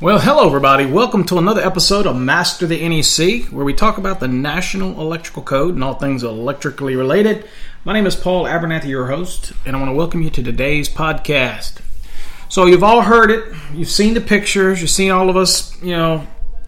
Well, 0.00 0.20
hello, 0.20 0.46
everybody. 0.46 0.86
Welcome 0.86 1.24
to 1.24 1.38
another 1.38 1.60
episode 1.60 2.06
of 2.06 2.14
Master 2.14 2.68
the 2.68 2.88
NEC, 2.88 3.46
where 3.46 3.64
we 3.64 3.74
talk 3.74 3.98
about 3.98 4.20
the 4.20 4.28
National 4.28 5.00
Electrical 5.00 5.42
Code 5.42 5.74
and 5.74 5.82
all 5.82 5.94
things 5.94 6.22
electrically 6.22 6.94
related. 6.94 7.48
My 7.84 7.94
name 7.94 8.06
is 8.06 8.14
Paul 8.14 8.44
Abernathy, 8.44 8.84
your 8.84 9.08
host, 9.08 9.52
and 9.66 9.74
I 9.74 9.80
want 9.80 9.90
to 9.90 9.96
welcome 9.96 10.22
you 10.22 10.30
to 10.30 10.40
today's 10.40 10.88
podcast. 10.88 11.80
So, 12.48 12.66
you've 12.66 12.84
all 12.84 13.02
heard 13.02 13.32
it, 13.32 13.52
you've 13.74 13.90
seen 13.90 14.14
the 14.14 14.20
pictures, 14.20 14.80
you've 14.80 14.88
seen 14.88 15.10
all 15.10 15.28
of 15.28 15.36
us, 15.36 15.76
you 15.82 15.96
know, 15.96 16.24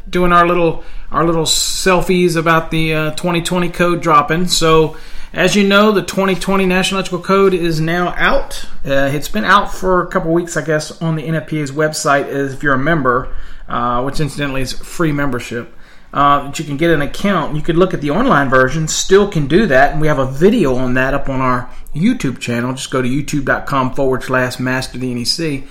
doing 0.08 0.32
our 0.32 0.44
little 0.44 0.82
our 1.10 1.24
little 1.24 1.44
selfies 1.44 2.36
about 2.36 2.70
the 2.70 2.94
uh, 2.94 3.10
2020 3.12 3.68
code 3.70 4.00
dropping. 4.00 4.46
So, 4.46 4.96
as 5.32 5.54
you 5.54 5.66
know, 5.66 5.92
the 5.92 6.02
2020 6.02 6.66
National 6.66 6.98
Electrical 6.98 7.24
Code 7.24 7.54
is 7.54 7.80
now 7.80 8.14
out. 8.16 8.64
Uh, 8.84 9.10
it's 9.12 9.28
been 9.28 9.44
out 9.44 9.72
for 9.72 10.02
a 10.02 10.08
couple 10.08 10.32
weeks, 10.32 10.56
I 10.56 10.64
guess, 10.64 11.00
on 11.02 11.16
the 11.16 11.22
NFPA's 11.22 11.72
website 11.72 12.28
if 12.28 12.62
you're 12.62 12.74
a 12.74 12.78
member, 12.78 13.34
uh, 13.68 14.02
which 14.02 14.20
incidentally 14.20 14.62
is 14.62 14.72
free 14.72 15.12
membership. 15.12 15.74
Uh, 16.12 16.42
that 16.44 16.58
you 16.58 16.64
can 16.64 16.76
get 16.76 16.90
an 16.90 17.02
account. 17.02 17.54
You 17.54 17.62
could 17.62 17.76
look 17.76 17.94
at 17.94 18.00
the 18.00 18.10
online 18.10 18.50
version, 18.50 18.88
still 18.88 19.28
can 19.28 19.46
do 19.46 19.66
that, 19.66 19.92
and 19.92 20.00
we 20.00 20.08
have 20.08 20.18
a 20.18 20.26
video 20.26 20.74
on 20.74 20.94
that 20.94 21.14
up 21.14 21.28
on 21.28 21.40
our 21.40 21.70
YouTube 21.94 22.40
channel. 22.40 22.72
Just 22.72 22.90
go 22.90 23.00
to 23.00 23.08
youtube.com 23.08 23.94
forward 23.94 24.24
slash 24.24 24.58
master 24.58 24.98
the 24.98 25.14
NEC, 25.14 25.62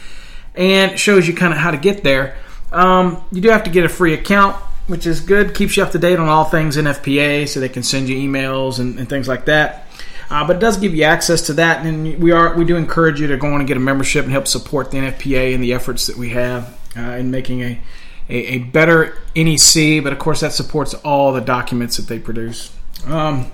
and 0.56 0.98
shows 0.98 1.28
you 1.28 1.34
kind 1.34 1.52
of 1.52 1.60
how 1.60 1.72
to 1.72 1.78
get 1.78 2.04
there. 2.04 2.38
Um, 2.72 3.22
you 3.34 3.42
do 3.42 3.50
have 3.50 3.66
to 3.66 3.70
get 3.70 3.84
a 3.84 3.90
free 3.90 4.14
account, 4.14 4.56
which 4.90 5.06
is 5.06 5.22
good. 5.22 5.54
Keeps 5.54 5.78
you 5.78 5.84
up 5.84 5.92
to 5.92 6.00
date 6.00 6.20
on 6.20 6.28
all 6.28 6.46
things 6.46 6.76
NFPA, 6.76 7.48
so 7.48 7.60
they 7.60 7.70
can 7.70 7.84
send 7.84 8.10
you 8.10 8.18
emails 8.18 8.80
and, 8.80 9.00
and 9.00 9.08
things 9.08 9.28
like 9.28 9.46
that. 9.46 9.86
Uh, 10.30 10.46
but 10.46 10.58
it 10.58 10.60
does 10.60 10.78
give 10.78 10.94
you 10.94 11.04
access 11.04 11.44
to 11.44 11.54
that, 11.54 11.86
and 11.86 12.22
we 12.22 12.32
are 12.32 12.56
we 12.56 12.66
do 12.66 12.76
encourage 12.76 13.20
you 13.20 13.28
to 13.28 13.38
go 13.38 13.48
on 13.48 13.62
and 13.62 13.68
get 13.68 13.78
a 13.78 13.80
membership 13.80 14.24
and 14.24 14.32
help 14.32 14.48
support 14.48 14.92
the 14.92 14.98
NFPA 14.98 15.56
and 15.56 15.64
the 15.64 15.74
efforts 15.74 16.08
that 16.08 16.18
we 16.18 16.30
have 16.30 16.78
uh, 16.98 17.02
in 17.02 17.32
making 17.32 17.62
a, 17.62 17.82
a 18.30 18.36
a 18.36 18.58
better 18.60 19.18
NEC. 19.36 20.04
But 20.04 20.14
of 20.14 20.20
course, 20.20 20.42
that 20.42 20.54
supports 20.54 20.94
all 20.96 21.34
the 21.34 21.42
documents 21.42 21.98
that 21.98 22.08
they 22.08 22.20
produce. 22.20 22.76
Um, 23.06 23.52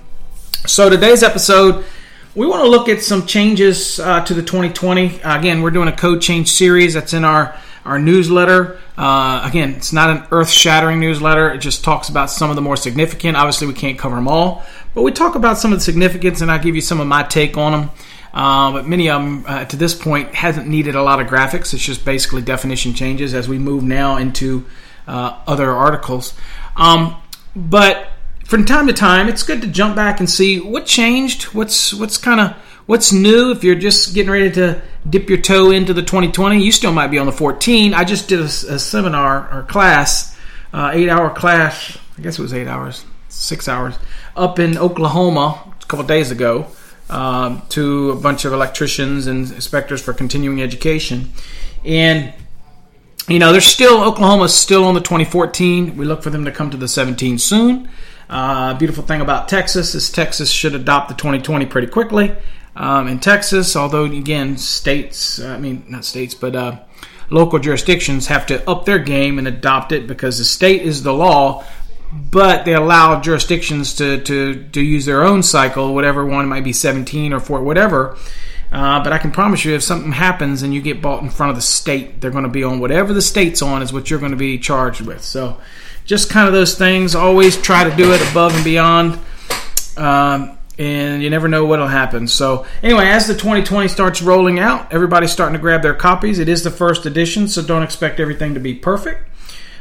so 0.66 0.90
today's 0.90 1.22
episode, 1.22 1.84
we 2.34 2.46
want 2.46 2.62
to 2.62 2.68
look 2.68 2.88
at 2.88 3.02
some 3.02 3.26
changes 3.26 3.98
uh, 4.00 4.22
to 4.24 4.34
the 4.34 4.42
2020. 4.42 5.22
Uh, 5.22 5.38
again, 5.38 5.62
we're 5.62 5.70
doing 5.70 5.88
a 5.88 5.96
code 5.96 6.20
change 6.20 6.50
series 6.50 6.92
that's 6.92 7.14
in 7.14 7.24
our 7.24 7.58
our 7.86 7.98
newsletter. 7.98 8.78
Uh, 8.98 9.42
again, 9.44 9.74
it's 9.74 9.92
not 9.92 10.10
an 10.10 10.26
earth-shattering 10.30 10.98
newsletter. 11.00 11.50
It 11.50 11.58
just 11.58 11.84
talks 11.84 12.08
about 12.08 12.30
some 12.30 12.50
of 12.50 12.56
the 12.56 12.62
more 12.62 12.76
significant. 12.76 13.36
Obviously, 13.36 13.66
we 13.66 13.74
can't 13.74 13.98
cover 13.98 14.16
them 14.16 14.28
all, 14.28 14.64
but 14.94 15.02
we 15.02 15.12
talk 15.12 15.34
about 15.34 15.58
some 15.58 15.72
of 15.72 15.78
the 15.78 15.84
significance, 15.84 16.40
and 16.40 16.50
I 16.50 16.58
give 16.58 16.74
you 16.74 16.80
some 16.80 17.00
of 17.00 17.06
my 17.06 17.22
take 17.22 17.56
on 17.56 17.72
them. 17.72 17.90
Uh, 18.34 18.72
but 18.72 18.86
many 18.86 19.08
of 19.08 19.22
them, 19.22 19.44
uh, 19.46 19.64
to 19.64 19.76
this 19.76 19.94
point, 19.94 20.34
hasn't 20.34 20.66
needed 20.66 20.94
a 20.94 21.02
lot 21.02 21.20
of 21.20 21.26
graphics. 21.26 21.72
It's 21.72 21.82
just 21.82 22.04
basically 22.04 22.42
definition 22.42 22.92
changes 22.92 23.32
as 23.32 23.48
we 23.48 23.58
move 23.58 23.82
now 23.82 24.16
into 24.16 24.66
uh, 25.06 25.40
other 25.46 25.70
articles. 25.70 26.34
Um, 26.76 27.16
but 27.54 28.08
from 28.44 28.64
time 28.66 28.86
to 28.88 28.92
time, 28.92 29.28
it's 29.28 29.42
good 29.42 29.62
to 29.62 29.66
jump 29.66 29.96
back 29.96 30.20
and 30.20 30.28
see 30.28 30.60
what 30.60 30.84
changed. 30.84 31.44
What's 31.54 31.94
what's 31.94 32.18
kind 32.18 32.40
of 32.40 32.56
what's 32.86 33.12
new. 33.12 33.50
If 33.50 33.62
you're 33.62 33.74
just 33.74 34.14
getting 34.14 34.30
ready 34.30 34.50
to 34.52 34.80
dip 35.08 35.28
your 35.28 35.38
toe 35.38 35.70
into 35.70 35.92
the 35.92 36.02
2020, 36.02 36.62
you 36.62 36.72
still 36.72 36.92
might 36.92 37.08
be 37.08 37.18
on 37.18 37.26
the 37.26 37.32
14. 37.32 37.94
I 37.94 38.04
just 38.04 38.28
did 38.28 38.40
a, 38.40 38.44
a 38.44 38.78
seminar 38.78 39.48
or 39.52 39.62
class, 39.64 40.36
uh, 40.72 40.90
eight 40.94 41.08
hour 41.08 41.30
class. 41.30 41.98
I 42.18 42.22
guess 42.22 42.38
it 42.38 42.42
was 42.42 42.54
eight 42.54 42.68
hours, 42.68 43.04
six 43.28 43.68
hours, 43.68 43.96
up 44.34 44.58
in 44.58 44.78
Oklahoma 44.78 45.74
a 45.80 45.86
couple 45.86 46.06
days 46.06 46.30
ago. 46.30 46.66
Um, 47.08 47.62
to 47.68 48.10
a 48.10 48.16
bunch 48.16 48.44
of 48.44 48.52
electricians 48.52 49.28
and 49.28 49.48
inspectors 49.52 50.02
for 50.02 50.12
continuing 50.12 50.60
education, 50.60 51.30
and 51.84 52.34
you 53.28 53.38
know, 53.38 53.52
there's 53.52 53.64
still 53.64 54.02
Oklahoma's 54.02 54.54
still 54.54 54.84
on 54.84 54.94
the 54.94 55.00
2014. 55.00 55.96
We 55.96 56.04
look 56.04 56.24
for 56.24 56.30
them 56.30 56.44
to 56.44 56.50
come 56.50 56.70
to 56.70 56.76
the 56.76 56.88
17 56.88 57.38
soon. 57.38 57.88
Uh, 58.28 58.74
beautiful 58.74 59.04
thing 59.04 59.20
about 59.20 59.48
Texas 59.48 59.94
is 59.94 60.10
Texas 60.10 60.50
should 60.50 60.74
adopt 60.74 61.08
the 61.08 61.14
2020 61.14 61.66
pretty 61.66 61.86
quickly. 61.86 62.34
Um, 62.76 63.08
in 63.08 63.20
Texas, 63.20 63.74
although 63.74 64.04
again, 64.04 64.58
states, 64.58 65.40
I 65.40 65.58
mean, 65.58 65.84
not 65.88 66.04
states, 66.04 66.34
but 66.34 66.54
uh, 66.54 66.78
local 67.30 67.58
jurisdictions 67.58 68.26
have 68.26 68.46
to 68.46 68.68
up 68.68 68.84
their 68.84 68.98
game 68.98 69.38
and 69.38 69.48
adopt 69.48 69.92
it 69.92 70.06
because 70.06 70.38
the 70.38 70.44
state 70.44 70.82
is 70.82 71.02
the 71.02 71.12
law, 71.12 71.64
but 72.12 72.64
they 72.64 72.74
allow 72.74 73.20
jurisdictions 73.20 73.94
to, 73.94 74.20
to, 74.22 74.68
to 74.72 74.80
use 74.80 75.06
their 75.06 75.24
own 75.24 75.42
cycle, 75.42 75.94
whatever 75.94 76.24
one 76.24 76.48
might 76.48 76.64
be 76.64 76.72
17 76.72 77.32
or 77.32 77.40
4, 77.40 77.62
whatever. 77.62 78.16
Uh, 78.70 79.02
but 79.02 79.12
I 79.12 79.18
can 79.18 79.30
promise 79.30 79.64
you, 79.64 79.74
if 79.74 79.82
something 79.82 80.12
happens 80.12 80.62
and 80.62 80.74
you 80.74 80.82
get 80.82 81.00
bought 81.00 81.22
in 81.22 81.30
front 81.30 81.50
of 81.50 81.56
the 81.56 81.62
state, 81.62 82.20
they're 82.20 82.30
going 82.30 82.44
to 82.44 82.50
be 82.50 82.64
on 82.64 82.80
whatever 82.80 83.12
the 83.12 83.22
state's 83.22 83.62
on 83.62 83.80
is 83.80 83.92
what 83.92 84.10
you're 84.10 84.18
going 84.18 84.32
to 84.32 84.36
be 84.36 84.58
charged 84.58 85.00
with. 85.00 85.22
So, 85.22 85.58
just 86.04 86.30
kind 86.30 86.46
of 86.46 86.52
those 86.52 86.76
things. 86.76 87.14
Always 87.14 87.56
try 87.56 87.88
to 87.88 87.96
do 87.96 88.12
it 88.12 88.30
above 88.30 88.54
and 88.54 88.64
beyond, 88.64 89.18
um, 89.96 90.55
and 90.78 91.22
you 91.22 91.30
never 91.30 91.48
know 91.48 91.64
what'll 91.64 91.86
happen. 91.86 92.28
So, 92.28 92.66
anyway, 92.82 93.06
as 93.06 93.26
the 93.26 93.34
2020 93.34 93.88
starts 93.88 94.20
rolling 94.20 94.58
out, 94.58 94.92
everybody's 94.92 95.32
starting 95.32 95.54
to 95.54 95.60
grab 95.60 95.82
their 95.82 95.94
copies. 95.94 96.38
It 96.38 96.48
is 96.48 96.62
the 96.62 96.70
first 96.70 97.06
edition, 97.06 97.48
so 97.48 97.62
don't 97.62 97.82
expect 97.82 98.20
everything 98.20 98.54
to 98.54 98.60
be 98.60 98.74
perfect. 98.74 99.28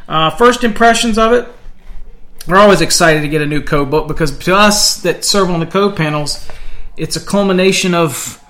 Uh, 0.08 0.30
first 0.30 0.64
impressions 0.64 1.18
of 1.18 1.34
it, 1.34 1.48
we're 2.48 2.58
always 2.58 2.82
excited 2.82 3.22
to 3.22 3.28
get 3.28 3.42
a 3.42 3.46
new 3.46 3.62
code 3.62 3.90
book 3.90 4.08
because 4.08 4.38
to 4.40 4.56
us 4.56 5.02
that 5.02 5.26
serve 5.26 5.50
on 5.50 5.60
the 5.60 5.66
code 5.66 5.98
panels, 5.98 6.48
it's 6.96 7.16
a 7.16 7.26
culmination 7.26 7.94
of 7.94 8.42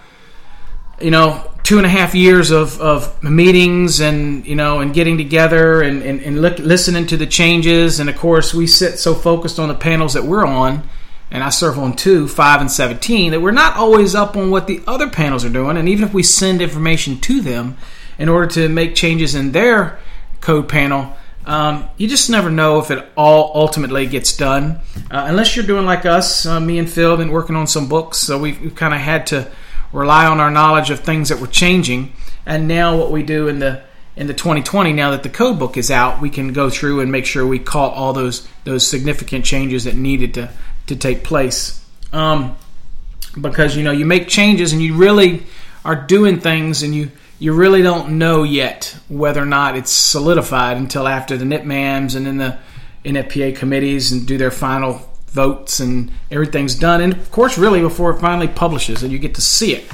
you 0.99 1.11
know 1.11 1.51
two 1.63 1.77
and 1.77 1.85
a 1.85 1.89
half 1.89 2.13
years 2.13 2.51
of, 2.51 2.79
of 2.79 3.23
meetings 3.23 3.99
and 3.99 4.45
you 4.45 4.55
know 4.55 4.79
and 4.79 4.93
getting 4.93 5.17
together 5.17 5.81
and, 5.81 6.03
and, 6.03 6.21
and 6.21 6.41
look, 6.41 6.59
listening 6.59 7.07
to 7.07 7.17
the 7.17 7.25
changes 7.25 7.99
and 7.99 8.09
of 8.09 8.15
course 8.15 8.53
we 8.53 8.67
sit 8.67 8.99
so 8.99 9.15
focused 9.15 9.59
on 9.59 9.67
the 9.67 9.73
panels 9.73 10.13
that 10.13 10.23
we're 10.23 10.45
on 10.45 10.87
and 11.31 11.43
I 11.43 11.49
serve 11.49 11.77
on 11.79 11.95
two, 11.95 12.27
five 12.27 12.61
and 12.61 12.71
seventeen, 12.71 13.31
that 13.31 13.41
we're 13.41 13.51
not 13.51 13.75
always 13.75 14.15
up 14.15 14.35
on 14.35 14.51
what 14.51 14.67
the 14.67 14.81
other 14.87 15.09
panels 15.09 15.43
are 15.43 15.49
doing. 15.49 15.77
And 15.77 15.89
even 15.89 16.07
if 16.07 16.13
we 16.13 16.23
send 16.23 16.61
information 16.61 17.19
to 17.21 17.41
them 17.41 17.77
in 18.17 18.29
order 18.29 18.47
to 18.53 18.69
make 18.69 18.95
changes 18.95 19.35
in 19.35 19.51
their 19.51 19.99
code 20.41 20.69
panel, 20.69 21.15
um, 21.45 21.87
you 21.97 22.07
just 22.07 22.29
never 22.29 22.49
know 22.49 22.79
if 22.79 22.89
it 22.89 23.05
all 23.15 23.51
ultimately 23.53 24.07
gets 24.07 24.35
done. 24.35 24.79
Uh, 25.11 25.25
unless 25.27 25.55
you're 25.55 25.65
doing 25.65 25.85
like 25.85 26.05
us, 26.05 26.45
uh, 26.45 26.59
me 26.59 26.79
and 26.79 26.89
Phil 26.89 27.17
been 27.17 27.31
working 27.31 27.55
on 27.55 27.67
some 27.67 27.87
books, 27.87 28.17
so 28.17 28.39
we've, 28.39 28.59
we've 28.61 28.75
kind 28.75 28.93
of 28.93 28.99
had 28.99 29.27
to 29.27 29.51
rely 29.91 30.25
on 30.25 30.39
our 30.39 30.49
knowledge 30.51 30.89
of 30.89 30.99
things 30.99 31.29
that 31.29 31.39
were 31.39 31.47
changing. 31.47 32.13
And 32.45 32.67
now 32.67 32.97
what 32.97 33.11
we 33.11 33.23
do 33.23 33.47
in 33.47 33.59
the 33.59 33.83
in 34.15 34.27
the 34.27 34.33
2020, 34.33 34.93
now 34.93 35.11
that 35.11 35.23
the 35.23 35.29
code 35.29 35.59
book 35.59 35.75
is 35.75 35.91
out, 35.91 36.21
we 36.21 36.29
can 36.29 36.53
go 36.53 36.69
through 36.69 37.01
and 37.01 37.11
make 37.11 37.25
sure 37.25 37.45
we 37.45 37.59
caught 37.59 37.93
all 37.93 38.13
those 38.13 38.47
those 38.63 38.87
significant 38.87 39.45
changes 39.45 39.83
that 39.83 39.95
needed 39.95 40.33
to 40.35 40.49
to 40.87 40.95
take 40.95 41.23
place. 41.23 41.83
Um, 42.13 42.55
because 43.39 43.75
you 43.75 43.83
know 43.83 43.91
you 43.91 44.05
make 44.05 44.27
changes 44.27 44.73
and 44.73 44.81
you 44.81 44.95
really 44.95 45.43
are 45.83 45.95
doing 45.95 46.39
things 46.39 46.83
and 46.83 46.95
you 46.95 47.11
you 47.37 47.53
really 47.53 47.81
don't 47.81 48.17
know 48.17 48.43
yet 48.43 48.97
whether 49.09 49.41
or 49.41 49.45
not 49.45 49.75
it's 49.75 49.91
solidified 49.91 50.77
until 50.77 51.07
after 51.07 51.35
the 51.35 51.43
NITMAMs 51.43 52.15
and 52.15 52.25
then 52.25 52.37
the 52.37 52.57
NFPA 53.03 53.55
committees 53.57 54.11
and 54.11 54.25
do 54.25 54.37
their 54.37 54.51
final 54.51 55.01
votes 55.27 55.81
and 55.81 56.11
everything's 56.31 56.75
done. 56.75 57.01
And 57.01 57.13
of 57.13 57.29
course, 57.31 57.57
really 57.57 57.81
before 57.81 58.11
it 58.11 58.21
finally 58.21 58.47
publishes 58.47 59.03
and 59.03 59.11
you 59.11 59.19
get 59.19 59.35
to 59.35 59.41
see 59.41 59.73
it. 59.73 59.91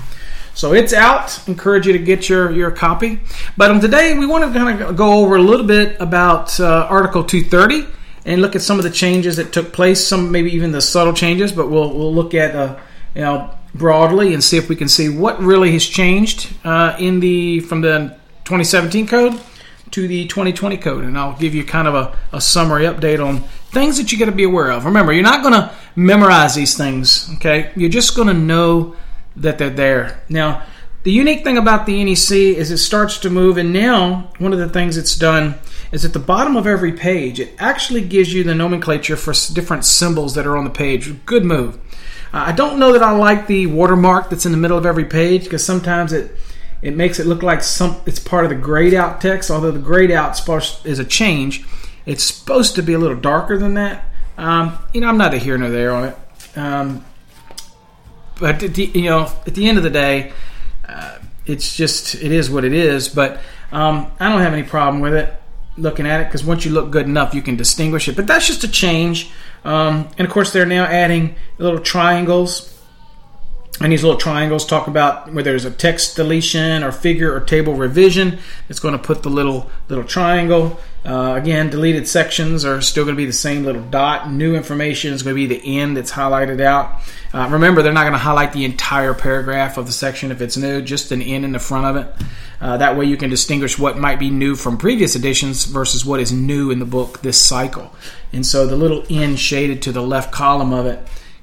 So 0.54 0.74
it's 0.74 0.94
out. 0.94 1.48
Encourage 1.48 1.88
you 1.88 1.94
to 1.94 2.00
get 2.00 2.30
your, 2.30 2.52
your 2.52 2.70
copy. 2.70 3.20
But 3.58 3.72
um, 3.72 3.80
today 3.80 4.18
we 4.18 4.28
want 4.28 4.44
to 4.44 4.58
kind 4.58 4.82
of 4.82 4.96
go 4.96 5.14
over 5.14 5.36
a 5.36 5.42
little 5.42 5.66
bit 5.66 6.00
about 6.00 6.60
uh, 6.60 6.86
Article 6.90 7.24
230 7.24 7.92
and 8.26 8.42
look 8.42 8.56
at 8.56 8.62
some 8.62 8.78
of 8.78 8.84
the 8.84 8.92
changes 8.92 9.38
that 9.38 9.52
took 9.52 9.74
place. 9.74 10.06
Some 10.06 10.32
maybe 10.32 10.52
even 10.52 10.72
the 10.72 10.82
subtle 10.82 11.14
changes, 11.14 11.52
but 11.52 11.70
we'll 11.70 11.94
we'll 11.94 12.14
look 12.14 12.34
at 12.34 12.56
uh, 12.56 12.80
you 13.16 13.22
know 13.22 13.54
broadly 13.74 14.34
and 14.34 14.44
see 14.44 14.58
if 14.58 14.70
we 14.70 14.76
can 14.76 14.90
see 14.90 15.10
what 15.10 15.40
really 15.40 15.72
has 15.72 15.86
changed 15.86 16.54
uh, 16.64 16.96
in 17.00 17.20
the 17.20 17.62
from 17.62 17.82
the 17.82 18.18
2017 18.46 19.08
code 19.08 19.40
to 19.92 20.08
the 20.08 20.26
2020 20.28 20.78
code, 20.78 21.04
and 21.04 21.18
I'll 21.18 21.38
give 21.38 21.54
you 21.54 21.64
kind 21.64 21.88
of 21.88 21.96
a, 21.96 22.18
a 22.32 22.42
summary 22.42 22.86
update 22.86 23.26
on 23.26 23.42
things 23.72 23.98
that 23.98 24.12
you 24.12 24.18
got 24.18 24.26
to 24.26 24.32
be 24.32 24.44
aware 24.44 24.72
of. 24.72 24.86
Remember, 24.86 25.12
you're 25.12 25.24
not 25.24 25.42
going 25.42 25.54
to 25.54 25.74
memorize 25.96 26.56
these 26.56 26.78
things, 26.78 27.30
okay? 27.36 27.72
You're 27.76 27.90
just 27.90 28.16
going 28.16 28.30
to 28.30 28.34
know 28.34 28.96
that 29.36 29.58
they're 29.58 29.70
there. 29.70 30.24
Now, 30.30 30.66
the 31.04 31.12
unique 31.12 31.44
thing 31.44 31.58
about 31.58 31.86
the 31.86 32.04
NEC 32.04 32.32
is 32.32 32.72
it 32.72 32.78
starts 32.78 33.18
to 33.20 33.30
move, 33.30 33.58
and 33.58 33.74
now 33.74 34.32
one 34.38 34.54
of 34.54 34.60
the 34.60 34.70
things 34.70 34.98
it's 34.98 35.16
done 35.16 35.56
is 35.92 36.06
at 36.06 36.14
the 36.14 36.20
bottom 36.20 36.56
of 36.56 36.66
every 36.66 36.94
page, 36.94 37.40
it 37.40 37.54
actually 37.60 38.02
gives 38.02 38.34
you 38.34 38.44
the 38.44 38.56
nomenclature 38.56 39.18
for 39.18 39.34
different 39.54 39.86
symbols 39.86 40.36
that 40.36 40.48
are 40.48 40.56
on 40.58 40.64
the 40.64 40.70
page. 40.70 41.26
Good 41.26 41.44
move. 41.44 41.76
Uh, 42.34 42.46
I 42.48 42.52
don't 42.54 42.80
know 42.80 42.94
that 42.94 43.04
I 43.04 43.12
like 43.12 43.48
the 43.48 43.68
watermark 43.68 44.30
that's 44.30 44.46
in 44.46 44.52
the 44.52 44.58
middle 44.58 44.78
of 44.78 44.86
every 44.86 45.06
page 45.06 45.44
because 45.44 45.66
sometimes 45.66 46.14
it 46.14 46.36
it 46.82 46.96
makes 46.96 47.20
it 47.20 47.28
look 47.28 47.44
like 47.44 47.62
some 47.62 48.02
it's 48.06 48.20
part 48.20 48.44
of 48.44 48.50
the 48.50 48.56
grayed 48.56 48.94
out 48.94 49.22
text. 49.22 49.52
Although 49.52 49.72
the 49.72 49.80
grayed 49.80 50.12
out 50.12 50.40
is 50.86 51.00
a 51.00 51.06
change, 51.06 51.66
it's 52.06 52.24
supposed 52.24 52.76
to 52.76 52.82
be 52.82 52.94
a 52.94 53.00
little 53.00 53.20
darker 53.20 53.58
than 53.58 53.74
that. 53.76 54.06
Um, 54.38 54.78
you 54.94 55.02
know, 55.02 55.08
I'm 55.08 55.18
not 55.18 55.34
a 55.34 55.38
here 55.38 55.58
nor 55.58 55.70
there 55.70 55.92
on 55.92 56.06
it. 56.06 56.18
Um, 56.58 57.06
but 58.40 58.60
the, 58.60 58.86
you 58.86 59.04
know, 59.04 59.32
at 59.46 59.54
the 59.54 59.68
end 59.68 59.78
of 59.78 59.84
the 59.84 59.92
day, 59.92 60.32
uh, 60.88 61.20
it's 61.46 61.76
just 61.76 62.16
it 62.16 62.32
is 62.32 62.50
what 62.50 62.64
it 62.64 62.74
is. 62.74 63.10
But 63.10 63.42
um, 63.72 64.12
I 64.20 64.30
don't 64.30 64.42
have 64.42 64.54
any 64.54 64.64
problem 64.64 65.02
with 65.02 65.14
it 65.14 65.41
looking 65.78 66.06
at 66.06 66.22
it 66.22 66.26
because 66.26 66.44
once 66.44 66.66
you 66.66 66.72
look 66.72 66.92
good 66.92 67.06
enough, 67.06 67.34
you 67.34 67.42
can 67.42 67.56
distinguish 67.56 68.08
it. 68.08 68.16
But 68.16 68.28
that's 68.28 68.48
just 68.48 68.64
a 68.64 68.68
change. 68.68 69.32
Um, 69.64 70.10
and 70.18 70.28
of 70.28 70.34
course, 70.34 70.54
they're 70.54 70.66
now 70.66 70.86
adding 70.86 71.36
little 71.58 71.80
triangles. 71.80 72.81
And 73.80 73.92
these 73.92 74.04
little 74.04 74.20
triangles 74.20 74.66
talk 74.66 74.88
about 74.88 75.32
where 75.34 75.44
there's 75.44 75.66
a 75.66 75.72
text 75.72 76.16
deletion 76.16 76.84
or 76.84 76.92
figure 76.92 77.34
or 77.34 77.40
table 77.40 77.74
revision. 77.74 78.38
It's 78.70 78.80
going 78.80 78.92
to 78.92 79.02
put 79.02 79.24
the 79.24 79.30
little 79.30 79.72
little 79.88 80.04
triangle. 80.04 80.80
Uh, 81.04 81.34
again, 81.36 81.72
deleted 81.72 82.08
sections 82.08 82.64
are 82.64 82.80
still 82.80 83.06
going 83.06 83.16
to 83.16 83.20
be 83.20 83.26
the 83.26 83.34
same 83.34 83.64
little 83.64 83.82
dot. 83.82 84.30
New 84.30 84.56
information 84.56 85.14
is 85.14 85.24
going 85.24 85.36
to 85.36 85.48
be 85.48 85.48
the 85.48 85.80
end 85.80 85.98
that's 85.98 86.12
highlighted 86.12 86.62
out. 86.62 87.02
Uh, 87.34 87.48
remember, 87.50 87.82
they're 87.82 87.92
not 87.92 88.04
going 88.04 88.14
to 88.14 88.20
highlight 88.20 88.54
the 88.54 88.66
entire 88.66 89.16
paragraph 89.16 89.78
of 89.78 89.88
the 89.88 89.92
section 89.92 90.32
if 90.32 90.42
it's 90.42 90.58
new, 90.58 90.80
just 90.80 91.12
an 91.12 91.22
N 91.24 91.44
in 91.44 91.52
the 91.52 91.60
front 91.60 91.88
of 91.88 92.06
it. 92.06 92.26
Uh, 92.60 92.78
that 92.78 92.96
way, 92.96 93.06
you 93.06 93.18
can 93.18 93.32
distinguish 93.32 93.80
what 93.80 93.98
might 93.98 94.20
be 94.20 94.30
new 94.30 94.56
from 94.56 94.78
previous 94.78 95.16
editions 95.16 95.64
versus 95.66 96.06
what 96.06 96.20
is 96.20 96.32
new 96.32 96.70
in 96.70 96.78
the 96.78 96.86
book 96.86 97.22
this 97.24 97.42
cycle. 97.42 97.96
And 98.32 98.46
so, 98.46 98.68
the 98.68 98.76
little 98.76 99.04
N 99.10 99.38
shaded 99.38 99.82
to 99.84 99.92
the 99.92 100.04
left 100.04 100.32
column 100.32 100.72
of 100.72 100.86
it 100.86 101.00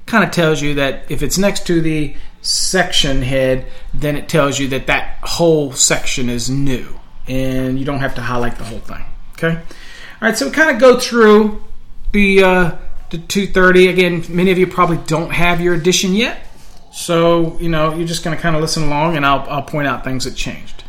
kind 0.09 0.23
of 0.23 0.31
tells 0.31 0.61
you 0.61 0.73
that 0.75 1.09
if 1.09 1.23
it's 1.23 1.37
next 1.37 1.67
to 1.67 1.81
the 1.81 2.15
section 2.41 3.21
head, 3.21 3.67
then 3.93 4.15
it 4.15 4.27
tells 4.27 4.59
you 4.59 4.67
that 4.69 4.87
that 4.87 5.17
whole 5.21 5.71
section 5.71 6.29
is 6.29 6.49
new, 6.49 6.99
and 7.27 7.79
you 7.79 7.85
don't 7.85 7.99
have 7.99 8.15
to 8.15 8.21
highlight 8.21 8.57
the 8.57 8.63
whole 8.63 8.79
thing. 8.79 9.05
Okay. 9.33 9.55
All 9.55 10.27
right. 10.27 10.37
So 10.37 10.47
we 10.47 10.51
kind 10.51 10.71
of 10.71 10.79
go 10.79 10.99
through 10.99 11.63
the 12.11 12.43
uh, 12.43 12.71
the 13.11 13.19
230 13.19 13.87
again. 13.87 14.25
Many 14.29 14.51
of 14.51 14.57
you 14.57 14.67
probably 14.67 14.97
don't 15.05 15.31
have 15.31 15.61
your 15.61 15.75
edition 15.75 16.13
yet, 16.13 16.45
so 16.91 17.57
you 17.59 17.69
know 17.69 17.95
you're 17.95 18.07
just 18.07 18.23
going 18.23 18.35
to 18.35 18.41
kind 18.41 18.55
of 18.55 18.61
listen 18.61 18.83
along, 18.83 19.15
and 19.15 19.25
I'll 19.25 19.45
I'll 19.49 19.63
point 19.63 19.87
out 19.87 20.03
things 20.03 20.25
that 20.25 20.35
changed. 20.35 20.83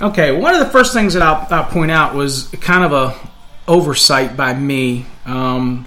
Okay. 0.00 0.32
One 0.32 0.54
of 0.54 0.60
the 0.60 0.70
first 0.70 0.92
things 0.92 1.14
that 1.14 1.22
I'll, 1.22 1.46
I'll 1.50 1.70
point 1.70 1.90
out 1.90 2.14
was 2.14 2.48
kind 2.60 2.84
of 2.84 2.92
a 2.92 3.28
oversight 3.68 4.36
by 4.36 4.54
me. 4.54 5.06
Um, 5.26 5.86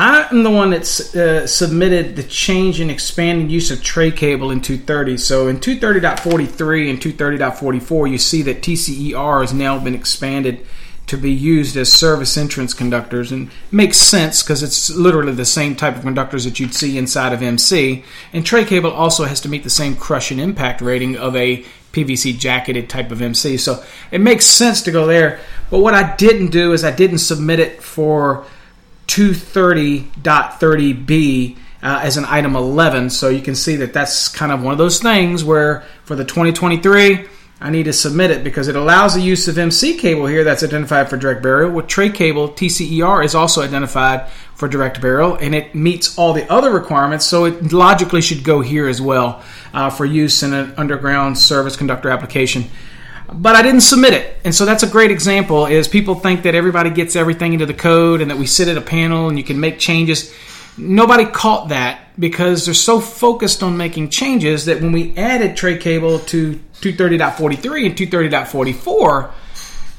I'm 0.00 0.44
the 0.44 0.50
one 0.50 0.70
that 0.70 0.82
uh, 1.16 1.48
submitted 1.48 2.14
the 2.14 2.22
change 2.22 2.80
in 2.80 2.88
expanded 2.88 3.50
use 3.50 3.72
of 3.72 3.82
tray 3.82 4.12
cable 4.12 4.52
in 4.52 4.60
230. 4.60 5.16
So 5.16 5.48
in 5.48 5.58
230.43 5.58 6.88
and 6.88 7.00
230.44, 7.00 8.08
you 8.08 8.16
see 8.18 8.42
that 8.42 8.62
TCER 8.62 9.40
has 9.40 9.52
now 9.52 9.76
been 9.80 9.96
expanded 9.96 10.64
to 11.08 11.16
be 11.16 11.32
used 11.32 11.76
as 11.76 11.92
service 11.92 12.36
entrance 12.36 12.74
conductors, 12.74 13.32
and 13.32 13.50
makes 13.72 13.96
sense 13.96 14.44
because 14.44 14.62
it's 14.62 14.88
literally 14.90 15.32
the 15.32 15.44
same 15.44 15.74
type 15.74 15.96
of 15.96 16.02
conductors 16.02 16.44
that 16.44 16.60
you'd 16.60 16.74
see 16.74 16.96
inside 16.96 17.32
of 17.32 17.42
MC. 17.42 18.04
And 18.32 18.46
tray 18.46 18.64
cable 18.64 18.92
also 18.92 19.24
has 19.24 19.40
to 19.40 19.48
meet 19.48 19.64
the 19.64 19.70
same 19.70 19.96
crush 19.96 20.30
and 20.30 20.40
impact 20.40 20.80
rating 20.80 21.16
of 21.16 21.34
a 21.34 21.64
PVC 21.92 22.38
jacketed 22.38 22.88
type 22.88 23.10
of 23.10 23.20
MC. 23.20 23.56
So 23.56 23.82
it 24.12 24.20
makes 24.20 24.46
sense 24.46 24.80
to 24.82 24.92
go 24.92 25.08
there. 25.08 25.40
But 25.70 25.80
what 25.80 25.94
I 25.94 26.14
didn't 26.14 26.52
do 26.52 26.72
is 26.72 26.84
I 26.84 26.92
didn't 26.92 27.18
submit 27.18 27.58
it 27.58 27.82
for 27.82 28.46
230.30b 29.08 31.56
uh, 31.82 32.00
as 32.02 32.16
an 32.16 32.24
item 32.26 32.56
11. 32.56 33.10
So 33.10 33.28
you 33.28 33.42
can 33.42 33.54
see 33.54 33.76
that 33.76 33.92
that's 33.92 34.28
kind 34.28 34.50
of 34.52 34.62
one 34.62 34.72
of 34.72 34.78
those 34.78 35.00
things 35.00 35.44
where 35.44 35.84
for 36.04 36.16
the 36.16 36.24
2023, 36.24 37.26
I 37.60 37.70
need 37.70 37.84
to 37.84 37.92
submit 37.92 38.30
it 38.30 38.44
because 38.44 38.68
it 38.68 38.76
allows 38.76 39.14
the 39.14 39.20
use 39.20 39.48
of 39.48 39.58
MC 39.58 39.98
cable 39.98 40.26
here 40.26 40.44
that's 40.44 40.62
identified 40.62 41.10
for 41.10 41.16
direct 41.16 41.42
burial. 41.42 41.72
With 41.72 41.88
tray 41.88 42.10
cable, 42.10 42.50
TCER 42.50 43.24
is 43.24 43.34
also 43.34 43.62
identified 43.62 44.28
for 44.54 44.68
direct 44.68 45.00
burial 45.00 45.34
and 45.36 45.54
it 45.54 45.74
meets 45.74 46.16
all 46.16 46.32
the 46.32 46.50
other 46.52 46.70
requirements, 46.70 47.26
so 47.26 47.46
it 47.46 47.72
logically 47.72 48.22
should 48.22 48.44
go 48.44 48.60
here 48.60 48.86
as 48.86 49.00
well 49.00 49.42
uh, 49.72 49.90
for 49.90 50.04
use 50.04 50.44
in 50.44 50.52
an 50.52 50.72
underground 50.76 51.36
service 51.36 51.74
conductor 51.74 52.10
application 52.10 52.64
but 53.32 53.54
I 53.54 53.62
didn't 53.62 53.82
submit 53.82 54.14
it. 54.14 54.36
And 54.44 54.54
so 54.54 54.64
that's 54.64 54.82
a 54.82 54.86
great 54.86 55.10
example 55.10 55.66
is 55.66 55.86
people 55.88 56.14
think 56.14 56.42
that 56.42 56.54
everybody 56.54 56.90
gets 56.90 57.16
everything 57.16 57.52
into 57.52 57.66
the 57.66 57.74
code 57.74 58.20
and 58.20 58.30
that 58.30 58.38
we 58.38 58.46
sit 58.46 58.68
at 58.68 58.76
a 58.76 58.80
panel 58.80 59.28
and 59.28 59.36
you 59.36 59.44
can 59.44 59.60
make 59.60 59.78
changes. 59.78 60.34
Nobody 60.76 61.26
caught 61.26 61.68
that 61.68 62.00
because 62.18 62.64
they're 62.64 62.74
so 62.74 63.00
focused 63.00 63.62
on 63.62 63.76
making 63.76 64.10
changes 64.10 64.64
that 64.64 64.80
when 64.80 64.92
we 64.92 65.16
added 65.16 65.56
tray 65.56 65.76
cable 65.76 66.20
to 66.20 66.60
230.43 66.80 67.86
and 67.86 67.96
230.44 67.96 69.32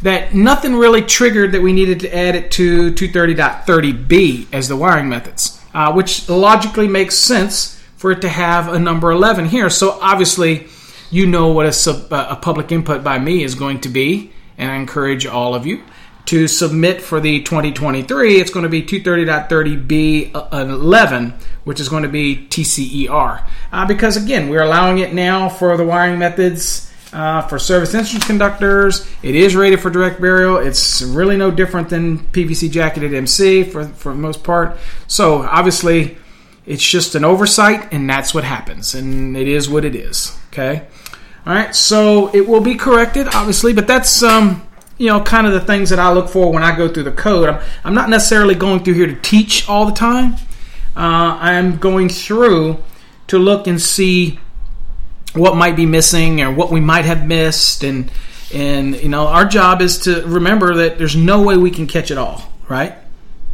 that 0.02 0.34
nothing 0.34 0.76
really 0.76 1.02
triggered 1.02 1.52
that 1.52 1.62
we 1.62 1.74
needed 1.74 2.00
to 2.00 2.16
add 2.16 2.36
it 2.36 2.52
to 2.52 2.92
230.30b 2.94 4.48
as 4.54 4.70
the 4.70 4.76
wiring 4.76 5.10
methods, 5.10 5.62
uh, 5.74 5.92
which 5.92 6.28
logically 6.30 6.88
makes 6.88 7.16
sense 7.16 7.76
for 7.98 8.12
it 8.12 8.22
to 8.22 8.30
have 8.30 8.70
a 8.70 8.80
number 8.80 9.12
11 9.12 9.46
here. 9.46 9.70
So 9.70 10.00
obviously, 10.02 10.68
you 11.12 11.26
know 11.26 11.48
what 11.50 11.66
a, 11.66 11.74
sub, 11.74 12.14
uh, 12.14 12.28
a 12.30 12.36
public 12.36 12.72
input 12.72 13.04
by 13.04 13.18
me 13.20 13.44
is 13.44 13.56
going 13.56 13.82
to 13.82 13.90
be, 13.90 14.32
and 14.58 14.72
I 14.72 14.76
encourage 14.76 15.26
all 15.26 15.56
of 15.56 15.66
you 15.66 15.84
to 16.26 16.48
submit 16.48 17.02
for 17.02 17.20
the 17.20 17.42
2023. 17.42 18.40
It's 18.40 18.52
going 18.52 18.62
to 18.64 18.70
be 18.70 18.84
230.30b11, 18.84 21.34
which 21.64 21.80
is 21.80 21.90
going 21.90 22.04
to 22.04 22.10
be 22.10 22.46
TCER. 22.50 23.44
Uh, 23.72 23.88
because 23.88 24.16
again, 24.16 24.50
we're 24.50 24.62
allowing 24.62 25.00
it 25.00 25.12
now 25.14 25.50
for 25.50 25.76
the 25.76 25.84
wiring 25.84 26.20
methods. 26.20 26.86
Uh, 27.12 27.42
for 27.42 27.58
service 27.58 27.96
entrance 27.96 28.24
conductors, 28.28 29.12
it 29.24 29.34
is 29.34 29.56
rated 29.56 29.80
for 29.80 29.90
direct 29.90 30.22
burial. 30.22 30.58
It's 30.58 31.02
really 31.02 31.38
no 31.38 31.50
different 31.50 31.90
than 31.90 32.20
PVC 32.20 32.70
jacketed 32.70 33.16
MC 33.16 33.64
for, 33.64 33.86
for 33.86 34.12
the 34.12 34.20
most 34.20 34.44
part. 34.44 34.78
So 35.08 35.42
obviously, 35.42 36.20
it's 36.68 36.88
just 36.88 37.16
an 37.16 37.26
oversight, 37.26 37.92
and 37.92 38.08
that's 38.08 38.36
what 38.36 38.44
happens, 38.44 38.94
and 38.94 39.36
it 39.36 39.48
is 39.48 39.68
what 39.68 39.86
it 39.86 39.96
is. 39.96 40.38
Okay. 40.50 40.86
All 41.46 41.54
right. 41.54 41.74
So 41.76 42.34
it 42.34 42.48
will 42.48 42.62
be 42.62 42.76
corrected, 42.76 43.28
obviously, 43.34 43.74
but 43.74 43.88
that's 43.88 44.24
um, 44.24 44.68
you 44.98 45.08
know 45.08 45.22
kind 45.22 45.48
of 45.48 45.54
the 45.54 45.62
things 45.62 45.90
that 45.90 46.00
I 46.00 46.12
look 46.12 46.30
for 46.30 46.52
when 46.52 46.64
I 46.64 46.76
go 46.76 46.88
through 46.88 47.04
the 47.04 47.12
code. 47.12 47.50
I'm, 47.50 47.62
I'm 47.84 47.94
not 47.96 48.10
necessarily 48.10 48.56
going 48.56 48.84
through 48.84 48.96
here 48.96 49.08
to 49.08 49.16
teach 49.16 49.68
all 49.68 49.86
the 49.86 49.94
time. 49.94 50.36
Uh, 50.96 51.38
I'm 51.40 51.78
going 51.78 52.10
through 52.10 52.84
to 53.28 53.38
look 53.38 53.68
and 53.68 53.82
see 53.82 54.40
what 55.34 55.56
might 55.56 55.76
be 55.76 55.86
missing 55.86 56.42
or 56.42 56.52
what 56.52 56.72
we 56.72 56.80
might 56.80 57.06
have 57.06 57.26
missed, 57.26 57.84
and 57.84 58.12
and 58.54 58.96
you 59.02 59.10
know 59.10 59.28
our 59.28 59.46
job 59.46 59.82
is 59.82 60.00
to 60.00 60.24
remember 60.26 60.76
that 60.76 60.98
there's 60.98 61.16
no 61.16 61.42
way 61.42 61.58
we 61.58 61.72
can 61.72 61.88
catch 61.88 62.12
it 62.12 62.18
all, 62.18 62.52
right? 62.68 62.96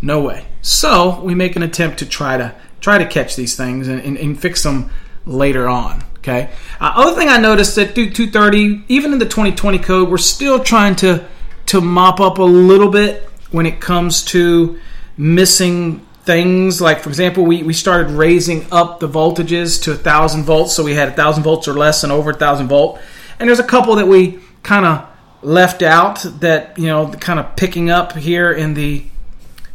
No 0.01 0.21
way. 0.21 0.45
So 0.61 1.21
we 1.21 1.35
make 1.35 1.55
an 1.55 1.63
attempt 1.63 1.99
to 1.99 2.05
try 2.05 2.37
to 2.37 2.55
try 2.81 2.97
to 2.97 3.05
catch 3.05 3.35
these 3.35 3.55
things 3.55 3.87
and, 3.87 4.01
and, 4.01 4.17
and 4.17 4.39
fix 4.39 4.63
them 4.63 4.91
later 5.25 5.67
on. 5.67 6.03
Okay. 6.25 6.49
Uh, 6.81 6.91
other 6.95 7.15
thing 7.15 7.29
I 7.29 7.37
noticed 7.37 7.75
that 7.75 7.93
through 7.93 8.09
230, 8.09 8.85
even 8.87 9.13
in 9.13 9.19
the 9.19 9.25
2020 9.25 9.77
code, 9.77 10.09
we're 10.09 10.17
still 10.17 10.59
trying 10.59 10.95
to 10.97 11.23
to 11.67 11.81
mop 11.81 12.19
up 12.19 12.39
a 12.39 12.43
little 12.43 12.89
bit 12.89 13.29
when 13.51 13.67
it 13.67 13.79
comes 13.79 14.23
to 14.25 14.79
missing 15.17 15.99
things. 16.23 16.81
Like 16.81 17.01
for 17.01 17.09
example, 17.09 17.45
we, 17.45 17.61
we 17.61 17.73
started 17.73 18.09
raising 18.09 18.65
up 18.71 18.99
the 18.99 19.07
voltages 19.07 19.79
to 19.83 19.91
a 19.91 19.95
thousand 19.95 20.45
volts, 20.45 20.73
so 20.73 20.83
we 20.83 20.95
had 20.95 21.09
a 21.09 21.11
thousand 21.11 21.43
volts 21.43 21.67
or 21.67 21.73
less 21.73 22.03
and 22.03 22.11
over 22.11 22.31
a 22.31 22.35
thousand 22.35 22.69
volt. 22.69 22.99
And 23.39 23.47
there's 23.47 23.59
a 23.59 23.63
couple 23.63 23.95
that 23.97 24.07
we 24.07 24.39
kind 24.63 24.87
of 24.87 25.07
left 25.43 25.83
out 25.83 26.25
that 26.39 26.75
you 26.79 26.87
know 26.87 27.11
kind 27.11 27.39
of 27.39 27.55
picking 27.55 27.91
up 27.91 28.13
here 28.13 28.51
in 28.51 28.73
the 28.73 29.05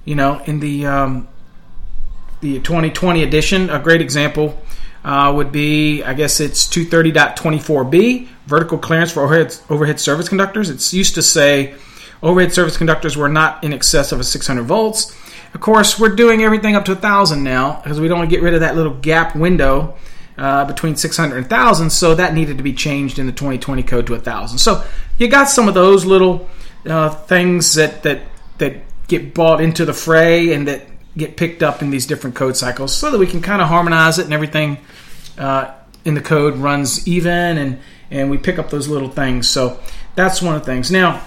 you 0.04 0.16
know 0.16 0.42
in 0.47 0.59
the 0.59 0.85
um, 0.85 1.28
the 2.40 2.59
2020 2.59 3.23
edition. 3.23 3.71
A 3.71 3.78
great 3.78 4.00
example 4.00 4.61
uh, 5.04 5.33
would 5.35 5.52
be, 5.52 6.02
I 6.02 6.14
guess 6.14 6.40
it's 6.40 6.66
230.24b, 6.69 8.28
vertical 8.47 8.78
clearance 8.78 9.12
for 9.12 9.23
overhead, 9.23 9.57
overhead 9.71 10.00
service 10.00 10.28
conductors. 10.28 10.71
It's 10.71 10.92
used 10.92 11.14
to 11.14 11.23
say 11.23 11.75
overhead 12.23 12.52
service 12.52 12.76
conductors 12.76 13.16
were 13.16 13.28
not 13.28 13.64
in 13.64 13.73
excess 13.73 14.12
of 14.12 14.21
a 14.21 14.25
600 14.25 14.62
volts. 14.64 15.16
Of 15.54 15.61
course, 15.61 15.99
we're 15.99 16.14
doing 16.14 16.42
everything 16.42 16.76
up 16.76 16.85
to 16.85 16.92
1,000 16.92 17.42
now 17.42 17.80
because 17.83 18.00
we 18.00 18.09
don't 18.09 18.19
want 18.19 18.30
to 18.30 18.37
get 18.37 18.42
rid 18.42 18.54
of 18.54 18.61
that 18.61 18.76
little 18.76 18.95
gap 18.95 19.35
window 19.35 19.97
uh, 20.38 20.64
between 20.64 20.97
600 20.97 21.37
and 21.37 21.45
1,000, 21.45 21.90
so 21.90 22.14
that 22.14 22.35
needed 22.35 22.57
to 22.59 22.62
be 22.62 22.73
changed 22.73 23.19
in 23.19 23.26
the 23.26 23.33
2020 23.33 23.83
code 23.83 24.07
to 24.07 24.12
1,000. 24.12 24.59
So 24.59 24.85
you 25.19 25.28
got 25.28 25.49
some 25.49 25.69
of 25.69 25.75
those 25.75 26.04
little 26.04 26.49
uh, 26.87 27.11
things 27.11 27.75
that, 27.75 28.02
that, 28.04 28.23
that 28.59 28.76
get 29.09 29.35
bought 29.35 29.61
into 29.61 29.85
the 29.85 29.92
fray 29.92 30.52
and 30.52 30.69
that 30.69 30.87
get 31.17 31.37
picked 31.37 31.62
up 31.62 31.83
in 31.83 31.90
these 31.90 32.07
different 32.07 32.37
code 32.37 32.57
cycles 32.57 32.95
so 32.95 33.11
that 33.11 33.19
we 33.19 33.26
can 33.26 33.40
kind 33.43 33.61
of 33.61 33.69
harmonize 33.69 34.19
it 34.19 34.25
and 34.25 34.35
everything 34.35 34.79
uh, 35.38 35.73
in 36.05 36.14
the 36.14 36.21
code 36.21 36.57
runs 36.57 37.07
even 37.07 37.59
and 37.59 37.81
and 38.11 38.31
we 38.31 38.38
pick 38.38 38.59
up 38.59 38.71
those 38.71 38.88
little 38.88 39.09
things 39.09 39.49
so 39.49 39.79
that's 40.14 40.40
one 40.43 40.55
of 40.55 40.62
the 40.62 40.67
things 40.67 40.90
now 40.90 41.23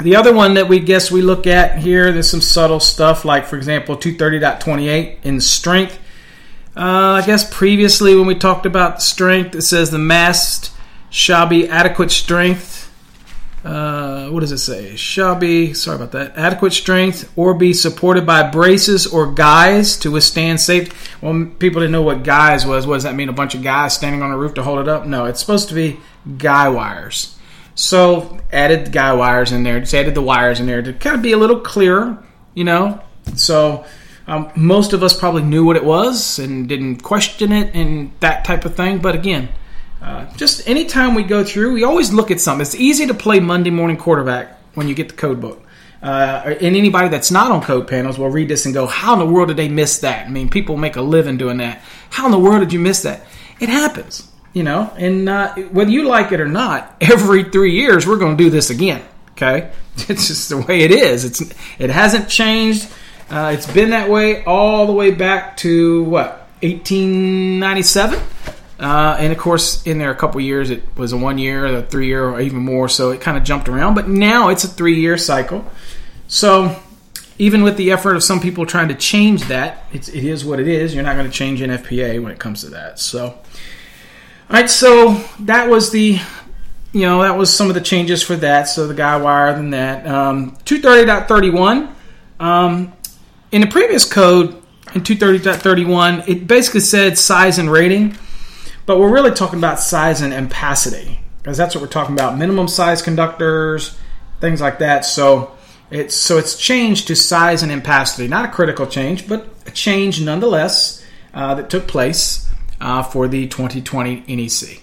the 0.00 0.16
other 0.16 0.32
one 0.32 0.54
that 0.54 0.66
we 0.66 0.80
guess 0.80 1.10
we 1.10 1.20
look 1.20 1.46
at 1.46 1.78
here, 1.78 2.10
there's 2.10 2.30
some 2.30 2.40
subtle 2.40 2.80
stuff 2.80 3.26
like, 3.26 3.44
for 3.44 3.56
example, 3.56 3.96
230.28 3.98 5.18
in 5.24 5.40
strength. 5.42 5.98
Uh, 6.74 7.20
I 7.20 7.26
guess 7.26 7.48
previously 7.52 8.16
when 8.16 8.26
we 8.26 8.34
talked 8.34 8.64
about 8.64 9.02
strength, 9.02 9.54
it 9.54 9.62
says 9.62 9.90
the 9.90 9.98
mast 9.98 10.72
shall 11.10 11.46
be 11.46 11.68
adequate 11.68 12.10
strength. 12.10 12.89
Uh, 13.64 14.28
what 14.30 14.40
does 14.40 14.52
it 14.52 14.58
say? 14.58 14.96
Shall 14.96 15.34
be, 15.34 15.74
sorry 15.74 15.96
about 15.96 16.12
that, 16.12 16.36
adequate 16.36 16.72
strength 16.72 17.30
or 17.36 17.52
be 17.52 17.74
supported 17.74 18.24
by 18.24 18.48
braces 18.48 19.06
or 19.06 19.32
guys 19.32 19.98
to 19.98 20.10
withstand 20.10 20.60
safety. 20.60 20.96
Well, 21.20 21.46
people 21.58 21.80
didn't 21.80 21.92
know 21.92 22.02
what 22.02 22.22
guys 22.22 22.64
was. 22.64 22.86
What 22.86 22.94
does 22.94 23.02
that 23.02 23.14
mean? 23.14 23.28
A 23.28 23.34
bunch 23.34 23.54
of 23.54 23.62
guys 23.62 23.94
standing 23.94 24.22
on 24.22 24.30
a 24.30 24.38
roof 24.38 24.54
to 24.54 24.62
hold 24.62 24.78
it 24.78 24.88
up? 24.88 25.06
No, 25.06 25.26
it's 25.26 25.40
supposed 25.40 25.68
to 25.68 25.74
be 25.74 26.00
guy 26.38 26.68
wires. 26.68 27.36
So 27.74 28.38
added 28.52 28.92
guy 28.92 29.12
wires 29.12 29.52
in 29.52 29.62
there, 29.62 29.80
just 29.80 29.94
added 29.94 30.14
the 30.14 30.22
wires 30.22 30.60
in 30.60 30.66
there 30.66 30.82
to 30.82 30.92
kind 30.94 31.16
of 31.16 31.22
be 31.22 31.32
a 31.32 31.38
little 31.38 31.60
clearer, 31.60 32.22
you 32.54 32.64
know. 32.64 33.02
So 33.36 33.84
um, 34.26 34.50
most 34.56 34.92
of 34.92 35.02
us 35.02 35.18
probably 35.18 35.42
knew 35.42 35.64
what 35.64 35.76
it 35.76 35.84
was 35.84 36.38
and 36.38 36.68
didn't 36.68 37.02
question 37.02 37.52
it 37.52 37.74
and 37.74 38.12
that 38.20 38.44
type 38.44 38.64
of 38.64 38.74
thing. 38.74 38.98
But 38.98 39.14
again, 39.14 39.50
uh, 40.02 40.32
just 40.36 40.68
anytime 40.68 41.14
we 41.14 41.22
go 41.22 41.44
through, 41.44 41.74
we 41.74 41.84
always 41.84 42.12
look 42.12 42.30
at 42.30 42.40
something. 42.40 42.62
It's 42.62 42.74
easy 42.74 43.06
to 43.06 43.14
play 43.14 43.40
Monday 43.40 43.70
morning 43.70 43.96
quarterback 43.96 44.58
when 44.74 44.88
you 44.88 44.94
get 44.94 45.08
the 45.08 45.16
code 45.16 45.40
book. 45.40 45.62
Uh, 46.02 46.54
and 46.60 46.76
anybody 46.76 47.08
that's 47.08 47.30
not 47.30 47.50
on 47.50 47.60
code 47.62 47.86
panels 47.86 48.18
will 48.18 48.30
read 48.30 48.48
this 48.48 48.64
and 48.64 48.72
go, 48.72 48.86
How 48.86 49.12
in 49.12 49.18
the 49.18 49.26
world 49.26 49.48
did 49.48 49.58
they 49.58 49.68
miss 49.68 49.98
that? 49.98 50.26
I 50.26 50.30
mean, 50.30 50.48
people 50.48 50.76
make 50.78 50.96
a 50.96 51.02
living 51.02 51.36
doing 51.36 51.58
that. 51.58 51.82
How 52.08 52.24
in 52.24 52.32
the 52.32 52.38
world 52.38 52.60
did 52.60 52.72
you 52.72 52.80
miss 52.80 53.02
that? 53.02 53.26
It 53.60 53.68
happens 53.68 54.30
you 54.52 54.62
know, 54.64 54.92
and 54.96 55.28
uh, 55.28 55.54
whether 55.54 55.90
you 55.90 56.08
like 56.08 56.32
it 56.32 56.40
or 56.40 56.48
not, 56.48 56.96
every 57.00 57.44
three 57.44 57.72
years 57.72 58.06
we're 58.06 58.18
going 58.18 58.36
to 58.36 58.44
do 58.44 58.50
this 58.50 58.70
again. 58.70 59.02
Okay, 59.32 59.70
it's 59.96 60.28
just 60.28 60.48
the 60.48 60.58
way 60.58 60.80
it 60.80 60.90
is. 60.90 61.24
It's 61.24 61.40
it 61.78 61.90
hasn't 61.90 62.28
changed. 62.28 62.90
Uh, 63.30 63.52
it's 63.54 63.72
been 63.72 63.90
that 63.90 64.10
way 64.10 64.44
all 64.44 64.86
the 64.86 64.92
way 64.92 65.12
back 65.12 65.56
to 65.58 66.02
what 66.04 66.48
1897. 66.62 68.20
Uh, 68.80 69.16
and 69.18 69.32
of 69.32 69.38
course, 69.38 69.86
in 69.86 69.98
there 69.98 70.10
a 70.10 70.16
couple 70.16 70.40
years, 70.40 70.70
it 70.70 70.82
was 70.96 71.12
a 71.12 71.16
one 71.16 71.36
year, 71.36 71.66
a 71.66 71.82
three 71.82 72.06
year, 72.06 72.24
or 72.24 72.40
even 72.40 72.60
more. 72.60 72.88
So 72.88 73.10
it 73.10 73.20
kind 73.20 73.36
of 73.36 73.44
jumped 73.44 73.68
around. 73.68 73.94
But 73.94 74.08
now 74.08 74.48
it's 74.48 74.64
a 74.64 74.68
three 74.68 74.98
year 74.98 75.18
cycle. 75.18 75.64
So 76.28 76.80
even 77.38 77.62
with 77.62 77.76
the 77.76 77.92
effort 77.92 78.16
of 78.16 78.22
some 78.22 78.40
people 78.40 78.64
trying 78.64 78.88
to 78.88 78.94
change 78.94 79.44
that, 79.44 79.84
it's, 79.92 80.08
it 80.08 80.24
is 80.24 80.44
what 80.44 80.60
it 80.60 80.68
is. 80.68 80.94
You're 80.94 81.04
not 81.04 81.16
going 81.16 81.30
to 81.30 81.32
change 81.32 81.60
NFPA 81.60 82.22
when 82.22 82.32
it 82.32 82.38
comes 82.38 82.62
to 82.62 82.70
that. 82.70 82.98
So 82.98 83.26
all 84.50 84.56
right, 84.56 84.68
so 84.68 85.14
that 85.40 85.68
was 85.68 85.92
the, 85.92 86.18
you 86.92 87.00
know, 87.02 87.22
that 87.22 87.38
was 87.38 87.54
some 87.54 87.68
of 87.68 87.74
the 87.74 87.80
changes 87.80 88.20
for 88.20 88.34
that. 88.34 88.64
So 88.64 88.88
the 88.88 88.94
guy 88.94 89.16
wire 89.16 89.54
than 89.54 89.70
that. 89.70 90.04
Um, 90.04 90.56
230.31. 90.64 91.88
Um, 92.40 92.92
in 93.52 93.60
the 93.60 93.68
previous 93.68 94.10
code, 94.10 94.60
in 94.92 95.02
230.31, 95.02 96.26
it 96.26 96.48
basically 96.48 96.80
said 96.80 97.16
size 97.16 97.58
and 97.58 97.70
rating, 97.70 98.18
but 98.90 98.98
we're 98.98 99.08
really 99.08 99.30
talking 99.30 99.60
about 99.60 99.78
size 99.78 100.20
and 100.20 100.32
ampacity 100.32 101.18
because 101.38 101.56
that's 101.56 101.76
what 101.76 101.80
we're 101.80 101.86
talking 101.86 102.12
about. 102.12 102.36
Minimum 102.36 102.66
size 102.66 103.02
conductors, 103.02 103.96
things 104.40 104.60
like 104.60 104.80
that. 104.80 105.04
So 105.04 105.56
it's 105.92 106.12
so 106.12 106.38
it's 106.38 106.56
changed 106.56 107.06
to 107.06 107.14
size 107.14 107.62
and 107.62 107.70
ampacity. 107.70 108.28
Not 108.28 108.46
a 108.46 108.48
critical 108.48 108.88
change, 108.88 109.28
but 109.28 109.46
a 109.64 109.70
change 109.70 110.20
nonetheless 110.20 111.06
uh, 111.32 111.54
that 111.54 111.70
took 111.70 111.86
place 111.86 112.52
uh, 112.80 113.04
for 113.04 113.28
the 113.28 113.46
2020 113.46 114.24
NEC. 114.26 114.82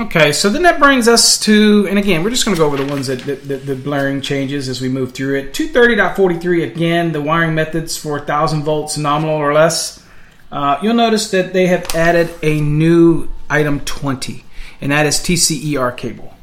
Okay, 0.00 0.32
so 0.32 0.50
then 0.50 0.62
that 0.62 0.80
brings 0.80 1.06
us 1.06 1.38
to, 1.38 1.86
and 1.88 1.96
again, 1.96 2.24
we're 2.24 2.30
just 2.30 2.44
going 2.44 2.56
to 2.56 2.60
go 2.60 2.66
over 2.66 2.76
the 2.76 2.86
ones 2.86 3.06
that, 3.06 3.20
that, 3.20 3.66
the 3.66 3.76
blaring 3.76 4.20
changes 4.20 4.68
as 4.68 4.80
we 4.80 4.88
move 4.88 5.12
through 5.12 5.38
it. 5.38 5.52
230.43, 5.52 6.64
again, 6.64 7.12
the 7.12 7.22
wiring 7.22 7.54
methods 7.54 7.96
for 7.96 8.16
1,000 8.16 8.64
volts 8.64 8.98
nominal 8.98 9.36
or 9.36 9.52
less. 9.52 10.04
Uh, 10.50 10.78
you'll 10.82 10.94
notice 10.94 11.30
that 11.30 11.52
they 11.52 11.68
have 11.68 11.86
added 11.94 12.34
a 12.42 12.60
new 12.60 13.28
item 13.50 13.80
20, 13.80 14.44
and 14.80 14.92
that 14.92 15.06
is 15.06 15.16
TCER 15.18 15.96
cable. 15.96 16.34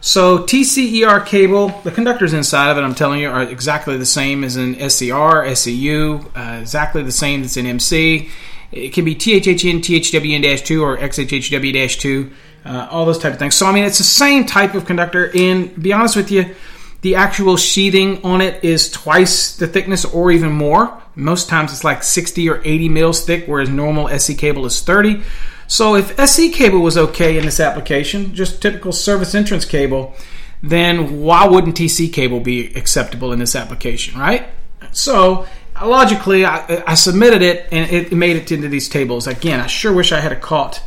So 0.00 0.38
TCER 0.40 1.24
cable, 1.26 1.68
the 1.84 1.92
conductors 1.92 2.32
inside 2.32 2.70
of 2.70 2.76
it, 2.76 2.80
I'm 2.80 2.94
telling 2.94 3.20
you, 3.20 3.28
are 3.28 3.42
exactly 3.42 3.96
the 3.96 4.04
same 4.04 4.42
as 4.42 4.56
in 4.56 4.74
SER, 4.90 5.54
SEU, 5.54 6.28
uh, 6.34 6.58
exactly 6.60 7.04
the 7.04 7.12
same 7.12 7.42
as 7.44 7.56
in 7.56 7.66
MC. 7.66 8.28
It 8.72 8.92
can 8.92 9.04
be 9.04 9.14
THHN, 9.14 9.80
THWN-2 9.80 10.82
or 10.82 10.96
XHHW-2, 10.96 12.32
uh, 12.64 12.88
all 12.90 13.06
those 13.06 13.18
type 13.18 13.34
of 13.34 13.38
things. 13.38 13.54
So, 13.54 13.66
I 13.66 13.72
mean, 13.72 13.84
it's 13.84 13.98
the 13.98 14.04
same 14.04 14.44
type 14.44 14.74
of 14.74 14.86
conductor. 14.86 15.30
And 15.36 15.80
be 15.80 15.92
honest 15.92 16.16
with 16.16 16.32
you, 16.32 16.52
the 17.02 17.16
actual 17.16 17.56
sheathing 17.56 18.24
on 18.24 18.40
it 18.40 18.64
is 18.64 18.90
twice 18.90 19.56
the 19.56 19.68
thickness 19.68 20.04
or 20.04 20.32
even 20.32 20.50
more. 20.50 21.00
Most 21.14 21.48
times 21.48 21.72
it's 21.72 21.84
like 21.84 22.02
60 22.02 22.48
or 22.48 22.60
80 22.64 22.88
mils 22.88 23.24
thick, 23.24 23.46
whereas 23.46 23.68
normal 23.68 24.08
SE 24.08 24.34
cable 24.34 24.66
is 24.66 24.80
30. 24.80 25.22
So 25.72 25.96
if 25.96 26.18
SE 26.20 26.50
cable 26.50 26.80
was 26.80 26.98
okay 26.98 27.38
in 27.38 27.46
this 27.46 27.58
application, 27.58 28.34
just 28.34 28.60
typical 28.60 28.92
service 28.92 29.34
entrance 29.34 29.64
cable, 29.64 30.14
then 30.62 31.22
why 31.22 31.46
wouldn't 31.46 31.78
TC 31.78 32.12
cable 32.12 32.40
be 32.40 32.74
acceptable 32.74 33.32
in 33.32 33.38
this 33.38 33.56
application, 33.56 34.20
right? 34.20 34.50
So 34.90 35.46
logically, 35.82 36.44
I, 36.44 36.82
I, 36.86 36.92
submitted 36.92 37.40
it 37.40 37.68
and 37.72 37.90
it 37.90 38.12
made 38.12 38.36
it 38.36 38.52
into 38.52 38.68
these 38.68 38.90
tables. 38.90 39.26
Again, 39.26 39.60
I 39.60 39.66
sure 39.66 39.94
wish 39.94 40.12
I 40.12 40.20
had 40.20 40.30
a 40.30 40.36
caught 40.36 40.82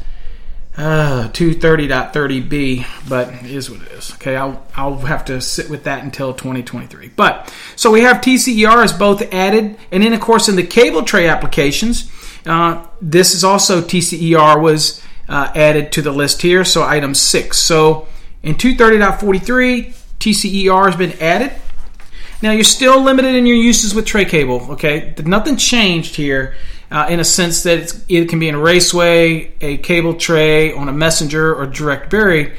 uh, 0.78 1.30
230.30b, 1.34 2.86
but 3.10 3.30
it 3.30 3.46
is 3.46 3.72
what 3.72 3.82
it 3.82 3.92
is. 3.94 4.12
Okay, 4.14 4.36
I'll, 4.36 4.68
I'll 4.76 5.00
have 5.00 5.26
to 5.26 5.42
sit 5.42 5.68
with 5.68 5.86
that 5.86 6.04
until 6.04 6.32
2023. 6.32 7.10
But 7.16 7.52
so 7.76 7.90
we 7.90 8.02
have 8.02 8.18
TCER 8.18 8.86
is 8.86 8.94
both 8.94 9.34
added, 9.34 9.78
and 9.92 10.04
then 10.04 10.14
of 10.14 10.20
course 10.20 10.48
in 10.48 10.56
the 10.56 10.64
cable 10.64 11.02
tray 11.02 11.28
applications, 11.28 12.12
uh, 12.46 12.86
this 13.02 13.34
is 13.34 13.44
also 13.44 13.82
TCER 13.82 14.62
was 14.62 15.02
uh, 15.28 15.52
added 15.56 15.92
to 15.94 16.02
the 16.02 16.12
list 16.12 16.42
here. 16.42 16.64
So 16.64 16.84
item 16.84 17.14
six. 17.14 17.58
So 17.58 18.08
in 18.44 18.56
230.43, 18.56 19.96
TCER 20.20 20.86
has 20.86 20.96
been 20.96 21.14
added. 21.22 21.52
Now 22.42 22.52
you're 22.52 22.64
still 22.64 23.02
limited 23.02 23.36
in 23.36 23.46
your 23.46 23.56
uses 23.56 23.96
with 23.96 24.06
tray 24.06 24.26
cable. 24.26 24.72
Okay, 24.74 25.14
nothing 25.26 25.58
changed 25.58 26.16
here. 26.16 26.56
Uh, 26.92 27.08
in 27.10 27.20
a 27.20 27.24
sense 27.24 27.64
that 27.64 28.00
it 28.08 28.30
can 28.30 28.38
be 28.38 28.48
in 28.48 28.54
a 28.54 28.60
raceway, 28.60 29.52
a 29.60 29.78
cable 29.78 30.14
tray, 30.14 30.72
on 30.72 30.88
a 30.88 30.92
messenger, 30.92 31.54
or 31.54 31.66
direct 31.66 32.12
bury. 32.12 32.54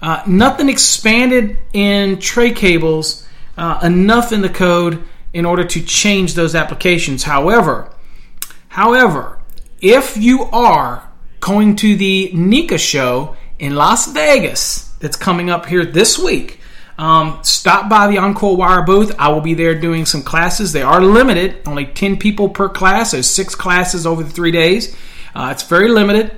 Uh, 0.00 0.22
nothing 0.28 0.68
expanded 0.68 1.58
in 1.72 2.18
tray 2.20 2.52
cables 2.52 3.26
uh, 3.56 3.80
enough 3.82 4.30
in 4.30 4.42
the 4.42 4.48
code 4.48 5.02
in 5.32 5.44
order 5.44 5.64
to 5.64 5.82
change 5.82 6.34
those 6.34 6.54
applications. 6.54 7.24
However, 7.24 7.90
however, 8.74 9.38
if 9.80 10.16
you 10.16 10.42
are 10.44 11.08
going 11.38 11.76
to 11.76 11.94
the 11.96 12.32
NECA 12.34 12.78
show 12.78 13.36
in 13.58 13.76
Las 13.76 14.10
Vegas 14.12 14.88
that's 14.98 15.16
coming 15.16 15.48
up 15.48 15.66
here 15.66 15.84
this 15.84 16.18
week, 16.18 16.58
um, 16.98 17.38
stop 17.42 17.88
by 17.88 18.08
the 18.08 18.18
Encore 18.18 18.56
Wire 18.56 18.82
booth. 18.82 19.14
I 19.18 19.28
will 19.28 19.40
be 19.40 19.54
there 19.54 19.78
doing 19.78 20.06
some 20.06 20.22
classes. 20.22 20.72
They 20.72 20.82
are 20.82 21.00
limited, 21.00 21.62
only 21.66 21.86
10 21.86 22.18
people 22.18 22.48
per 22.48 22.68
class. 22.68 23.12
There's 23.12 23.30
six 23.30 23.54
classes 23.54 24.06
over 24.06 24.22
the 24.22 24.30
three 24.30 24.50
days. 24.50 24.96
Uh, 25.34 25.50
it's 25.52 25.62
very 25.64 25.88
limited. 25.88 26.32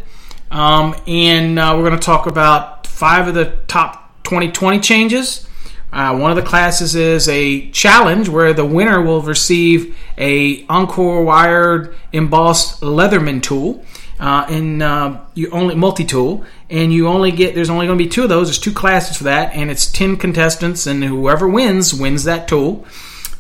Um, 0.50 0.94
and 1.06 1.58
uh, 1.58 1.74
we're 1.76 1.88
going 1.88 1.98
to 1.98 2.04
talk 2.04 2.26
about 2.26 2.86
five 2.86 3.28
of 3.28 3.34
the 3.34 3.58
top 3.66 4.22
2020 4.24 4.80
changes. 4.80 5.46
Uh, 5.92 6.16
one 6.18 6.30
of 6.30 6.36
the 6.36 6.42
classes 6.42 6.94
is 6.94 7.28
a 7.28 7.70
challenge 7.70 8.28
where 8.28 8.52
the 8.52 8.64
winner 8.64 9.00
will 9.00 9.22
receive 9.22 9.96
a 10.18 10.66
Encore 10.66 11.22
wired 11.24 11.94
embossed 12.12 12.80
Leatherman 12.80 13.42
tool 13.42 13.84
uh, 14.18 14.46
and 14.48 14.82
uh, 14.82 15.20
you 15.34 15.50
only 15.50 15.74
multi-tool, 15.74 16.44
and 16.70 16.92
you 16.92 17.08
only 17.08 17.30
get 17.30 17.54
there's 17.54 17.70
only 17.70 17.86
going 17.86 17.98
to 17.98 18.04
be 18.04 18.08
two 18.08 18.22
of 18.22 18.28
those. 18.28 18.48
There's 18.48 18.58
two 18.58 18.72
classes 18.72 19.16
for 19.16 19.24
that, 19.24 19.54
and 19.54 19.70
it's 19.70 19.90
ten 19.90 20.16
contestants, 20.16 20.86
and 20.86 21.04
whoever 21.04 21.48
wins 21.48 21.92
wins 21.92 22.24
that 22.24 22.48
tool. 22.48 22.86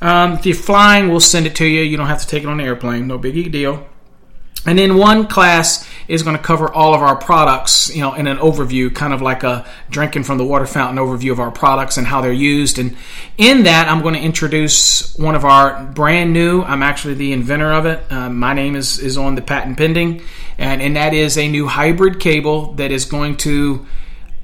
Um, 0.02 0.34
if 0.34 0.44
you're 0.44 0.54
flying, 0.54 1.08
we'll 1.08 1.20
send 1.20 1.46
it 1.46 1.56
to 1.56 1.64
you. 1.64 1.80
You 1.80 1.96
don't 1.96 2.08
have 2.08 2.20
to 2.20 2.26
take 2.26 2.42
it 2.42 2.48
on 2.48 2.58
the 2.58 2.64
airplane. 2.64 3.06
No 3.06 3.18
biggie 3.18 3.50
deal. 3.50 3.86
And 4.66 4.78
then 4.78 4.96
one 4.96 5.28
class 5.28 5.88
is 6.08 6.22
going 6.22 6.36
to 6.36 6.42
cover 6.42 6.72
all 6.72 6.94
of 6.94 7.02
our 7.02 7.16
products, 7.16 7.94
you 7.94 8.00
know, 8.00 8.14
in 8.14 8.26
an 8.26 8.38
overview, 8.38 8.94
kind 8.94 9.12
of 9.12 9.22
like 9.22 9.42
a 9.42 9.66
drinking 9.90 10.24
from 10.24 10.38
the 10.38 10.44
water 10.44 10.66
fountain 10.66 11.04
overview 11.04 11.32
of 11.32 11.40
our 11.40 11.50
products 11.50 11.96
and 11.96 12.06
how 12.06 12.20
they're 12.20 12.32
used. 12.32 12.78
And 12.78 12.96
in 13.38 13.64
that, 13.64 13.88
I'm 13.88 14.02
going 14.02 14.14
to 14.14 14.20
introduce 14.20 15.16
one 15.16 15.34
of 15.34 15.44
our 15.44 15.84
brand 15.84 16.32
new. 16.32 16.62
I'm 16.62 16.82
actually 16.82 17.14
the 17.14 17.32
inventor 17.32 17.72
of 17.72 17.86
it. 17.86 18.00
Uh, 18.10 18.30
my 18.30 18.54
name 18.54 18.76
is 18.76 18.98
is 18.98 19.16
on 19.16 19.34
the 19.34 19.42
patent 19.42 19.78
pending, 19.78 20.22
and 20.58 20.82
and 20.82 20.96
that 20.96 21.14
is 21.14 21.38
a 21.38 21.48
new 21.48 21.66
hybrid 21.66 22.20
cable 22.20 22.72
that 22.74 22.90
is 22.90 23.04
going 23.04 23.36
to. 23.38 23.86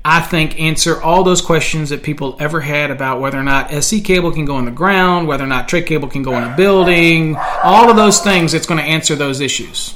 I 0.05 0.21
think 0.21 0.61
answer 0.61 1.01
all 1.01 1.23
those 1.23 1.41
questions 1.41 1.91
that 1.91 2.03
people 2.03 2.37
ever 2.41 2.61
had 2.61 2.91
about 2.91 3.21
whether 3.21 3.39
or 3.39 3.45
not 3.45 3.73
SE 3.73 4.01
cable 4.01 4.33
can 4.33 4.45
go 4.45 4.59
in 4.59 4.65
the 4.65 4.73
ground, 4.73 5.29
whether 5.29 5.45
or 5.45 5.47
not 5.47 5.69
tray 5.69 5.83
cable 5.83 6.09
can 6.09 6.25
go 6.25 6.37
in 6.37 6.43
a 6.43 6.57
building, 6.57 7.37
all 7.63 7.89
of 7.89 7.95
those 7.95 8.19
things. 8.19 8.53
It's 8.53 8.67
going 8.67 8.81
to 8.81 8.85
answer 8.85 9.15
those 9.15 9.39
issues. 9.39 9.95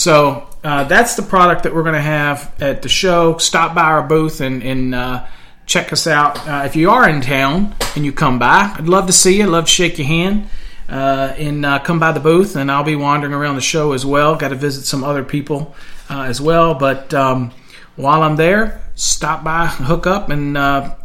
So 0.00 0.48
uh, 0.64 0.84
that's 0.84 1.14
the 1.16 1.22
product 1.22 1.64
that 1.64 1.74
we're 1.74 1.82
going 1.82 1.94
to 1.94 2.00
have 2.00 2.54
at 2.58 2.80
the 2.80 2.88
show. 2.88 3.36
Stop 3.36 3.74
by 3.74 3.82
our 3.82 4.02
booth 4.02 4.40
and, 4.40 4.62
and 4.62 4.94
uh, 4.94 5.26
check 5.66 5.92
us 5.92 6.06
out. 6.06 6.38
Uh, 6.48 6.62
if 6.64 6.74
you 6.74 6.90
are 6.90 7.06
in 7.06 7.20
town 7.20 7.74
and 7.94 8.06
you 8.06 8.10
come 8.10 8.38
by, 8.38 8.74
I'd 8.74 8.88
love 8.88 9.08
to 9.08 9.12
see 9.12 9.36
you. 9.36 9.42
I'd 9.42 9.50
love 9.50 9.66
to 9.66 9.70
shake 9.70 9.98
your 9.98 10.06
hand 10.06 10.48
uh, 10.88 11.34
and 11.36 11.66
uh, 11.66 11.80
come 11.80 11.98
by 11.98 12.12
the 12.12 12.20
booth. 12.20 12.56
And 12.56 12.72
I'll 12.72 12.82
be 12.82 12.96
wandering 12.96 13.34
around 13.34 13.56
the 13.56 13.60
show 13.60 13.92
as 13.92 14.06
well. 14.06 14.36
Got 14.36 14.48
to 14.48 14.54
visit 14.54 14.86
some 14.86 15.04
other 15.04 15.22
people 15.22 15.74
uh, 16.08 16.22
as 16.22 16.40
well. 16.40 16.72
But 16.72 17.12
um, 17.12 17.52
while 17.96 18.22
I'm 18.22 18.36
there, 18.36 18.80
stop 18.94 19.44
by, 19.44 19.66
hook 19.66 20.06
up, 20.06 20.30
and 20.30 20.54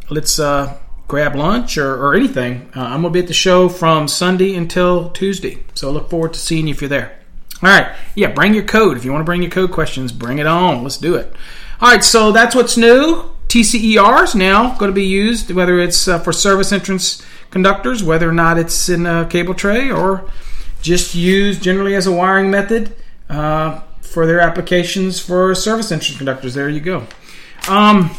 let's 0.09 0.37
grab 0.37 1.35
lunch 1.35 1.77
or, 1.77 2.01
or 2.01 2.15
anything. 2.15 2.69
I'm 2.73 3.01
going 3.01 3.11
to 3.11 3.17
be 3.17 3.19
at 3.19 3.27
the 3.27 3.33
show 3.33 3.67
from 3.67 4.07
Sunday 4.07 4.55
until 4.55 5.09
Tuesday. 5.09 5.65
So 5.73 5.89
I 5.89 5.91
look 5.91 6.09
forward 6.09 6.31
to 6.31 6.39
seeing 6.39 6.67
you 6.67 6.73
if 6.73 6.79
you're 6.79 6.87
there. 6.87 7.24
All 7.65 7.71
right. 7.71 7.95
Yeah, 8.13 8.31
bring 8.31 8.53
your 8.53 8.63
code. 8.63 8.95
If 8.95 9.05
you 9.05 9.11
want 9.11 9.21
to 9.21 9.25
bring 9.25 9.41
your 9.41 9.49
code 9.49 9.71
questions, 9.71 10.11
bring 10.11 10.37
it 10.37 10.45
on. 10.45 10.83
Let's 10.83 10.97
do 10.97 11.15
it. 11.15 11.33
All 11.81 11.89
right. 11.89 12.03
So 12.03 12.31
that's 12.31 12.53
what's 12.53 12.77
new. 12.77 13.31
TCERs 13.47 14.35
now 14.35 14.77
going 14.77 14.91
to 14.91 14.93
be 14.93 15.05
used, 15.05 15.49
whether 15.49 15.79
it's 15.79 16.07
uh, 16.07 16.19
for 16.19 16.31
service 16.31 16.71
entrance 16.71 17.25
conductors, 17.49 18.03
whether 18.03 18.29
or 18.29 18.33
not 18.33 18.59
it's 18.59 18.87
in 18.87 19.07
a 19.07 19.25
cable 19.27 19.55
tray 19.55 19.89
or 19.89 20.29
just 20.83 21.15
used 21.15 21.63
generally 21.63 21.95
as 21.95 22.05
a 22.05 22.11
wiring 22.11 22.51
method 22.51 22.95
uh, 23.29 23.79
for 24.01 24.27
their 24.27 24.41
applications 24.41 25.19
for 25.19 25.55
service 25.55 25.91
entrance 25.91 26.17
conductors. 26.17 26.53
There 26.53 26.69
you 26.69 26.81
go. 26.81 27.07
Um, 27.67 28.11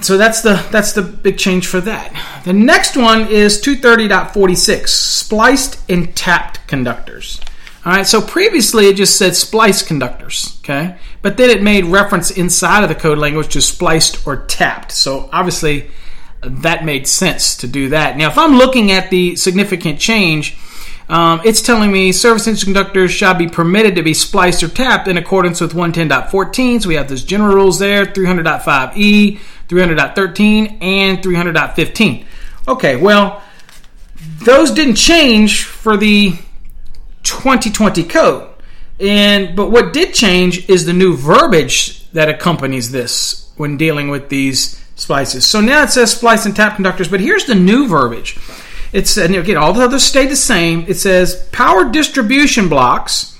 so 0.00 0.16
that's 0.16 0.40
the 0.40 0.64
that's 0.70 0.92
the 0.92 1.02
big 1.02 1.38
change 1.38 1.66
for 1.66 1.80
that. 1.82 2.42
The 2.44 2.52
next 2.52 2.96
one 2.96 3.28
is 3.28 3.60
230.46 3.60 4.88
spliced 4.88 5.90
and 5.90 6.14
tapped 6.16 6.66
conductors. 6.66 7.40
All 7.84 7.92
right, 7.92 8.06
so 8.06 8.22
previously 8.22 8.86
it 8.86 8.96
just 8.96 9.18
said 9.18 9.34
spliced 9.34 9.88
conductors, 9.88 10.56
okay? 10.60 10.98
But 11.20 11.36
then 11.36 11.50
it 11.50 11.64
made 11.64 11.84
reference 11.86 12.30
inside 12.30 12.84
of 12.84 12.88
the 12.88 12.94
code 12.94 13.18
language 13.18 13.48
to 13.54 13.60
spliced 13.60 14.24
or 14.24 14.46
tapped. 14.46 14.92
So 14.92 15.28
obviously 15.32 15.90
that 16.42 16.84
made 16.84 17.08
sense 17.08 17.56
to 17.56 17.66
do 17.66 17.88
that. 17.88 18.16
Now, 18.16 18.28
if 18.28 18.38
I'm 18.38 18.56
looking 18.56 18.92
at 18.92 19.10
the 19.10 19.34
significant 19.34 19.98
change, 19.98 20.56
um, 21.08 21.40
it's 21.44 21.60
telling 21.60 21.90
me 21.90 22.12
service 22.12 22.46
entrance 22.46 22.64
conductors 22.64 23.10
shall 23.10 23.34
be 23.34 23.48
permitted 23.48 23.96
to 23.96 24.02
be 24.02 24.14
spliced 24.14 24.62
or 24.62 24.68
tapped 24.68 25.08
in 25.08 25.18
accordance 25.18 25.60
with 25.60 25.72
110.14. 25.72 26.82
So 26.82 26.88
we 26.88 26.94
have 26.94 27.08
those 27.08 27.24
general 27.24 27.54
rules 27.54 27.78
there 27.78 28.06
300.5e, 28.06 29.40
300.13, 29.72 30.82
and 30.82 31.18
300.15. 31.18 32.26
Okay, 32.68 32.96
well, 32.96 33.42
those 34.44 34.70
didn't 34.70 34.96
change 34.96 35.64
for 35.64 35.96
the 35.96 36.32
2020 37.22 38.04
code. 38.04 38.48
And 39.00 39.56
but 39.56 39.70
what 39.70 39.92
did 39.92 40.14
change 40.14 40.68
is 40.68 40.86
the 40.86 40.92
new 40.92 41.16
verbiage 41.16 42.08
that 42.10 42.28
accompanies 42.28 42.92
this 42.92 43.50
when 43.56 43.76
dealing 43.76 44.10
with 44.10 44.28
these 44.28 44.80
splices. 44.94 45.44
So 45.44 45.60
now 45.60 45.82
it 45.82 45.90
says 45.90 46.12
splice 46.12 46.46
and 46.46 46.54
tap 46.54 46.76
conductors, 46.76 47.08
but 47.08 47.20
here's 47.20 47.46
the 47.46 47.54
new 47.54 47.88
verbiage. 47.88 48.38
It's 48.92 49.16
and 49.16 49.34
again 49.34 49.56
all 49.56 49.72
the 49.72 49.84
others 49.84 50.04
stay 50.04 50.26
the 50.26 50.36
same. 50.36 50.84
It 50.86 50.98
says 50.98 51.48
power 51.50 51.90
distribution 51.90 52.68
blocks, 52.68 53.36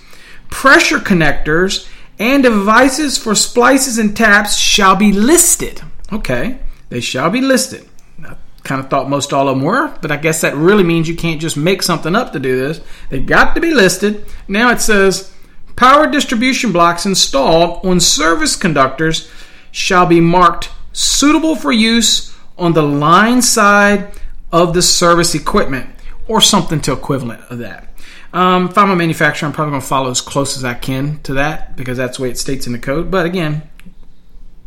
pressure 0.50 0.98
connectors, 0.98 1.88
and 2.18 2.42
devices 2.42 3.18
for 3.18 3.34
splices 3.34 3.98
and 3.98 4.16
taps 4.16 4.56
shall 4.56 4.96
be 4.96 5.12
listed. 5.12 5.82
Okay, 6.12 6.58
they 6.90 7.00
shall 7.00 7.30
be 7.30 7.40
listed. 7.40 7.88
I 8.22 8.36
kind 8.62 8.82
of 8.82 8.90
thought 8.90 9.08
most 9.08 9.32
all 9.32 9.48
of 9.48 9.56
them 9.56 9.64
were, 9.64 9.96
but 10.02 10.12
I 10.12 10.16
guess 10.16 10.42
that 10.42 10.54
really 10.54 10.84
means 10.84 11.08
you 11.08 11.16
can't 11.16 11.40
just 11.40 11.56
make 11.56 11.82
something 11.82 12.14
up 12.14 12.32
to 12.32 12.38
do 12.38 12.58
this. 12.58 12.80
They've 13.08 13.24
got 13.24 13.54
to 13.54 13.60
be 13.60 13.72
listed. 13.72 14.26
Now 14.46 14.70
it 14.70 14.80
says 14.80 15.32
power 15.76 16.10
distribution 16.10 16.70
blocks 16.70 17.06
installed 17.06 17.84
on 17.84 17.98
service 17.98 18.56
conductors 18.56 19.30
shall 19.70 20.06
be 20.06 20.20
marked 20.20 20.70
suitable 20.92 21.56
for 21.56 21.72
use 21.72 22.36
on 22.58 22.74
the 22.74 22.82
line 22.82 23.40
side 23.40 24.12
of 24.52 24.74
the 24.74 24.82
service 24.82 25.34
equipment 25.34 25.88
or 26.28 26.40
something 26.40 26.80
to 26.82 26.92
equivalent 26.92 27.40
of 27.50 27.58
that. 27.58 27.88
Um, 28.32 28.68
if 28.68 28.78
I'm 28.78 28.90
a 28.90 28.96
manufacturer, 28.96 29.46
I'm 29.46 29.52
probably 29.52 29.72
going 29.72 29.82
to 29.82 29.86
follow 29.86 30.10
as 30.10 30.20
close 30.20 30.56
as 30.56 30.64
I 30.64 30.74
can 30.74 31.20
to 31.22 31.34
that 31.34 31.76
because 31.76 31.98
that's 31.98 32.16
the 32.16 32.22
way 32.22 32.30
it 32.30 32.38
states 32.38 32.66
in 32.66 32.72
the 32.72 32.78
code. 32.78 33.10
But 33.10 33.26
again, 33.26 33.62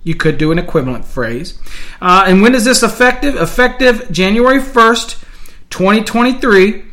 you 0.05 0.15
could 0.15 0.37
do 0.37 0.53
an 0.53 0.59
equivalent 0.59 1.03
phrase. 1.03 1.59
Uh, 2.01 2.23
and 2.27 2.41
when 2.41 2.55
is 2.55 2.63
this 2.63 2.83
effective? 2.83 3.35
Effective 3.35 4.09
January 4.11 4.59
1st, 4.59 5.21
2023. 5.71 6.85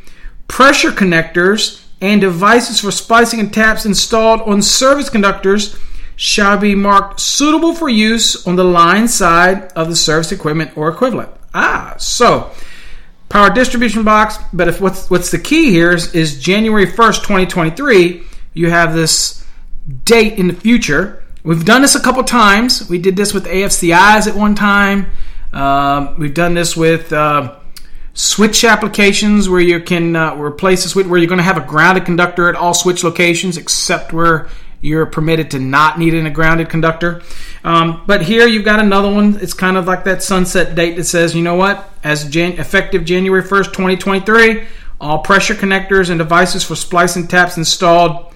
Pressure 0.48 0.90
connectors 0.90 1.84
and 2.00 2.20
devices 2.20 2.80
for 2.80 2.90
splicing 2.90 3.38
and 3.38 3.54
taps 3.54 3.86
installed 3.86 4.40
on 4.42 4.60
service 4.60 5.08
conductors 5.08 5.78
shall 6.16 6.58
be 6.58 6.74
marked 6.74 7.20
suitable 7.20 7.74
for 7.74 7.88
use 7.88 8.46
on 8.46 8.56
the 8.56 8.64
line 8.64 9.06
side 9.06 9.70
of 9.72 9.88
the 9.88 9.96
service 9.96 10.32
equipment 10.32 10.76
or 10.76 10.88
equivalent. 10.88 11.30
Ah, 11.54 11.94
so 11.98 12.50
power 13.28 13.50
distribution 13.50 14.04
box. 14.04 14.36
But 14.52 14.68
if 14.68 14.80
what's 14.80 15.10
what's 15.10 15.30
the 15.30 15.38
key 15.38 15.70
here 15.70 15.92
is, 15.92 16.14
is 16.14 16.40
January 16.40 16.86
first, 16.86 17.24
twenty 17.24 17.46
twenty 17.46 17.70
three. 17.70 18.24
You 18.54 18.70
have 18.70 18.94
this 18.94 19.44
date 20.04 20.38
in 20.38 20.48
the 20.48 20.54
future. 20.54 21.21
We've 21.44 21.64
done 21.64 21.82
this 21.82 21.96
a 21.96 22.00
couple 22.00 22.22
times. 22.22 22.88
We 22.88 22.98
did 22.98 23.16
this 23.16 23.34
with 23.34 23.46
AFCIs 23.46 24.28
at 24.28 24.36
one 24.36 24.54
time. 24.54 25.10
Um, 25.52 26.16
we've 26.16 26.34
done 26.34 26.54
this 26.54 26.76
with 26.76 27.12
uh, 27.12 27.56
switch 28.14 28.62
applications 28.62 29.48
where 29.48 29.60
you 29.60 29.80
can 29.80 30.14
uh, 30.14 30.36
replace 30.36 30.84
a 30.84 30.88
switch 30.88 31.08
where 31.08 31.18
you're 31.18 31.28
going 31.28 31.38
to 31.38 31.44
have 31.44 31.56
a 31.56 31.66
grounded 31.66 32.04
conductor 32.04 32.48
at 32.48 32.54
all 32.54 32.74
switch 32.74 33.02
locations 33.02 33.56
except 33.56 34.12
where 34.12 34.48
you're 34.80 35.04
permitted 35.04 35.50
to 35.50 35.58
not 35.58 35.98
need 35.98 36.14
a 36.14 36.30
grounded 36.30 36.68
conductor. 36.68 37.22
Um, 37.64 38.04
but 38.06 38.22
here 38.22 38.46
you've 38.46 38.64
got 38.64 38.78
another 38.78 39.12
one. 39.12 39.40
It's 39.40 39.54
kind 39.54 39.76
of 39.76 39.86
like 39.88 40.04
that 40.04 40.22
sunset 40.22 40.76
date 40.76 40.94
that 40.94 41.04
says, 41.04 41.34
you 41.34 41.42
know 41.42 41.56
what, 41.56 41.90
as 42.04 42.28
Jan- 42.28 42.60
effective 42.60 43.04
January 43.04 43.42
1st, 43.42 43.66
2023, 43.66 44.64
all 45.00 45.18
pressure 45.18 45.54
connectors 45.54 46.08
and 46.08 46.18
devices 46.18 46.62
for 46.62 46.76
splicing 46.76 47.26
taps 47.26 47.56
installed 47.56 48.32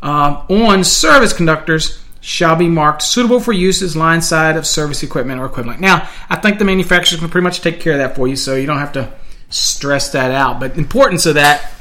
uh, 0.00 0.44
on 0.48 0.84
service 0.84 1.32
conductors 1.32 2.05
shall 2.26 2.56
be 2.56 2.66
marked 2.66 3.02
suitable 3.02 3.38
for 3.38 3.52
use 3.52 3.80
as 3.82 3.94
line 3.94 4.20
side 4.20 4.56
of 4.56 4.66
service 4.66 5.04
equipment 5.04 5.40
or 5.40 5.46
equivalent. 5.46 5.80
Now, 5.80 6.08
I 6.28 6.34
think 6.34 6.58
the 6.58 6.64
manufacturers 6.64 7.20
can 7.20 7.28
pretty 7.28 7.44
much 7.44 7.60
take 7.60 7.78
care 7.78 7.92
of 7.92 7.98
that 8.00 8.16
for 8.16 8.26
you, 8.26 8.34
so 8.34 8.56
you 8.56 8.66
don't 8.66 8.80
have 8.80 8.94
to 8.94 9.12
stress 9.48 10.10
that 10.10 10.32
out. 10.32 10.58
But 10.58 10.76
importance 10.76 11.24
of 11.24 11.36
that 11.36 11.72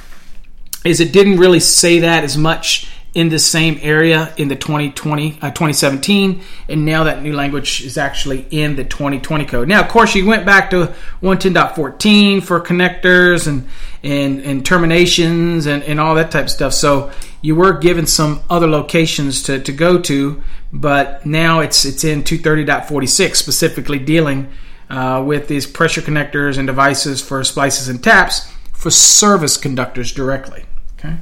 is 0.84 0.99
it 0.99 1.12
didn't 1.12 1.38
really 1.38 1.60
say 1.60 2.01
that 2.01 2.23
as 2.23 2.38
much 2.38 2.88
in 3.15 3.30
the 3.30 3.39
same 3.39 3.80
area 3.82 4.34
in 4.36 4.49
the 4.49 4.56
2020 4.56 5.39
uh, 5.41 5.49
2017 5.49 6.41
and 6.67 6.86
now 6.86 7.06
that 7.06 7.23
new 7.23 7.34
language 7.34 7.82
is 7.82 7.97
actually 7.97 8.45
in 8.51 8.75
the 8.75 8.84
2020 8.84 9.45
code. 9.45 9.69
Now 9.69 9.82
of 9.82 9.88
course 9.88 10.13
you 10.13 10.25
went 10.25 10.45
back 10.45 10.69
to 10.71 10.93
110.14 11.23 12.43
for 12.43 12.60
connectors 12.60 13.47
and 13.47 13.67
and, 14.04 14.41
and 14.41 14.63
terminations 14.63 15.65
and, 15.65 15.82
and 15.84 15.99
all 15.99 16.13
that 16.13 16.30
type 16.30 16.43
of 16.43 16.51
stuff. 16.51 16.73
So 16.73 17.12
you 17.41 17.56
were 17.56 17.73
given 17.73 18.06
some 18.06 18.41
other 18.49 18.67
locations 18.67 19.41
to, 19.43 19.60
to 19.62 19.71
go 19.71 19.99
to 20.01 20.43
but 20.73 21.25
now 21.25 21.62
it's 21.62 21.86
it's 21.86 22.04
in 22.04 22.21
230.46 22.21 23.36
specifically 23.36 23.97
dealing 23.97 24.51
uh, 24.89 25.23
with 25.25 25.47
these 25.47 25.65
pressure 25.65 26.01
connectors 26.01 26.58
and 26.58 26.67
devices 26.67 27.21
for 27.21 27.43
splices 27.45 27.88
and 27.88 28.04
taps 28.04 28.51
for 28.73 28.89
service 28.89 29.56
conductors 29.56 30.12
directly 30.12 30.65
okay 30.99 31.15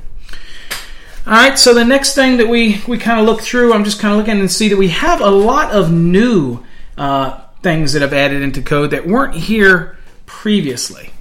all 1.26 1.32
right, 1.32 1.58
so 1.58 1.74
the 1.74 1.86
next 1.86 2.16
thing 2.16 2.38
that 2.38 2.50
we, 2.50 2.82
we 2.86 2.98
kind 2.98 3.18
of 3.18 3.26
look 3.26 3.42
through, 3.42 3.74
I'm 3.74 3.86
just 3.86 4.00
kind 4.00 4.12
of 4.12 4.18
looking 4.18 4.42
and 4.42 4.52
see 4.52 4.68
that 4.68 4.78
we 4.78 4.90
have 4.90 5.22
a 5.22 5.30
lot 5.30 5.72
of 5.72 5.90
new 5.90 6.62
uh, 6.98 7.40
things 7.62 7.94
that 7.94 8.02
have 8.02 8.12
added 8.12 8.42
into 8.42 8.62
code 8.62 8.92
that 8.92 9.08
weren't 9.08 9.34
here 9.34 9.98
previously. 10.26 11.12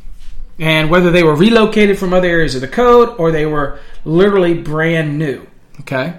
And 0.59 0.91
whether 0.91 1.13
they 1.13 1.23
were 1.23 1.37
relocated 1.37 1.99
from 1.99 2.13
other 2.13 2.29
areas 2.29 2.57
of 2.57 2.63
the 2.63 2.69
code 2.69 3.11
or 3.17 3.31
they 3.31 3.47
were 3.47 3.79
literally 4.05 4.55
brand 4.55 5.21
new. 5.21 5.47
Okay? 5.81 6.19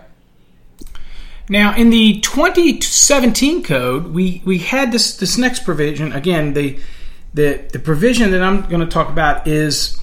Now, 1.50 1.76
in 1.76 1.90
the 1.90 2.22
2017 2.22 3.64
code, 3.64 4.08
we, 4.08 4.42
we 4.46 4.60
had 4.60 4.94
this, 4.94 5.18
this 5.18 5.38
next 5.38 5.66
provision. 5.66 6.14
Again, 6.14 6.54
the, 6.54 6.80
the, 7.34 7.68
the 7.74 7.80
provision 7.80 8.32
that 8.32 8.42
I'm 8.42 8.62
going 8.70 8.80
to 8.80 8.88
talk 8.88 9.10
about 9.10 9.46
is 9.46 10.00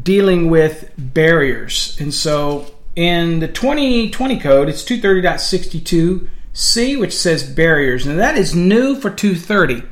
dealing 0.00 0.50
with 0.50 0.90
barriers. 0.98 1.96
And 1.98 2.12
so 2.12 2.66
in 2.94 3.40
the 3.40 3.48
2020 3.48 4.38
code, 4.38 4.68
it's 4.68 4.84
230.62c, 4.84 7.00
which 7.00 7.16
says 7.16 7.42
barriers. 7.42 8.06
and 8.06 8.18
that 8.18 8.36
is 8.36 8.54
new 8.54 8.94
for 8.96 9.08
230. 9.10 9.82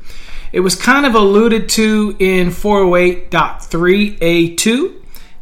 It 0.53 0.61
was 0.61 0.75
kind 0.75 1.07
of 1.07 1.15
alluded 1.15 1.71
to 1.71 2.15
in 2.19 2.49
408.3a2, 2.49 4.95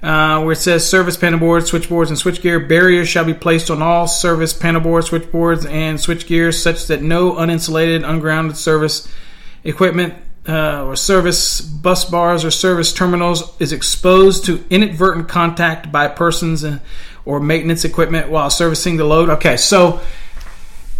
uh, 0.02 0.42
where 0.42 0.52
it 0.52 0.56
says 0.56 0.86
service 0.88 1.16
panel 1.16 1.40
boards, 1.40 1.70
switchboards, 1.70 2.10
and 2.10 2.18
switchgear 2.18 2.68
barriers 2.68 3.08
shall 3.08 3.24
be 3.24 3.34
placed 3.34 3.70
on 3.70 3.82
all 3.82 4.06
service 4.06 4.52
panel 4.52 4.80
boards, 4.80 5.08
switchboards, 5.08 5.66
and 5.66 5.98
switchgear 5.98 6.54
such 6.54 6.86
that 6.86 7.02
no 7.02 7.32
uninsulated, 7.32 8.08
ungrounded 8.08 8.56
service 8.56 9.12
equipment 9.64 10.14
uh, 10.48 10.84
or 10.84 10.96
service 10.96 11.60
bus 11.60 12.04
bars 12.04 12.44
or 12.44 12.50
service 12.50 12.92
terminals 12.92 13.54
is 13.60 13.72
exposed 13.72 14.46
to 14.46 14.64
inadvertent 14.70 15.28
contact 15.28 15.92
by 15.92 16.08
persons 16.08 16.64
or 17.28 17.40
maintenance 17.40 17.84
equipment 17.84 18.30
while 18.30 18.48
servicing 18.48 18.96
the 18.96 19.04
load. 19.04 19.28
Okay, 19.28 19.58
so 19.58 20.00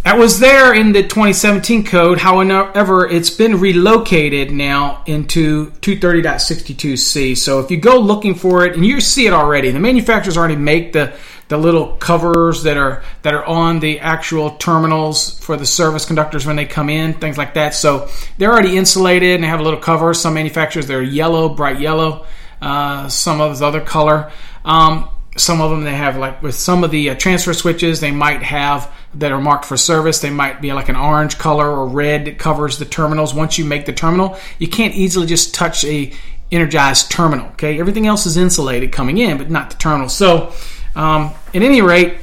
That 0.03 0.17
was 0.17 0.39
there 0.39 0.73
in 0.73 0.93
the 0.93 1.01
2017 1.03 1.83
code. 1.83 2.19
However, 2.19 3.05
it's 3.05 3.29
been 3.29 3.59
relocated 3.59 4.49
now 4.49 5.03
into 5.05 5.71
230.62c. 5.81 7.35
So 7.35 7.59
if 7.59 7.69
you 7.69 7.77
go 7.77 7.99
looking 7.99 8.33
for 8.33 8.65
it, 8.65 8.75
and 8.75 8.85
you 8.85 9.01
see 9.01 9.27
it 9.27 9.33
already, 9.33 9.71
the 9.71 9.79
manufacturers 9.79 10.37
already 10.37 10.55
make 10.55 10.93
the 10.93 11.13
the 11.49 11.57
little 11.57 11.95
covers 11.97 12.63
that 12.63 12.77
are 12.77 13.03
that 13.23 13.33
are 13.33 13.43
on 13.43 13.79
the 13.79 13.99
actual 13.99 14.51
terminals 14.51 15.37
for 15.39 15.57
the 15.57 15.65
service 15.65 16.05
conductors 16.05 16.45
when 16.45 16.55
they 16.55 16.65
come 16.65 16.89
in, 16.89 17.13
things 17.15 17.37
like 17.37 17.55
that. 17.55 17.73
So 17.73 18.07
they're 18.37 18.51
already 18.51 18.77
insulated 18.77 19.35
and 19.35 19.43
they 19.43 19.47
have 19.47 19.59
a 19.59 19.63
little 19.63 19.79
cover. 19.79 20.13
Some 20.13 20.35
manufacturers 20.35 20.85
they're 20.87 21.01
yellow, 21.03 21.49
bright 21.49 21.79
yellow. 21.79 22.25
Uh, 22.61 23.09
some 23.09 23.41
of 23.41 23.57
the 23.59 23.65
other 23.65 23.81
color. 23.81 24.31
Um, 24.63 25.09
some 25.37 25.61
of 25.61 25.71
them 25.71 25.83
they 25.83 25.95
have 25.95 26.17
like 26.17 26.41
with 26.41 26.55
some 26.55 26.83
of 26.83 26.91
the 26.91 27.11
uh, 27.11 27.15
transfer 27.15 27.53
switches 27.53 27.99
they 27.99 28.11
might 28.11 28.41
have 28.41 28.91
that 29.15 29.31
are 29.31 29.41
marked 29.41 29.65
for 29.65 29.77
service. 29.77 30.19
They 30.19 30.29
might 30.29 30.61
be 30.61 30.73
like 30.73 30.89
an 30.89 30.95
orange 30.95 31.37
color 31.37 31.69
or 31.69 31.87
red 31.87 32.25
that 32.25 32.37
covers 32.37 32.77
the 32.77 32.85
terminals. 32.85 33.33
Once 33.33 33.57
you 33.57 33.65
make 33.65 33.85
the 33.85 33.93
terminal 33.93 34.37
you 34.57 34.67
can't 34.67 34.95
easily 34.95 35.27
just 35.27 35.53
touch 35.53 35.85
a 35.85 36.13
energized 36.51 37.11
terminal 37.11 37.47
okay? 37.49 37.79
Everything 37.79 38.07
else 38.07 38.25
is 38.25 38.37
insulated 38.37 38.91
coming 38.91 39.17
in 39.17 39.37
but 39.37 39.49
not 39.49 39.69
the 39.69 39.77
terminal. 39.77 40.09
So 40.09 40.53
um, 40.95 41.31
at 41.53 41.61
any 41.61 41.81
rate 41.81 42.17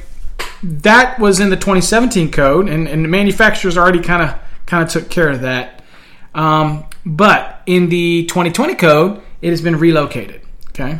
that 0.61 1.19
was 1.19 1.39
in 1.39 1.49
the 1.49 1.55
2017 1.55 2.31
code 2.31 2.67
and, 2.67 2.87
and 2.87 3.03
the 3.03 3.09
manufacturers 3.09 3.77
already 3.77 4.01
kind 4.01 4.21
of 4.21 4.39
kind 4.65 4.83
of 4.83 4.89
took 4.89 5.09
care 5.09 5.29
of 5.29 5.41
that. 5.41 5.83
Um, 6.35 6.85
but 7.05 7.63
in 7.65 7.89
the 7.89 8.25
2020 8.25 8.75
code 8.75 9.21
it 9.41 9.49
has 9.49 9.61
been 9.61 9.77
relocated 9.77 10.41
okay 10.69 10.99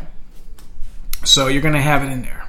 so 1.28 1.48
you're 1.48 1.62
going 1.62 1.74
to 1.74 1.80
have 1.80 2.02
it 2.02 2.10
in 2.10 2.22
there. 2.22 2.48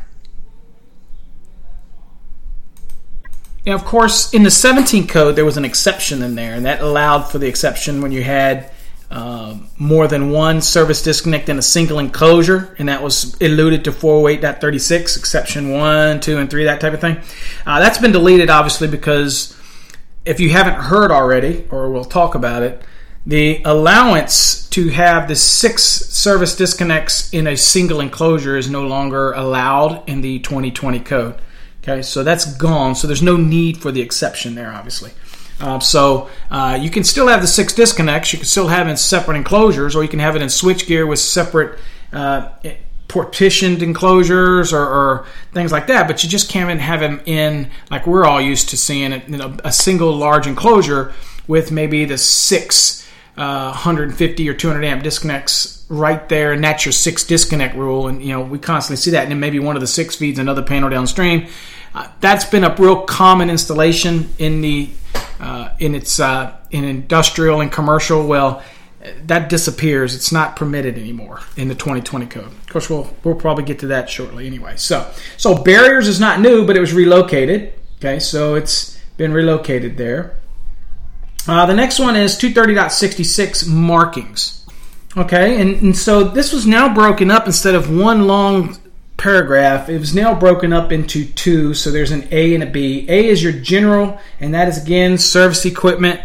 And 3.66 3.76
of 3.76 3.86
course, 3.86 4.34
in 4.34 4.44
the 4.44 4.52
17 4.52 5.06
code, 5.08 5.36
there 5.36 5.46
was 5.46 5.58
an 5.58 5.66
exception 5.66 6.24
in 6.24 6.36
there, 6.36 6.56
and 6.56 6.66
that 6.66 6.82
allowed 6.82 7.24
for 7.24 7.38
the 7.38 7.48
exception 7.48 8.02
when 8.02 8.12
you 8.12 8.24
had 8.24 8.72
uh, 9.12 9.58
more 9.78 10.08
than 10.08 10.30
one 10.30 10.62
service 10.62 11.04
disconnect 11.04 11.50
in 11.50 11.60
a 11.60 11.62
single 11.62 12.00
enclosure, 12.00 12.76
and 12.80 12.88
that 12.88 13.04
was 13.04 13.36
alluded 13.42 13.84
to 13.84 13.92
408.36, 13.92 15.18
exception 15.18 15.72
1, 15.72 16.22
2, 16.22 16.38
and 16.38 16.50
3, 16.50 16.64
that 16.64 16.80
type 16.80 16.94
of 16.94 17.02
thing. 17.02 17.18
Uh, 17.66 17.80
that's 17.80 17.98
been 17.98 18.12
deleted, 18.12 18.50
obviously, 18.50 18.88
because 18.88 19.56
if 20.26 20.40
you 20.40 20.52
haven't 20.52 20.76
heard 20.76 21.12
already, 21.12 21.68
or 21.70 21.92
we'll 21.92 22.06
talk 22.06 22.34
about 22.34 22.64
it, 22.64 22.82
the 23.26 23.62
allowance 23.66 24.68
to 24.70 24.90
have 24.90 25.28
the 25.28 25.36
six 25.36 25.84
service 25.84 26.56
disconnects 26.56 27.32
in 27.34 27.48
a 27.48 27.58
single 27.58 28.00
enclosure 28.00 28.58
is 28.58 28.70
no 28.70 28.88
longer 28.88 29.34
allowed 29.34 30.08
in 30.08 30.22
the 30.22 30.40
2020 30.40 31.00
code. 31.02 31.42
Okay, 31.84 32.02
so 32.02 32.24
that's 32.24 32.56
gone. 32.58 32.96
So 32.96 33.08
there's 33.08 33.22
no 33.22 33.38
need 33.38 33.82
for 33.82 33.92
the 33.92 34.02
exception 34.02 34.56
there, 34.56 34.72
obviously. 34.72 35.12
Uh, 35.60 35.80
so 35.80 36.30
uh, 36.50 36.78
you 36.80 36.90
can 36.90 37.04
still 37.04 37.28
have 37.28 37.42
the 37.42 37.48
six 37.48 37.74
disconnects. 37.74 38.32
You 38.32 38.40
can 38.40 38.46
still 38.46 38.68
have 38.68 38.88
it 38.88 38.92
in 38.92 38.98
separate 38.98 39.36
enclosures, 39.36 39.96
or 39.96 40.04
you 40.04 40.10
can 40.10 40.20
have 40.20 40.36
it 40.36 40.42
in 40.42 40.48
switchgear 40.48 41.08
with 41.08 41.20
separate 41.20 41.80
uh, 42.14 42.50
partitioned 43.08 43.82
enclosures 43.82 44.72
or, 44.72 44.84
or, 44.84 45.26
things 45.54 45.72
like 45.72 45.88
that. 45.88 46.08
But 46.08 46.24
you 46.24 46.30
just 46.30 46.50
can't 46.50 46.80
have 46.80 47.02
them 47.02 47.22
in 47.26 47.70
like 47.92 48.08
we're 48.08 48.26
all 48.26 48.40
used 48.40 48.70
to 48.70 48.78
seeing 48.78 49.12
it, 49.12 49.28
in 49.28 49.42
a, 49.42 49.58
a 49.66 49.72
single 49.72 50.16
large 50.16 50.48
enclosure 50.48 51.14
with 51.48 51.72
maybe 51.72 52.06
the 52.06 52.18
six 52.18 53.09
uh, 53.40 53.72
150 53.72 54.50
or 54.50 54.54
200 54.54 54.84
amp 54.84 55.02
disconnects 55.02 55.86
right 55.88 56.28
there, 56.28 56.52
and 56.52 56.62
that's 56.62 56.86
your 56.86 56.92
six 56.92 57.24
disconnect 57.24 57.74
rule. 57.74 58.10
And 58.10 58.22
you 58.22 58.34
know 58.34 58.42
we 58.42 58.60
constantly 58.60 59.02
see 59.02 59.12
that, 59.12 59.24
and 59.24 59.32
then 59.32 59.40
maybe 59.40 59.60
one 59.60 59.78
of 59.78 59.82
the 59.82 59.88
six 59.88 60.18
feeds 60.18 60.40
another 60.40 60.62
panel 60.62 60.90
downstream. 60.90 61.48
Uh, 61.96 62.10
that's 62.20 62.44
been 62.44 62.66
a 62.66 62.76
real 62.76 63.04
common 63.04 63.50
installation 63.50 64.30
in 64.40 64.60
the 64.60 64.90
uh, 65.40 65.70
in 65.80 65.96
its 65.96 66.20
uh, 66.20 66.54
in 66.72 66.84
industrial 66.84 67.62
and 67.62 67.72
commercial. 67.72 68.28
Well, 68.28 68.62
that 69.28 69.48
disappears. 69.48 70.16
It's 70.16 70.34
not 70.34 70.58
permitted 70.58 70.98
anymore 70.98 71.40
in 71.56 71.70
the 71.70 71.76
2020 71.76 72.26
code. 72.26 72.44
Of 72.44 72.68
course, 72.68 72.90
we'll 72.90 73.16
we'll 73.24 73.36
probably 73.36 73.64
get 73.64 73.80
to 73.80 73.88
that 73.88 74.10
shortly 74.10 74.48
anyway. 74.48 74.76
So 74.76 75.10
so 75.38 75.64
barriers 75.64 76.10
is 76.10 76.20
not 76.20 76.42
new, 76.42 76.68
but 76.68 76.76
it 76.76 76.82
was 76.82 76.92
relocated. 76.92 77.74
Okay, 78.00 78.20
so 78.20 78.56
it's 78.56 79.00
been 79.16 79.32
relocated 79.32 79.96
there. 79.96 80.36
Uh, 81.50 81.66
the 81.66 81.74
next 81.74 82.00
one 82.00 82.16
is 82.16 82.38
230.66 82.38 83.68
markings. 83.68 84.66
Okay, 85.18 85.60
and, 85.60 85.82
and 85.82 85.98
so 85.98 86.24
this 86.24 86.54
was 86.54 86.68
now 86.68 86.94
broken 86.94 87.32
up 87.32 87.48
instead 87.48 87.74
of 87.74 87.90
one 87.90 88.28
long 88.28 88.78
paragraph, 89.18 89.90
it 89.90 90.00
was 90.00 90.14
now 90.14 90.38
broken 90.40 90.72
up 90.72 90.92
into 90.92 91.26
two. 91.26 91.74
So 91.74 91.92
there's 91.92 92.12
an 92.12 92.28
A 92.32 92.54
and 92.54 92.64
a 92.64 92.68
B. 92.68 93.06
A 93.10 93.28
is 93.28 93.42
your 93.42 93.52
general, 93.52 94.20
and 94.40 94.54
that 94.54 94.68
is 94.68 94.82
again 94.82 95.18
service 95.18 95.66
equipment 95.66 96.22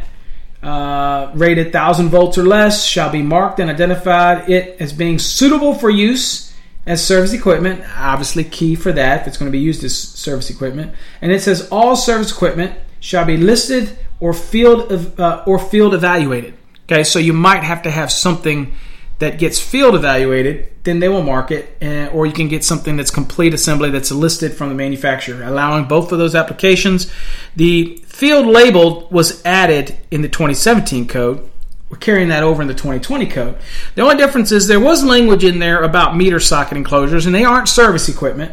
uh, 0.63 1.31
rated 1.35 1.67
1000 1.67 2.09
volts 2.09 2.39
or 2.39 2.45
less 2.45 2.85
shall 2.85 3.11
be 3.11 3.23
marked 3.23 3.61
and 3.61 3.71
identified 3.71 4.49
it 4.49 4.81
as 4.81 4.93
being 4.93 5.19
suitable 5.19 5.75
for 5.75 5.91
use 5.91 6.55
as 6.87 7.05
service 7.05 7.33
equipment. 7.33 7.83
Obviously, 7.97 8.45
key 8.45 8.75
for 8.75 8.93
that 8.93 9.23
if 9.23 9.27
it's 9.27 9.37
going 9.37 9.51
to 9.51 9.57
be 9.57 9.63
used 9.63 9.85
as 9.85 9.97
service 9.97 10.51
equipment. 10.51 10.95
And 11.21 11.33
it 11.33 11.43
says 11.43 11.69
all 11.71 11.97
service 11.97 12.31
equipment 12.31 12.79
shall 13.01 13.25
be 13.25 13.37
listed 13.37 13.99
or 14.21 14.33
field 14.33 15.21
uh, 15.21 15.43
or 15.47 15.59
field 15.59 15.95
evaluated. 15.95 16.55
Okay, 16.85 17.05
so 17.05 17.19
you 17.19 17.33
might 17.33 17.63
have 17.63 17.83
to 17.83 17.91
have 17.91 18.13
something 18.13 18.75
that 19.19 19.39
gets 19.39 19.61
field 19.61 19.95
evaluated, 19.95 20.71
then 20.85 20.99
they 20.99 21.09
will 21.09 21.23
mark 21.23 21.51
it, 21.51 21.77
uh, 21.81 22.11
or 22.13 22.27
you 22.27 22.33
can 22.33 22.49
get 22.49 22.65
something 22.65 22.97
that's 22.97 23.11
complete 23.11 23.55
assembly 23.55 23.91
that's 23.91 24.11
listed 24.11 24.53
from 24.53 24.69
the 24.69 24.75
manufacturer, 24.75 25.43
allowing 25.45 25.85
both 25.85 26.13
of 26.13 26.19
those 26.19 26.35
applications. 26.35 27.11
The 27.57 28.03
field 28.07 28.47
labeled 28.47 29.11
was 29.11 29.45
added 29.45 29.97
in 30.11 30.23
the 30.23 30.29
2017 30.29 31.07
code. 31.07 31.49
We're 31.89 31.99
carrying 31.99 32.29
that 32.29 32.43
over 32.43 32.61
in 32.61 32.69
the 32.69 32.75
2020 32.75 33.27
code. 33.27 33.57
The 33.95 34.03
only 34.03 34.17
difference 34.17 34.51
is 34.51 34.67
there 34.67 34.81
was 34.81 35.05
language 35.05 35.45
in 35.45 35.59
there 35.59 35.83
about 35.83 36.17
meter 36.17 36.41
socket 36.41 36.77
enclosures, 36.77 37.25
and 37.25 37.35
they 37.35 37.45
aren't 37.45 37.69
service 37.69 38.09
equipment. 38.09 38.53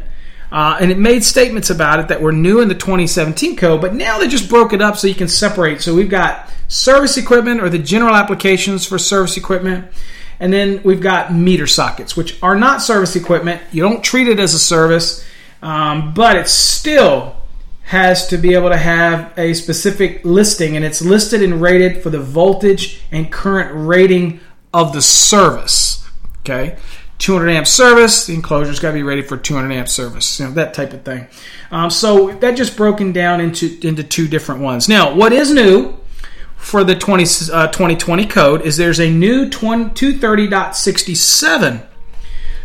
Uh, 0.52 0.78
and 0.82 0.92
it 0.92 1.00
made 1.00 1.24
statements 1.24 1.70
about 1.70 2.00
it 2.00 2.10
that 2.10 2.22
were 2.22 2.34
new 2.34 2.60
in 2.60 2.68
the 2.68 2.76
2017 2.76 3.56
code, 3.56 3.80
but 3.80 3.94
now 3.94 4.20
they 4.20 4.28
just 4.28 4.50
broke 4.50 4.74
it 4.74 4.82
up 4.82 4.98
so 4.98 5.08
you 5.08 5.16
can 5.16 5.30
separate. 5.30 5.82
So 5.82 5.96
we've 5.96 6.10
got 6.10 6.50
service 6.68 7.16
equipment 7.18 7.62
or 7.62 7.70
the 7.70 7.80
general 7.80 8.16
applications 8.16 8.86
for 8.86 8.98
service 8.98 9.38
equipment, 9.38 9.88
and 10.42 10.52
then 10.52 10.82
we've 10.84 11.00
got 11.00 11.34
meter 11.34 11.68
sockets, 11.68 12.18
which 12.18 12.42
are 12.44 12.56
not 12.56 12.82
service 12.82 13.16
equipment. 13.16 13.62
You 13.72 13.84
don't 13.84 14.04
treat 14.04 14.28
it 14.28 14.40
as 14.40 14.54
a 14.54 14.60
service, 14.60 15.26
um, 15.62 16.14
but 16.14 16.36
it 16.36 16.50
still 16.50 17.38
has 17.84 18.28
to 18.28 18.38
be 18.38 18.54
able 18.54 18.70
to 18.70 18.78
have 18.78 19.38
a 19.38 19.54
specific 19.54 20.22
listing, 20.26 20.76
and 20.76 20.84
it's 20.84 21.02
listed 21.02 21.42
and 21.42 21.62
rated 21.62 22.04
for 22.04 22.10
the 22.10 22.20
voltage 22.20 23.02
and 23.12 23.32
current 23.32 23.72
rating 23.88 24.40
of 24.74 24.92
the 24.92 25.02
service. 25.02 26.06
Okay, 26.40 26.78
200 27.22 27.50
amp 27.50 27.68
service. 27.68 28.26
The 28.26 28.34
enclosure's 28.34 28.80
got 28.80 28.90
to 28.90 28.94
be 28.96 29.04
ready 29.04 29.22
for 29.22 29.38
200 29.38 29.72
amp 29.72 29.88
service. 29.88 30.40
You 30.40 30.48
know, 30.48 30.52
that 30.54 30.74
type 30.74 30.92
of 30.92 31.04
thing. 31.04 31.28
Um, 31.70 31.92
so 31.92 32.32
that 32.32 32.58
just 32.58 32.76
broken 32.76 33.12
down 33.12 33.40
into 33.40 33.80
into 33.88 34.04
two 34.04 34.28
different 34.28 34.62
ones. 34.62 34.90
Now, 34.90 35.14
what 35.14 35.32
is 35.32 35.52
new 35.52 35.98
for 36.58 36.84
the 36.84 36.96
20, 36.96 37.24
uh, 37.52 37.68
2020 37.68 38.26
code 38.26 38.62
is 38.62 38.78
there's 38.78 39.00
a 39.00 39.10
new 39.10 39.50
20, 39.50 39.92
230.67. 39.92 41.88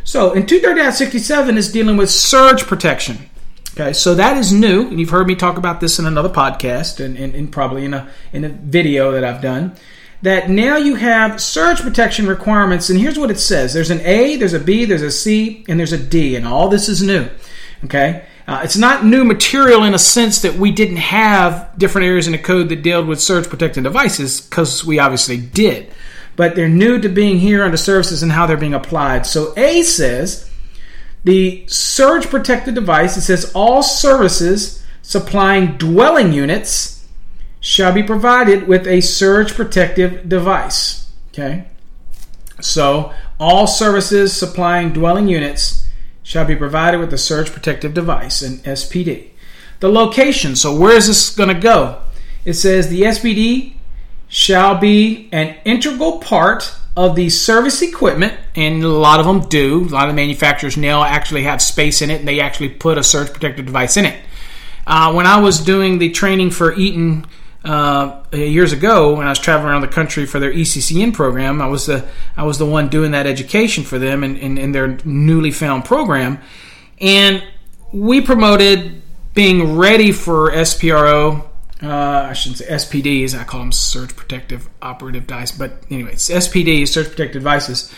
So 0.04 0.32
in 0.32 0.44
230.67 0.44 1.56
is 1.56 1.72
dealing 1.72 1.96
with 1.96 2.10
surge 2.10 2.66
protection. 2.66 3.30
Okay, 3.78 3.92
so 3.92 4.14
that 4.14 4.38
is 4.38 4.52
new, 4.52 4.88
and 4.88 4.98
you've 4.98 5.10
heard 5.10 5.26
me 5.26 5.34
talk 5.34 5.58
about 5.58 5.80
this 5.80 5.98
in 5.98 6.06
another 6.06 6.30
podcast 6.30 7.04
and, 7.04 7.18
and, 7.18 7.34
and 7.34 7.52
probably 7.52 7.84
in 7.84 7.92
a 7.92 8.08
in 8.32 8.42
a 8.42 8.48
video 8.48 9.12
that 9.12 9.22
I've 9.22 9.42
done 9.42 9.76
that 10.22 10.48
now 10.48 10.76
you 10.76 10.94
have 10.94 11.40
surge 11.40 11.80
protection 11.80 12.26
requirements, 12.26 12.90
and 12.90 12.98
here's 12.98 13.18
what 13.18 13.30
it 13.30 13.38
says 13.38 13.74
there's 13.74 13.90
an 13.90 14.00
A, 14.00 14.36
there's 14.36 14.54
a 14.54 14.60
B, 14.60 14.84
there's 14.84 15.02
a 15.02 15.10
C, 15.10 15.64
and 15.68 15.78
there's 15.78 15.92
a 15.92 15.98
D, 15.98 16.36
and 16.36 16.46
all 16.46 16.68
this 16.68 16.88
is 16.88 17.02
new. 17.02 17.28
Okay? 17.84 18.24
Uh, 18.48 18.60
it's 18.62 18.76
not 18.76 19.04
new 19.04 19.24
material 19.24 19.82
in 19.82 19.92
a 19.92 19.98
sense 19.98 20.42
that 20.42 20.54
we 20.54 20.70
didn't 20.70 20.98
have 20.98 21.70
different 21.76 22.06
areas 22.06 22.26
in 22.26 22.32
the 22.32 22.38
code 22.38 22.68
that 22.68 22.82
dealt 22.82 23.06
with 23.06 23.20
surge 23.20 23.48
protecting 23.48 23.82
devices, 23.82 24.40
because 24.40 24.84
we 24.84 24.98
obviously 24.98 25.36
did. 25.36 25.92
But 26.36 26.54
they're 26.54 26.68
new 26.68 27.00
to 27.00 27.08
being 27.08 27.38
here 27.38 27.64
under 27.64 27.76
services 27.76 28.22
and 28.22 28.30
how 28.30 28.46
they're 28.46 28.56
being 28.56 28.74
applied. 28.74 29.26
So 29.26 29.52
A 29.56 29.82
says 29.82 30.48
the 31.24 31.64
surge 31.66 32.26
protected 32.28 32.74
device, 32.74 33.16
it 33.16 33.22
says 33.22 33.50
all 33.54 33.82
services 33.82 34.84
supplying 35.02 35.76
dwelling 35.76 36.32
units 36.32 36.95
shall 37.66 37.92
be 37.92 38.00
provided 38.00 38.68
with 38.68 38.86
a 38.86 39.00
surge 39.00 39.52
protective 39.52 40.28
device. 40.28 41.10
Okay? 41.30 41.64
So, 42.60 43.12
all 43.40 43.66
services 43.66 44.32
supplying 44.32 44.92
dwelling 44.92 45.26
units 45.26 45.84
shall 46.22 46.44
be 46.44 46.54
provided 46.54 46.98
with 46.98 47.12
a 47.12 47.18
surge 47.18 47.50
protective 47.50 47.92
device, 47.92 48.40
an 48.40 48.58
SPD. 48.58 49.30
The 49.80 49.88
location, 49.88 50.54
so 50.54 50.76
where 50.76 50.94
is 50.96 51.08
this 51.08 51.34
going 51.34 51.48
to 51.52 51.60
go? 51.60 52.02
It 52.44 52.54
says 52.54 52.88
the 52.88 53.02
SPD 53.02 53.74
shall 54.28 54.78
be 54.78 55.28
an 55.32 55.56
integral 55.64 56.20
part 56.20 56.72
of 56.96 57.16
the 57.16 57.28
service 57.28 57.82
equipment, 57.82 58.34
and 58.54 58.80
a 58.84 58.88
lot 58.88 59.18
of 59.18 59.26
them 59.26 59.48
do. 59.48 59.86
A 59.86 59.90
lot 59.90 60.08
of 60.08 60.14
manufacturers 60.14 60.76
now 60.76 61.02
actually 61.02 61.42
have 61.42 61.60
space 61.60 62.00
in 62.00 62.10
it, 62.10 62.20
and 62.20 62.28
they 62.28 62.38
actually 62.38 62.68
put 62.68 62.96
a 62.96 63.02
surge 63.02 63.32
protective 63.32 63.66
device 63.66 63.96
in 63.96 64.04
it. 64.06 64.20
Uh, 64.86 65.12
when 65.12 65.26
I 65.26 65.40
was 65.40 65.58
doing 65.58 65.98
the 65.98 66.10
training 66.10 66.52
for 66.52 66.72
Eaton 66.74 67.26
uh, 67.66 68.22
years 68.32 68.72
ago, 68.72 69.16
when 69.16 69.26
I 69.26 69.30
was 69.30 69.40
traveling 69.40 69.70
around 69.70 69.80
the 69.80 69.88
country 69.88 70.24
for 70.24 70.38
their 70.38 70.52
ECCN 70.52 71.12
program, 71.12 71.60
I 71.60 71.66
was 71.66 71.86
the 71.86 72.08
I 72.36 72.44
was 72.44 72.58
the 72.58 72.66
one 72.66 72.88
doing 72.88 73.10
that 73.10 73.26
education 73.26 73.82
for 73.82 73.98
them 73.98 74.22
in, 74.22 74.36
in, 74.36 74.56
in 74.56 74.72
their 74.72 74.98
newly 75.04 75.50
found 75.50 75.84
program, 75.84 76.38
and 77.00 77.42
we 77.92 78.20
promoted 78.20 79.02
being 79.34 79.76
ready 79.76 80.12
for 80.12 80.52
SPRO. 80.52 81.44
Uh, 81.82 81.88
I 82.30 82.32
shouldn't 82.34 82.58
say 82.58 82.66
SPDs. 82.66 83.38
I 83.38 83.42
call 83.42 83.60
them 83.60 83.72
surge 83.72 84.14
protective 84.14 84.68
operative 84.80 85.26
device, 85.26 85.50
but 85.50 85.82
anyway, 85.90 86.12
it's 86.12 86.30
SPDs, 86.30 86.88
surge 86.88 87.08
protective 87.08 87.42
devices. 87.42 87.92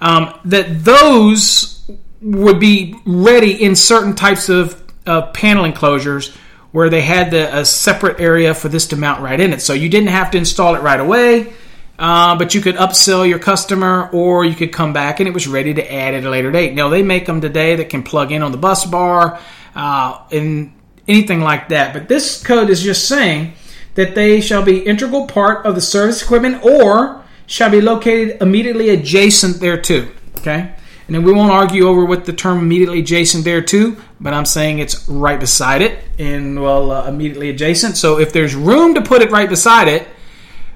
Um, 0.00 0.38
that 0.44 0.84
those 0.84 1.90
would 2.22 2.60
be 2.60 2.94
ready 3.04 3.62
in 3.62 3.74
certain 3.74 4.14
types 4.14 4.48
of, 4.48 4.80
of 5.06 5.32
panel 5.34 5.64
enclosures 5.64 6.36
where 6.78 6.88
they 6.88 7.00
had 7.00 7.32
the, 7.32 7.58
a 7.58 7.64
separate 7.64 8.20
area 8.20 8.54
for 8.54 8.68
this 8.68 8.86
to 8.86 8.94
mount 8.94 9.20
right 9.20 9.40
in 9.40 9.52
it. 9.52 9.60
So 9.60 9.72
you 9.72 9.88
didn't 9.88 10.10
have 10.10 10.30
to 10.30 10.38
install 10.38 10.76
it 10.76 10.78
right 10.78 11.00
away, 11.00 11.52
uh, 11.98 12.38
but 12.38 12.54
you 12.54 12.60
could 12.60 12.76
upsell 12.76 13.28
your 13.28 13.40
customer 13.40 14.08
or 14.12 14.44
you 14.44 14.54
could 14.54 14.70
come 14.70 14.92
back 14.92 15.18
and 15.18 15.28
it 15.28 15.34
was 15.34 15.48
ready 15.48 15.74
to 15.74 15.92
add 15.92 16.14
at 16.14 16.22
a 16.22 16.30
later 16.30 16.52
date. 16.52 16.74
Now, 16.74 16.88
they 16.88 17.02
make 17.02 17.26
them 17.26 17.40
today 17.40 17.74
that 17.74 17.88
can 17.90 18.04
plug 18.04 18.30
in 18.30 18.44
on 18.44 18.52
the 18.52 18.58
bus 18.58 18.86
bar 18.86 19.40
uh, 19.74 20.22
and 20.30 20.72
anything 21.08 21.40
like 21.40 21.70
that. 21.70 21.94
But 21.94 22.06
this 22.06 22.40
code 22.44 22.70
is 22.70 22.80
just 22.80 23.08
saying 23.08 23.54
that 23.96 24.14
they 24.14 24.40
shall 24.40 24.62
be 24.62 24.78
integral 24.78 25.26
part 25.26 25.66
of 25.66 25.74
the 25.74 25.80
service 25.80 26.22
equipment 26.22 26.64
or 26.64 27.24
shall 27.46 27.70
be 27.70 27.80
located 27.80 28.40
immediately 28.40 28.90
adjacent 28.90 29.56
thereto. 29.56 30.06
Okay? 30.38 30.76
And 31.08 31.14
then 31.14 31.24
we 31.24 31.32
won't 31.32 31.50
argue 31.50 31.88
over 31.88 32.04
what 32.04 32.26
the 32.26 32.34
term 32.34 32.58
immediately 32.58 33.00
adjacent 33.00 33.42
there 33.42 33.62
too, 33.62 33.96
but 34.20 34.34
I'm 34.34 34.44
saying 34.44 34.78
it's 34.78 35.08
right 35.08 35.40
beside 35.40 35.80
it 35.80 36.04
and 36.18 36.60
well 36.60 36.90
uh, 36.90 37.08
immediately 37.08 37.48
adjacent. 37.48 37.96
So 37.96 38.18
if 38.18 38.30
there's 38.34 38.54
room 38.54 38.94
to 38.94 39.00
put 39.00 39.22
it 39.22 39.30
right 39.30 39.48
beside 39.48 39.88
it, 39.88 40.06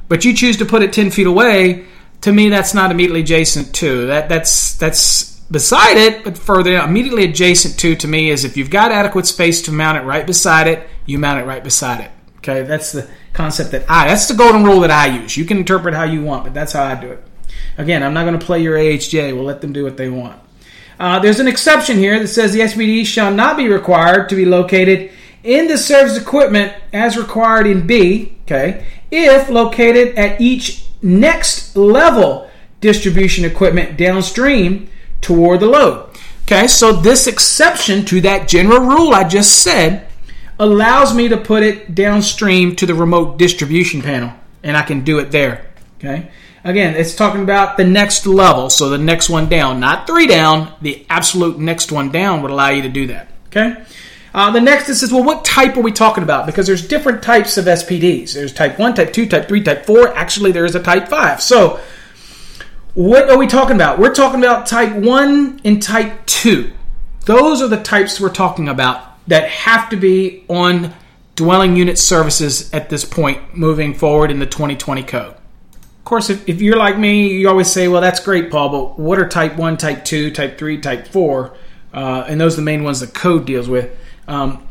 but 0.09 0.25
you 0.25 0.35
choose 0.35 0.57
to 0.57 0.65
put 0.65 0.83
it 0.83 0.91
10 0.91 1.11
feet 1.11 1.27
away, 1.27 1.85
to 2.23 2.33
me 2.33 2.49
that's 2.49 2.73
not 2.73 2.91
immediately 2.91 3.21
adjacent 3.21 3.75
to. 3.75 4.07
That 4.07 4.31
that's 4.31 4.75
that's 4.77 5.39
beside 5.51 5.99
it, 5.99 6.25
but 6.25 6.39
further 6.39 6.77
immediately 6.79 7.25
adjacent 7.25 7.79
to 7.81 7.95
to 7.97 8.09
me 8.09 8.31
is 8.31 8.47
if 8.47 8.57
you've 8.57 8.71
got 8.71 8.91
adequate 8.91 9.27
space 9.27 9.61
to 9.63 9.71
mount 9.73 9.99
it 9.99 10.03
right 10.03 10.27
beside 10.27 10.67
it, 10.67 10.89
you 11.05 11.19
mount 11.19 11.41
it 11.41 11.45
right 11.45 11.63
beside 11.63 12.01
it. 12.01 12.11
Okay, 12.39 12.63
that's 12.63 12.93
the 12.93 13.07
concept 13.35 13.73
that 13.73 13.85
I 13.87 14.09
that's 14.09 14.29
the 14.29 14.35
golden 14.35 14.65
rule 14.65 14.81
that 14.81 14.91
I 14.91 15.09
use. 15.09 15.37
You 15.37 15.45
can 15.45 15.59
interpret 15.59 15.95
how 15.95 16.05
you 16.05 16.23
want, 16.23 16.45
but 16.45 16.55
that's 16.55 16.73
how 16.73 16.85
I 16.85 16.95
do 16.95 17.11
it. 17.11 17.23
Again, 17.79 18.03
I'm 18.03 18.15
not 18.15 18.25
going 18.25 18.39
to 18.39 18.45
play 18.45 18.63
your 18.63 18.77
AHJ. 18.77 19.35
We'll 19.35 19.45
let 19.45 19.61
them 19.61 19.73
do 19.73 19.85
what 19.85 19.97
they 19.97 20.09
want. 20.09 20.41
Uh, 20.99 21.19
there's 21.19 21.41
an 21.41 21.49
exception 21.49 21.99
here 21.99 22.19
that 22.19 22.29
says 22.29 22.53
the 22.53 22.61
SPD 22.61 23.05
shall 23.05 23.33
not 23.33 23.57
be 23.57 23.69
required 23.69 24.29
to 24.29 24.37
be 24.37 24.45
located 24.45 25.11
in 25.43 25.67
the 25.67 25.79
service 25.79 26.17
equipment 26.17 26.73
as 26.93 27.17
required 27.17 27.67
in 27.67 27.87
B, 27.87 28.37
okay, 28.43 28.87
if 29.11 29.49
located 29.49 30.17
at 30.17 30.41
each 30.41 30.85
next 31.03 31.77
level 31.77 32.49
distribution 32.81 33.45
equipment 33.45 33.97
downstream 33.97 34.89
toward 35.21 35.61
the 35.61 35.67
load. 35.67 36.09
Okay, 36.45 36.67
so 36.67 36.93
this 36.93 37.27
exception 37.27 38.05
to 38.07 38.21
that 38.21 38.49
general 38.49 38.81
rule 38.81 39.15
I 39.15 39.25
just 39.25 39.63
said 39.63 40.09
allows 40.59 41.15
me 41.15 41.29
to 41.29 41.37
put 41.37 41.63
it 41.63 41.95
downstream 41.95 42.77
to 42.77 42.87
the 42.87 42.95
remote 42.95 43.39
distribution 43.39 44.03
panel, 44.03 44.33
and 44.63 44.77
I 44.77 44.83
can 44.83 45.03
do 45.03 45.19
it 45.19 45.31
there. 45.31 45.67
Okay. 45.99 46.31
Again, 46.65 46.95
it's 46.95 47.15
talking 47.15 47.43
about 47.43 47.77
the 47.77 47.85
next 47.85 48.25
level, 48.25 48.71
so 48.71 48.89
the 48.89 48.99
next 48.99 49.29
one 49.29 49.49
down, 49.49 49.81
not 49.81 50.07
three 50.07 50.27
down. 50.27 50.73
The 50.81 51.05
absolute 51.11 51.59
next 51.59 51.91
one 51.91 52.11
down 52.11 52.43
would 52.43 52.53
allow 52.53 52.69
you 52.69 52.83
to 52.83 52.89
do 52.89 53.09
that. 53.09 53.29
Okay. 53.49 53.83
Uh, 54.35 54.51
the 54.51 54.61
next 54.61 54.89
is 54.89 55.01
says, 55.01 55.13
well, 55.13 55.25
what 55.25 55.45
type 55.45 55.77
are 55.77 55.83
we 55.83 55.93
talking 55.93 56.23
about? 56.23 56.47
Because 56.47 56.67
there's 56.67 56.87
different 56.87 57.23
types 57.23 57.59
of 57.59 57.67
SPDs. 57.67 58.33
There's 58.33 58.53
type 58.53 58.79
one, 58.79 58.95
type 58.95 59.13
two, 59.13 59.27
type 59.27 59.49
three, 59.49 59.63
type 59.63 59.85
four. 59.85 60.09
Actually, 60.15 60.53
there 60.53 60.65
is 60.65 60.75
a 60.75 60.83
type 60.83 61.09
five. 61.09 61.43
So, 61.43 61.81
what 62.95 63.29
are 63.29 63.39
we 63.39 63.47
talking 63.47 63.77
about? 63.77 63.99
We're 63.99 64.15
talking 64.15 64.41
about 64.41 64.67
type 64.67 64.95
one 64.95 65.61
and 65.65 65.83
type 65.83 66.25
two. 66.27 66.73
Those 67.27 67.61
are 67.61 67.69
the 67.69 67.83
types 67.83 68.21
we're 68.21 68.31
talking 68.31 68.69
about 68.69 69.19
that 69.29 69.49
have 69.49 69.91
to 69.91 69.97
be 69.97 70.45
on 70.49 70.95
dwelling 71.35 71.77
unit 71.77 71.99
services 71.99 72.73
at 72.73 72.89
this 72.89 73.05
point 73.05 73.57
moving 73.57 73.95
forward 73.95 74.31
in 74.31 74.39
the 74.39 74.47
2020 74.47 75.03
code. 75.03 75.35
Of 76.03 76.07
course, 76.07 76.31
if, 76.31 76.49
if 76.49 76.61
you're 76.61 76.77
like 76.77 76.99
me, 76.99 77.29
you 77.29 77.49
always 77.49 77.71
say, 77.71 77.87
well, 77.87 78.01
that's 78.01 78.19
great, 78.19 78.51
Paul, 78.51 78.69
but 78.71 78.99
what 78.99 79.21
are 79.21 79.29
type 79.29 79.57
1, 79.57 79.77
type 79.77 80.05
2, 80.05 80.33
type 80.33 80.59
3, 80.59 80.81
type 80.81 81.07
4? 81.07 81.57
Uh, 81.95 82.25
and 82.27 82.41
those 82.41 82.55
are 82.55 82.57
the 82.57 82.63
main 82.63 82.83
ones 82.83 82.99
the 82.99 83.07
code 83.07 83.47
deals 83.47 83.69
with. 83.69 83.97
Um, 84.27 84.67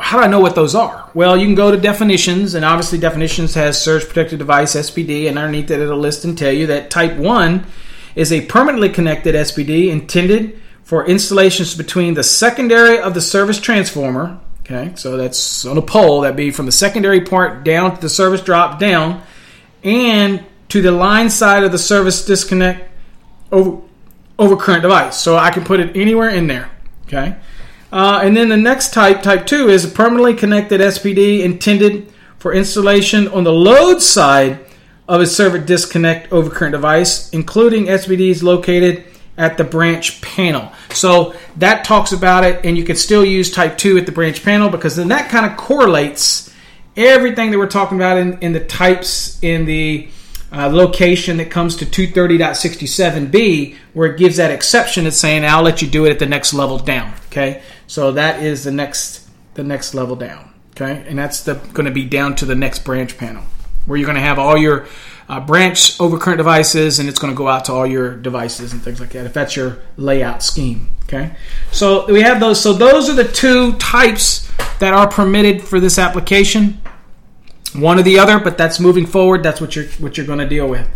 how 0.00 0.16
do 0.16 0.24
I 0.24 0.28
know 0.28 0.40
what 0.40 0.54
those 0.54 0.74
are? 0.74 1.10
Well, 1.12 1.36
you 1.36 1.44
can 1.44 1.54
go 1.54 1.70
to 1.70 1.76
definitions, 1.76 2.54
and 2.54 2.64
obviously, 2.64 2.96
definitions 2.96 3.52
has 3.52 3.78
surge 3.78 4.06
protected 4.06 4.38
device, 4.38 4.74
SPD, 4.74 5.28
and 5.28 5.36
underneath 5.36 5.70
it, 5.70 5.78
it'll 5.78 5.98
list 5.98 6.24
and 6.24 6.38
tell 6.38 6.52
you 6.52 6.68
that 6.68 6.88
type 6.88 7.14
1 7.14 7.66
is 8.14 8.32
a 8.32 8.46
permanently 8.46 8.88
connected 8.88 9.34
SPD 9.34 9.90
intended 9.90 10.58
for 10.84 11.06
installations 11.06 11.74
between 11.74 12.14
the 12.14 12.24
secondary 12.24 12.98
of 12.98 13.12
the 13.12 13.20
service 13.20 13.60
transformer. 13.60 14.40
Okay, 14.60 14.92
so 14.96 15.18
that's 15.18 15.66
on 15.66 15.76
a 15.76 15.82
pole, 15.82 16.22
that'd 16.22 16.34
be 16.34 16.50
from 16.50 16.64
the 16.64 16.72
secondary 16.72 17.20
part 17.20 17.62
down 17.62 17.94
to 17.94 18.00
the 18.00 18.08
service 18.08 18.40
drop 18.40 18.78
down 18.80 19.22
and 19.82 20.44
to 20.68 20.82
the 20.82 20.92
line 20.92 21.30
side 21.30 21.64
of 21.64 21.72
the 21.72 21.78
service 21.78 22.24
disconnect 22.24 22.90
over 23.52 23.80
over 24.38 24.56
current 24.56 24.82
device. 24.82 25.18
So 25.18 25.36
I 25.36 25.50
can 25.50 25.64
put 25.64 25.80
it 25.80 25.96
anywhere 25.96 26.28
in 26.28 26.46
there. 26.46 26.70
Okay. 27.06 27.36
Uh, 27.92 28.20
and 28.22 28.36
then 28.36 28.48
the 28.48 28.56
next 28.56 28.92
type, 28.92 29.22
type 29.22 29.46
two, 29.46 29.68
is 29.68 29.84
a 29.84 29.88
permanently 29.88 30.34
connected 30.34 30.80
SPD 30.80 31.42
intended 31.42 32.12
for 32.38 32.52
installation 32.52 33.28
on 33.28 33.44
the 33.44 33.52
load 33.52 34.02
side 34.02 34.66
of 35.08 35.20
a 35.20 35.26
server 35.26 35.58
disconnect 35.58 36.32
over 36.32 36.50
current 36.50 36.72
device, 36.72 37.30
including 37.30 37.86
SPDs 37.86 38.42
located 38.42 39.04
at 39.38 39.56
the 39.56 39.64
branch 39.64 40.20
panel. 40.20 40.72
So 40.90 41.34
that 41.56 41.84
talks 41.84 42.12
about 42.12 42.44
it, 42.44 42.64
and 42.64 42.76
you 42.76 42.84
can 42.84 42.96
still 42.96 43.24
use 43.24 43.50
type 43.50 43.78
2 43.78 43.98
at 43.98 44.06
the 44.06 44.12
branch 44.12 44.42
panel 44.42 44.68
because 44.68 44.96
then 44.96 45.08
that 45.08 45.30
kind 45.30 45.46
of 45.46 45.56
correlates 45.56 46.52
everything 46.96 47.50
that 47.50 47.58
we're 47.58 47.66
talking 47.66 47.98
about 47.98 48.18
in, 48.18 48.38
in 48.40 48.52
the 48.52 48.64
types 48.64 49.38
in 49.42 49.66
the 49.66 50.08
uh, 50.52 50.68
location 50.68 51.36
that 51.38 51.50
comes 51.50 51.76
to 51.76 51.84
230.67b, 51.86 53.76
where 53.92 54.12
it 54.12 54.18
gives 54.18 54.36
that 54.36 54.50
exception. 54.50 55.06
It's 55.06 55.16
saying 55.16 55.44
I'll 55.44 55.62
let 55.62 55.82
you 55.82 55.88
do 55.88 56.06
it 56.06 56.10
at 56.10 56.18
the 56.18 56.26
next 56.26 56.54
level 56.54 56.78
down. 56.78 57.12
Okay, 57.26 57.62
so 57.86 58.12
that 58.12 58.42
is 58.42 58.64
the 58.64 58.72
next 58.72 59.28
the 59.54 59.64
next 59.64 59.94
level 59.94 60.16
down. 60.16 60.52
Okay, 60.72 61.04
and 61.06 61.18
that's 61.18 61.44
going 61.44 61.86
to 61.86 61.90
be 61.90 62.04
down 62.04 62.36
to 62.36 62.44
the 62.44 62.54
next 62.54 62.84
branch 62.84 63.18
panel, 63.18 63.42
where 63.86 63.98
you're 63.98 64.06
going 64.06 64.16
to 64.16 64.22
have 64.22 64.38
all 64.38 64.56
your 64.56 64.86
uh, 65.28 65.40
branch 65.40 65.98
overcurrent 65.98 66.36
devices, 66.36 66.98
and 66.98 67.08
it's 67.08 67.18
going 67.18 67.32
to 67.32 67.36
go 67.36 67.48
out 67.48 67.64
to 67.66 67.72
all 67.72 67.86
your 67.86 68.14
devices 68.14 68.72
and 68.72 68.82
things 68.82 69.00
like 69.00 69.10
that. 69.10 69.26
If 69.26 69.32
that's 69.32 69.56
your 69.56 69.78
layout 69.96 70.42
scheme. 70.42 70.88
Okay, 71.04 71.36
so 71.70 72.10
we 72.12 72.22
have 72.22 72.40
those. 72.40 72.60
So 72.60 72.72
those 72.72 73.08
are 73.08 73.14
the 73.14 73.24
two 73.24 73.74
types 73.74 74.50
that 74.78 74.92
are 74.92 75.08
permitted 75.08 75.62
for 75.62 75.80
this 75.80 75.98
application 75.98 76.80
one 77.74 77.98
or 77.98 78.02
the 78.02 78.18
other, 78.18 78.38
but 78.38 78.58
that's 78.58 78.80
moving 78.80 79.06
forward. 79.06 79.42
That's 79.42 79.60
what 79.60 79.76
you're 79.76 79.86
what 79.98 80.16
you're 80.16 80.26
going 80.26 80.38
to 80.38 80.48
deal 80.48 80.68
with. 80.68 80.88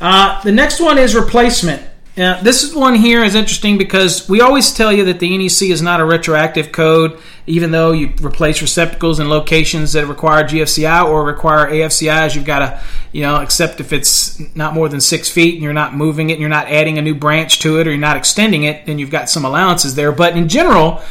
Uh, 0.00 0.42
the 0.42 0.52
next 0.52 0.80
one 0.80 0.98
is 0.98 1.14
replacement. 1.14 1.82
Now, 2.16 2.40
this 2.40 2.62
is 2.62 2.72
one 2.72 2.94
here 2.94 3.24
is 3.24 3.34
interesting 3.34 3.76
because 3.76 4.28
we 4.28 4.40
always 4.40 4.72
tell 4.72 4.92
you 4.92 5.04
that 5.06 5.18
the 5.18 5.36
NEC 5.36 5.62
is 5.62 5.82
not 5.82 5.98
a 5.98 6.04
retroactive 6.04 6.70
code, 6.70 7.18
even 7.48 7.72
though 7.72 7.90
you 7.90 8.12
replace 8.22 8.62
receptacles 8.62 9.18
in 9.18 9.28
locations 9.28 9.94
that 9.94 10.06
require 10.06 10.44
GFCI 10.44 11.04
or 11.04 11.24
require 11.24 11.68
AFCIs. 11.68 12.36
You've 12.36 12.44
got 12.44 12.60
to, 12.60 12.80
you 13.10 13.22
know, 13.22 13.40
except 13.40 13.80
if 13.80 13.92
it's 13.92 14.38
not 14.54 14.74
more 14.74 14.88
than 14.88 15.00
six 15.00 15.28
feet 15.28 15.54
and 15.54 15.62
you're 15.64 15.72
not 15.72 15.96
moving 15.96 16.30
it 16.30 16.34
and 16.34 16.40
you're 16.40 16.48
not 16.48 16.68
adding 16.68 16.98
a 16.98 17.02
new 17.02 17.16
branch 17.16 17.58
to 17.60 17.80
it 17.80 17.88
or 17.88 17.90
you're 17.90 17.98
not 17.98 18.16
extending 18.16 18.62
it, 18.62 18.86
then 18.86 19.00
you've 19.00 19.10
got 19.10 19.28
some 19.28 19.44
allowances 19.44 19.96
there. 19.96 20.12
But 20.12 20.36
in 20.36 20.48
general, 20.48 21.02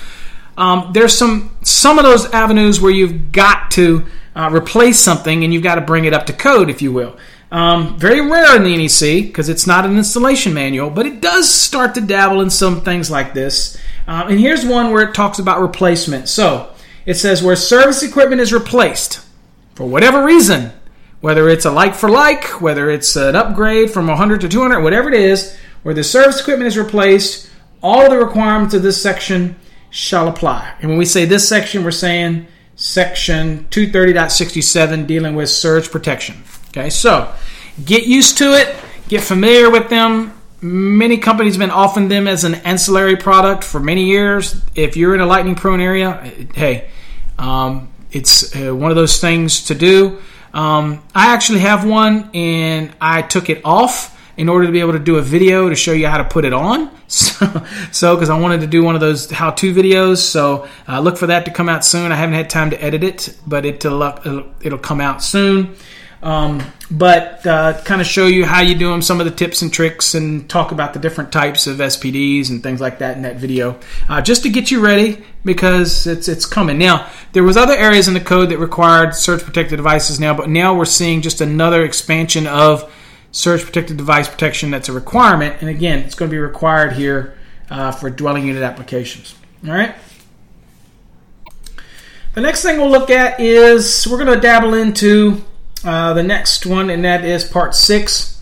um, 0.58 0.92
there's 0.94 1.18
some 1.18 1.54
some 1.64 2.00
of 2.00 2.06
those 2.06 2.32
avenues 2.32 2.80
where 2.80 2.92
you've 2.92 3.34
got 3.34 3.72
to 3.72 4.06
uh, 4.36 4.50
replace 4.54 5.00
something 5.00 5.44
and 5.44 5.54
you've 5.54 5.64
got 5.64 5.76
to 5.76 5.82
bring 5.82 6.06
it 6.06 6.14
up 6.14 6.26
to 6.28 6.34
code, 6.34 6.70
if 6.70 6.82
you 6.82 6.92
will. 6.92 7.18
Um, 7.52 8.00
very 8.00 8.20
rare 8.20 8.56
in 8.56 8.64
the 8.64 8.76
NEC 8.76 9.28
because 9.28 9.48
it's 9.48 9.68
not 9.68 9.86
an 9.86 9.96
installation 9.96 10.56
manual, 10.56 10.90
but 10.90 11.06
it 11.06 11.22
does 11.22 11.48
start 11.54 11.94
to 11.96 12.02
dabble 12.02 12.42
in 12.42 12.50
some 12.50 12.82
things 12.82 13.12
like 13.12 13.34
this. 13.34 13.78
Um, 14.08 14.30
and 14.30 14.40
here's 14.40 14.66
one 14.66 14.92
where 14.92 15.08
it 15.08 15.14
talks 15.14 15.38
about 15.38 15.62
replacement. 15.62 16.28
So 16.30 16.74
it 17.06 17.14
says 17.14 17.44
where 17.44 17.56
service 17.56 18.02
equipment 18.02 18.42
is 18.42 18.52
replaced 18.52 19.24
for 19.76 19.86
whatever 19.86 20.24
reason, 20.24 20.72
whether 21.22 21.48
it's 21.48 21.66
a 21.66 21.72
like 21.72 21.94
for 21.94 22.10
like, 22.10 22.60
whether 22.60 22.90
it's 22.90 23.16
an 23.16 23.36
upgrade 23.36 23.92
from 23.92 24.08
100 24.08 24.42
to 24.42 24.50
200, 24.50 24.82
whatever 24.82 25.10
it 25.10 25.16
is, 25.16 25.56
where 25.84 25.94
the 25.94 26.04
service 26.04 26.42
equipment 26.42 26.68
is 26.68 26.78
replaced, 26.78 27.50
all 27.84 28.10
the 28.10 28.18
requirements 28.18 28.74
of 28.74 28.82
this 28.82 29.02
section 29.02 29.56
shall 29.90 30.28
apply. 30.28 30.74
And 30.80 30.90
when 30.90 30.98
we 30.98 31.06
say 31.06 31.26
this 31.26 31.48
section, 31.48 31.84
we're 31.84 31.92
saying 31.92 32.48
section 32.76 33.66
230.67 33.70 35.08
dealing 35.08 35.36
with 35.36 35.50
surge 35.50 35.92
protection. 35.92 36.44
Okay, 36.70 36.90
so 36.90 37.34
get 37.86 38.06
used 38.06 38.38
to 38.40 38.54
it, 38.54 38.76
get 39.08 39.22
familiar 39.22 39.70
with 39.70 39.90
them, 39.90 40.34
Many 40.64 41.18
companies 41.18 41.56
have 41.56 41.60
been 41.60 41.72
offering 41.72 42.08
them 42.08 42.26
as 42.26 42.46
an 42.46 42.56
ancillary 42.56 43.18
product 43.18 43.66
for 43.66 43.82
many 43.82 44.06
years. 44.06 44.62
If 44.76 44.96
you're 44.96 45.14
in 45.14 45.20
a 45.20 45.26
lightning 45.26 45.56
prone 45.56 45.82
area, 45.82 46.14
hey, 46.56 46.90
um, 47.38 47.90
it's 48.14 48.56
uh, 48.56 48.74
one 48.74 48.90
of 48.90 48.96
those 48.96 49.20
things 49.20 49.66
to 49.66 49.76
do. 49.76 50.22
Um, 50.54 51.04
I 51.14 51.34
actually 51.34 51.60
have 51.60 51.86
one 51.86 52.30
and 52.34 52.94
I 53.02 53.24
took 53.24 53.50
it 53.50 53.60
off 53.66 54.13
in 54.38 54.50
order 54.50 54.66
to 54.66 54.72
be 54.72 54.80
able 54.80 54.94
to 54.94 55.00
do 55.00 55.18
a 55.18 55.22
video 55.22 55.70
to 55.70 55.76
show 55.76 55.92
you 55.92 56.08
how 56.08 56.18
to 56.18 56.24
put 56.24 56.46
it 56.46 56.54
on. 56.54 56.90
So, 57.92 58.16
because 58.16 58.32
I 58.32 58.40
wanted 58.40 58.62
to 58.62 58.68
do 58.68 58.84
one 58.84 58.96
of 58.96 59.02
those 59.02 59.30
how-to 59.30 59.74
videos, 59.74 60.18
so 60.18 60.68
uh, 60.88 61.00
look 61.00 61.18
for 61.18 61.28
that 61.28 61.46
to 61.46 61.52
come 61.52 61.70
out 61.70 61.86
soon. 61.86 62.12
I 62.12 62.16
haven't 62.16 62.34
had 62.34 62.50
time 62.50 62.72
to 62.72 62.84
edit 62.84 63.04
it, 63.04 63.38
but 63.46 63.66
it'll 63.66 64.02
it'll, 64.62 64.80
come 64.80 65.00
out 65.00 65.22
soon. 65.22 65.76
Um, 66.24 66.64
but 66.90 67.46
uh, 67.46 67.80
kind 67.84 68.02
of 68.02 68.08
show 68.08 68.26
you 68.26 68.46
how 68.46 68.62
you 68.62 68.74
do 68.74 68.90
them, 68.90 69.04
some 69.04 69.20
of 69.20 69.26
the 69.26 69.32
tips 69.32 69.62
and 69.62 69.72
tricks, 69.72 70.16
and 70.16 70.50
talk 70.50 70.72
about 70.72 70.94
the 70.94 71.00
different 71.00 71.32
types 71.32 71.68
of 71.68 71.78
SPDs 71.78 72.50
and 72.50 72.64
things 72.64 72.82
like 72.82 73.00
that 73.00 73.16
in 73.16 73.24
that 73.24 73.36
video, 73.36 73.80
uh, 74.10 74.22
just 74.22 74.42
to 74.44 74.50
get 74.50 74.72
you 74.72 74.80
ready 74.80 75.24
because 75.46 76.08
it's 76.08 76.28
it's 76.28 76.48
coming. 76.48 76.80
Now 76.80 77.10
there 77.34 77.44
was 77.44 77.58
other 77.58 77.76
areas 77.76 78.08
in 78.08 78.16
the 78.16 78.22
code 78.22 78.50
that 78.50 78.58
required 78.58 79.14
surge 79.14 79.44
protected 79.44 79.78
devices 79.78 80.20
now, 80.20 80.34
but 80.34 80.50
now 80.50 80.74
we're 80.74 80.86
seeing 80.86 81.22
just 81.22 81.42
another 81.42 81.84
expansion 81.84 82.48
of 82.48 82.92
surge 83.34 83.66
protected 83.66 83.98
device 83.98 84.30
protection 84.30 84.72
that's 84.72 84.88
a 84.88 84.94
requirement. 84.94 85.58
And 85.60 85.70
again, 85.70 86.00
it's 86.00 86.16
going 86.16 86.30
to 86.30 86.34
be 86.34 86.40
required 86.40 86.94
here 86.94 87.38
uh, 87.70 87.92
for 87.92 88.10
dwelling 88.10 88.48
unit 88.48 88.64
applications. 88.64 89.36
All 89.68 89.74
right. 89.74 89.96
The 92.36 92.42
next 92.42 92.62
thing 92.62 92.78
we'll 92.78 92.90
look 92.90 93.10
at 93.10 93.40
is 93.40 94.08
we're 94.08 94.24
going 94.24 94.34
to 94.34 94.40
dabble 94.40 94.74
into 94.76 95.44
uh, 95.84 96.14
the 96.14 96.24
next 96.24 96.66
one, 96.66 96.90
and 96.90 97.04
that 97.04 97.26
is 97.26 97.44
part 97.44 97.76
six. 97.76 98.42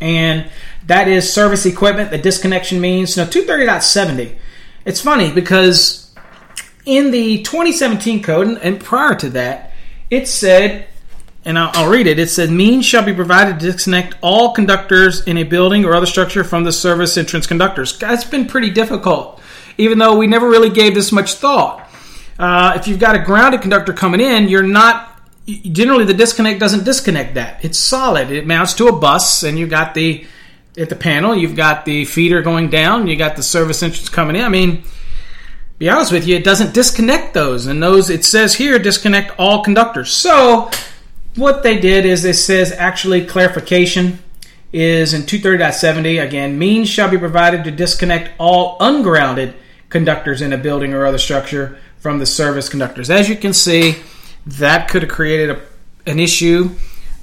And 0.00 0.50
that 0.86 1.06
is 1.06 1.30
service 1.30 1.66
equipment, 1.66 2.10
the 2.10 2.18
disconnection 2.18 2.80
means. 2.80 3.16
Now, 3.16 3.24
230.70. 3.24 4.36
It's 4.86 5.00
funny 5.00 5.30
because 5.30 6.14
in 6.86 7.10
the 7.10 7.42
2017 7.42 8.22
code, 8.22 8.58
and 8.62 8.80
prior 8.80 9.14
to 9.16 9.28
that, 9.30 9.72
it 10.10 10.26
said 10.26 10.88
and 11.44 11.58
I'll, 11.58 11.70
I'll, 11.74 11.90
read 11.90 12.06
it. 12.06 12.18
It 12.18 12.30
says, 12.30 12.50
means 12.50 12.84
shall 12.84 13.04
be 13.04 13.14
provided 13.14 13.60
to 13.60 13.72
disconnect 13.72 14.14
all 14.20 14.52
conductors 14.52 15.26
in 15.26 15.38
a 15.38 15.42
building 15.42 15.84
or 15.84 15.94
other 15.94 16.06
structure 16.06 16.44
from 16.44 16.64
the 16.64 16.72
service 16.72 17.16
entrance 17.16 17.46
conductors. 17.46 17.98
That's 17.98 18.24
been 18.24 18.46
pretty 18.46 18.70
difficult, 18.70 19.40
even 19.78 19.98
though 19.98 20.16
we 20.16 20.26
never 20.26 20.48
really 20.48 20.70
gave 20.70 20.94
this 20.94 21.12
much 21.12 21.34
thought. 21.34 21.88
Uh, 22.38 22.72
if 22.76 22.88
you've 22.88 22.98
got 22.98 23.14
a 23.14 23.18
grounded 23.18 23.60
conductor 23.60 23.92
coming 23.92 24.20
in, 24.20 24.48
you're 24.48 24.62
not 24.62 25.06
generally 25.46 26.04
the 26.04 26.14
disconnect 26.14 26.60
doesn't 26.60 26.84
disconnect 26.84 27.34
that. 27.34 27.64
It's 27.64 27.78
solid. 27.78 28.30
It 28.30 28.46
mounts 28.46 28.74
to 28.74 28.88
a 28.88 28.92
bus, 28.92 29.42
and 29.42 29.58
you've 29.58 29.70
got 29.70 29.94
the 29.94 30.26
at 30.78 30.88
the 30.88 30.96
panel, 30.96 31.34
you've 31.34 31.56
got 31.56 31.84
the 31.84 32.04
feeder 32.04 32.42
going 32.42 32.70
down, 32.70 33.06
you 33.06 33.16
got 33.16 33.36
the 33.36 33.42
service 33.42 33.82
entrance 33.82 34.08
coming 34.08 34.36
in. 34.36 34.42
I 34.42 34.48
mean, 34.48 34.84
be 35.78 35.88
honest 35.90 36.12
with 36.12 36.26
you, 36.26 36.36
it 36.36 36.44
doesn't 36.44 36.72
disconnect 36.72 37.34
those, 37.34 37.66
and 37.66 37.82
those 37.82 38.08
it 38.08 38.24
says 38.24 38.54
here 38.54 38.78
disconnect 38.78 39.32
all 39.38 39.62
conductors. 39.64 40.12
So 40.12 40.70
what 41.36 41.62
they 41.62 41.78
did 41.78 42.04
is 42.04 42.24
it 42.24 42.34
says 42.34 42.72
actually 42.72 43.24
clarification 43.24 44.18
is 44.72 45.14
in 45.14 45.22
230.70 45.22 46.22
again 46.22 46.58
means 46.58 46.88
shall 46.88 47.08
be 47.08 47.18
provided 47.18 47.64
to 47.64 47.70
disconnect 47.70 48.30
all 48.38 48.76
ungrounded 48.80 49.54
conductors 49.88 50.42
in 50.42 50.52
a 50.52 50.58
building 50.58 50.92
or 50.92 51.06
other 51.06 51.18
structure 51.18 51.78
from 51.98 52.18
the 52.18 52.26
service 52.26 52.68
conductors. 52.68 53.10
As 53.10 53.28
you 53.28 53.36
can 53.36 53.52
see 53.52 53.96
that 54.46 54.88
could 54.88 55.02
have 55.02 55.10
created 55.10 55.50
a, 55.50 55.60
an 56.06 56.18
issue 56.18 56.70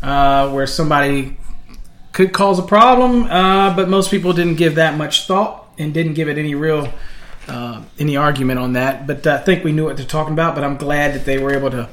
uh, 0.02 0.52
where 0.52 0.68
somebody 0.68 1.38
could 2.12 2.32
cause 2.32 2.60
a 2.60 2.64
problem 2.64 3.24
uh, 3.24 3.76
but 3.76 3.90
most 3.90 4.10
people 4.10 4.34
didn't 4.34 4.56
give 4.56 4.76
that 4.76 4.98
much 4.98 5.28
thought 5.28 5.68
and 5.78 5.94
didn't 5.94 6.14
give 6.14 6.30
it 6.30 6.38
any 6.38 6.56
real 6.56 6.92
uh, 7.48 7.82
any 7.98 8.18
argument 8.18 8.60
on 8.60 8.74
that. 8.74 9.08
But 9.08 9.26
i 9.28 9.38
think 9.38 9.64
we 9.64 9.72
knew 9.72 9.86
what 9.86 9.98
they're 9.98 10.06
talking 10.06 10.34
about 10.34 10.56
but 10.56 10.64
i'm 10.64 10.78
glad 10.78 11.14
that 11.14 11.26
they 11.26 11.38
were 11.38 11.54
able 11.54 11.72
to 11.72 11.90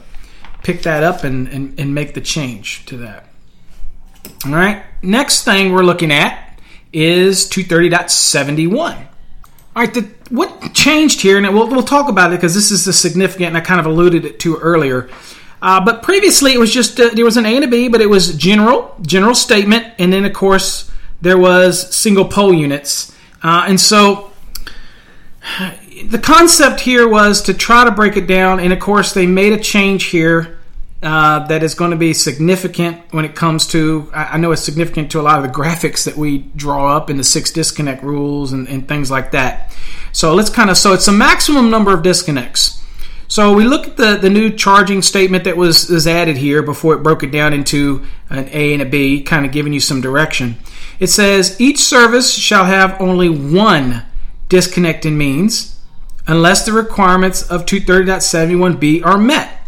pick 0.65 0.83
that 0.83 1.05
up 1.05 1.23
and, 1.23 1.47
and, 1.49 1.79
and 1.79 1.95
make 1.95 2.15
the 2.15 2.21
change 2.21 2.85
to 2.87 2.97
that. 2.97 3.27
All 4.47 4.53
right, 4.53 4.83
next 5.03 5.45
thing 5.45 5.73
we're 5.73 5.85
looking 5.85 6.11
at 6.11 6.59
is 6.93 7.49
230.71. 7.49 9.07
All 9.77 9.83
right, 9.83 9.93
the, 9.93 10.09
what 10.31 10.73
changed 10.73 11.21
here, 11.21 11.37
and 11.37 11.55
we'll, 11.55 11.69
we'll 11.69 11.83
talk 11.83 12.09
about 12.09 12.33
it 12.33 12.37
because 12.37 12.55
this 12.55 12.71
is 12.71 12.87
a 12.87 12.93
significant, 12.93 13.49
and 13.49 13.57
I 13.57 13.61
kind 13.61 13.81
of 13.81 13.87
alluded 13.87 14.25
it 14.25 14.41
to 14.41 14.57
earlier. 14.57 15.11
Uh, 15.61 15.85
but 15.85 16.03
previously, 16.03 16.53
it 16.53 16.59
was 16.59 16.73
just 16.73 16.99
uh, 17.01 17.11
there 17.15 17.25
was 17.25 17.37
an 17.37 17.47
A 17.47 17.57
and 17.57 17.65
a 17.65 17.69
B, 17.69 17.89
but 17.89 18.01
it 18.01 18.09
was 18.09 18.37
general, 18.37 18.95
general 19.03 19.35
statement, 19.35 19.87
and 19.99 20.13
then 20.13 20.25
of 20.25 20.33
course 20.33 20.91
there 21.21 21.39
was 21.39 21.95
single 21.95 22.27
pole 22.27 22.53
units, 22.53 23.15
uh, 23.43 23.65
and 23.67 23.81
so 23.81 24.33
the 26.09 26.19
concept 26.19 26.81
here 26.81 27.09
was 27.09 27.43
to 27.43 27.55
try 27.55 27.85
to 27.85 27.91
break 27.91 28.17
it 28.17 28.27
down, 28.27 28.61
and 28.61 28.73
of 28.73 28.81
course, 28.81 29.13
they 29.13 29.27
made 29.27 29.53
a 29.53 29.59
change 29.59 30.05
here 30.05 30.59
uh, 31.03 31.47
that 31.49 31.63
is 31.63 31.75
going 31.75 31.91
to 31.91 31.97
be 31.97 32.15
significant 32.15 33.03
when 33.13 33.25
it 33.25 33.35
comes 33.35 33.67
to. 33.69 34.11
I 34.15 34.39
know 34.39 34.53
it's 34.53 34.63
significant 34.63 35.11
to 35.13 35.21
a 35.21 35.23
lot 35.23 35.39
of 35.39 35.45
the 35.45 35.51
graphics 35.51 36.05
that 36.05 36.17
we 36.17 36.39
draw 36.39 36.97
up 36.97 37.11
in 37.11 37.19
the 37.19 37.25
six 37.25 37.51
disconnect 37.51 38.03
rules 38.03 38.53
and, 38.53 38.67
and 38.69 38.89
things 38.89 39.11
like 39.11 39.33
that. 39.33 39.77
So 40.13 40.35
let's 40.35 40.51
kind 40.51 40.71
of. 40.71 40.79
So 40.79 40.95
it's 40.95 41.09
a 41.09 41.13
maximum 41.13 41.71
number 41.71 41.93
of 41.93 42.03
disconnects. 42.03 42.83
So 43.29 43.53
we 43.53 43.65
look 43.65 43.87
at 43.87 43.97
the, 43.97 44.17
the 44.17 44.31
new 44.31 44.51
charging 44.51 45.03
statement 45.03 45.45
that 45.45 45.57
was, 45.57 45.89
was 45.89 46.07
added 46.07 46.37
here 46.37 46.63
before 46.63 46.95
it 46.95 47.03
broke 47.03 47.23
it 47.23 47.31
down 47.31 47.53
into 47.53 48.07
an 48.31 48.49
A 48.51 48.73
and 48.73 48.83
a 48.83 48.85
B, 48.85 49.23
kind 49.23 49.45
of 49.45 49.53
giving 49.53 49.73
you 49.73 49.81
some 49.81 50.01
direction. 50.01 50.57
It 51.01 51.09
says 51.09 51.61
each 51.61 51.79
service 51.79 52.33
shall 52.33 52.65
have 52.67 53.01
only 53.01 53.29
one 53.29 54.05
disconnecting 54.49 55.19
means 55.19 55.74
unless 56.27 56.65
the 56.65 56.73
requirements 56.73 57.43
of 57.51 57.67
230.71b 57.67 59.05
are 59.05 59.19
met. 59.19 59.61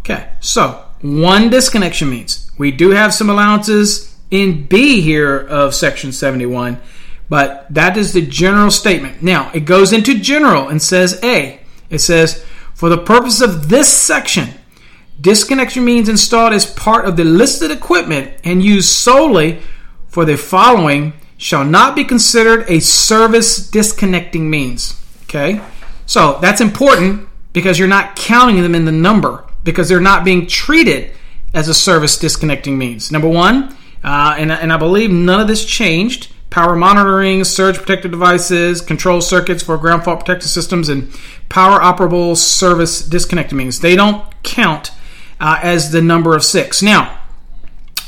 Okay, 0.00 0.28
so 0.40 0.84
one 1.00 1.50
disconnection 1.50 2.10
means 2.10 2.50
we 2.58 2.70
do 2.70 2.90
have 2.90 3.14
some 3.14 3.30
allowances 3.30 4.16
in 4.30 4.66
B 4.66 5.00
here 5.00 5.38
of 5.38 5.74
section 5.74 6.12
71, 6.12 6.80
but 7.28 7.66
that 7.70 7.96
is 7.96 8.12
the 8.12 8.26
general 8.26 8.70
statement. 8.70 9.22
Now, 9.22 9.50
it 9.54 9.60
goes 9.60 9.92
into 9.92 10.18
general 10.18 10.68
and 10.68 10.82
says 10.82 11.20
A. 11.22 11.60
It 11.90 11.98
says, 11.98 12.44
for 12.74 12.88
the 12.88 12.98
purpose 12.98 13.40
of 13.40 13.68
this 13.68 13.92
section, 13.92 14.48
disconnection 15.20 15.84
means 15.84 16.08
installed 16.08 16.52
as 16.52 16.66
part 16.66 17.06
of 17.06 17.16
the 17.16 17.24
listed 17.24 17.70
equipment 17.70 18.32
and 18.44 18.62
used 18.62 18.88
solely 18.88 19.60
for 20.08 20.24
the 20.24 20.36
following 20.36 21.12
shall 21.36 21.64
not 21.64 21.94
be 21.94 22.04
considered 22.04 22.64
a 22.68 22.80
service 22.80 23.68
disconnecting 23.70 24.48
means. 24.50 25.00
Okay? 25.24 25.60
So 26.08 26.38
that's 26.40 26.62
important 26.62 27.28
because 27.52 27.78
you're 27.78 27.86
not 27.86 28.16
counting 28.16 28.62
them 28.62 28.74
in 28.74 28.86
the 28.86 28.92
number 28.92 29.44
because 29.62 29.88
they're 29.88 30.00
not 30.00 30.24
being 30.24 30.46
treated 30.46 31.12
as 31.52 31.68
a 31.68 31.74
service 31.74 32.18
disconnecting 32.18 32.78
means. 32.78 33.12
Number 33.12 33.28
one, 33.28 33.76
uh, 34.02 34.34
and, 34.38 34.50
and 34.50 34.72
I 34.72 34.78
believe 34.78 35.10
none 35.10 35.38
of 35.38 35.46
this 35.46 35.64
changed. 35.64 36.32
Power 36.48 36.74
monitoring, 36.74 37.44
surge 37.44 37.76
protected 37.76 38.10
devices, 38.10 38.80
control 38.80 39.20
circuits 39.20 39.62
for 39.62 39.76
ground 39.76 40.02
fault 40.02 40.20
protected 40.20 40.48
systems, 40.48 40.88
and 40.88 41.12
power 41.50 41.78
operable 41.78 42.34
service 42.34 43.02
disconnecting 43.02 43.58
means. 43.58 43.80
They 43.80 43.94
don't 43.94 44.24
count 44.42 44.92
uh, 45.38 45.60
as 45.62 45.92
the 45.92 46.00
number 46.00 46.34
of 46.34 46.42
six. 46.42 46.82
Now, 46.82 47.17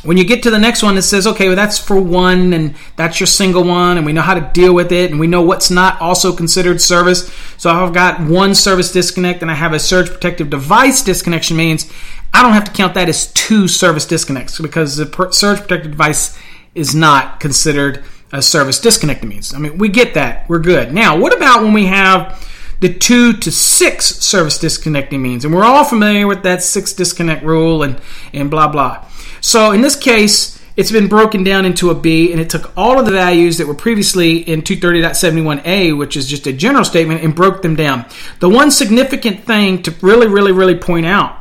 when 0.03 0.17
you 0.17 0.25
get 0.25 0.43
to 0.45 0.51
the 0.51 0.59
next 0.59 0.83
one, 0.83 0.97
it 0.97 1.03
says, 1.03 1.27
okay, 1.27 1.49
well, 1.49 1.57
that's 1.57 1.79
for 1.79 2.01
one, 2.01 2.53
and 2.53 2.75
that's 2.97 3.21
your 3.21 3.27
single 3.27 3.65
one, 3.65 3.99
and 3.99 4.07
we 4.07 4.13
know 4.13 4.23
how 4.23 4.35
to 4.35 4.51
deal 4.53 4.75
with 4.75 4.93
it, 4.93 5.11
and 5.11 5.21
we 5.21 5.27
know 5.27 5.43
what's 5.43 5.71
not 5.71 6.01
also 6.01 6.35
considered 6.35 6.81
service. 6.81 7.31
So 7.59 7.71
I've 7.71 7.93
got 7.93 8.21
one 8.21 8.55
service 8.55 8.93
disconnect, 8.93 9.43
and 9.43 9.51
I 9.51 9.55
have 9.55 9.73
a 9.73 9.79
surge 9.79 10.09
protective 10.09 10.49
device 10.49 11.03
disconnection 11.03 11.57
means 11.57 11.93
I 12.33 12.43
don't 12.43 12.53
have 12.53 12.65
to 12.65 12.73
count 12.73 12.95
that 12.95 13.09
as 13.09 13.33
two 13.33 13.69
service 13.69 14.07
disconnects 14.07 14.59
because 14.59 14.97
the 14.97 15.33
surge 15.33 15.61
protective 15.61 15.93
device 15.93 16.39
is 16.75 16.95
not 16.95 17.41
considered 17.41 18.05
a 18.33 18.41
service 18.41 18.79
disconnect 18.79 19.25
means. 19.25 19.53
I 19.53 19.59
mean, 19.59 19.79
we 19.79 19.89
get 19.89 20.15
that. 20.15 20.49
We're 20.49 20.61
good. 20.61 20.95
Now, 20.95 21.19
what 21.19 21.37
about 21.37 21.63
when 21.63 21.73
we 21.73 21.87
have 21.87 22.47
the 22.81 22.93
two 22.93 23.35
to 23.35 23.51
six 23.51 24.07
service 24.07 24.59
disconnecting 24.59 25.23
means? 25.23 25.45
And 25.45 25.55
we're 25.55 25.65
all 25.65 25.85
familiar 25.85 26.27
with 26.27 26.43
that 26.43 26.63
six 26.63 26.93
disconnect 26.93 27.45
rule 27.45 27.83
and, 27.83 28.01
and 28.33 28.51
blah, 28.51 28.69
blah. 28.69 29.07
So 29.41 29.73
in 29.73 29.81
this 29.81 29.97
case, 29.97 30.61
it's 30.77 30.93
been 30.93 31.09
broken 31.09 31.45
down 31.45 31.67
into 31.67 31.91
a 31.91 31.95
B, 31.95 32.33
and 32.33 32.41
it 32.41 32.49
took 32.49 32.73
all 32.77 32.99
of 32.99 33.05
the 33.05 33.13
values 33.13 33.59
that 33.59 33.67
were 33.67 33.75
previously 33.75 34.39
in 34.39 34.63
230.71a, 34.63 35.99
which 35.99 36.17
is 36.17 36.27
just 36.27 36.47
a 36.47 36.53
general 36.53 36.85
statement, 36.85 37.23
and 37.23 37.35
broke 37.35 37.63
them 37.63 37.77
down. 37.77 38.07
The 38.39 38.49
one 38.49 38.71
significant 38.71 39.45
thing 39.45 39.83
to 39.83 39.95
really, 40.01 40.27
really, 40.27 40.53
really 40.53 40.77
point 40.77 41.07
out 41.07 41.37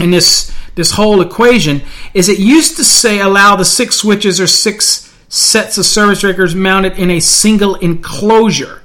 in 0.00 0.10
this 0.10 0.52
this 0.74 0.92
whole 0.92 1.20
equation 1.20 1.82
is 2.14 2.28
it 2.28 2.38
used 2.38 2.76
to 2.76 2.84
say 2.84 3.20
allow 3.20 3.56
the 3.56 3.64
six 3.64 3.96
switches 3.96 4.40
or 4.40 4.46
six 4.46 5.12
sets 5.28 5.76
of 5.76 5.84
service 5.84 6.20
breakers 6.20 6.54
mounted 6.54 6.96
in 6.96 7.10
a 7.10 7.20
single 7.20 7.74
enclosure. 7.76 8.80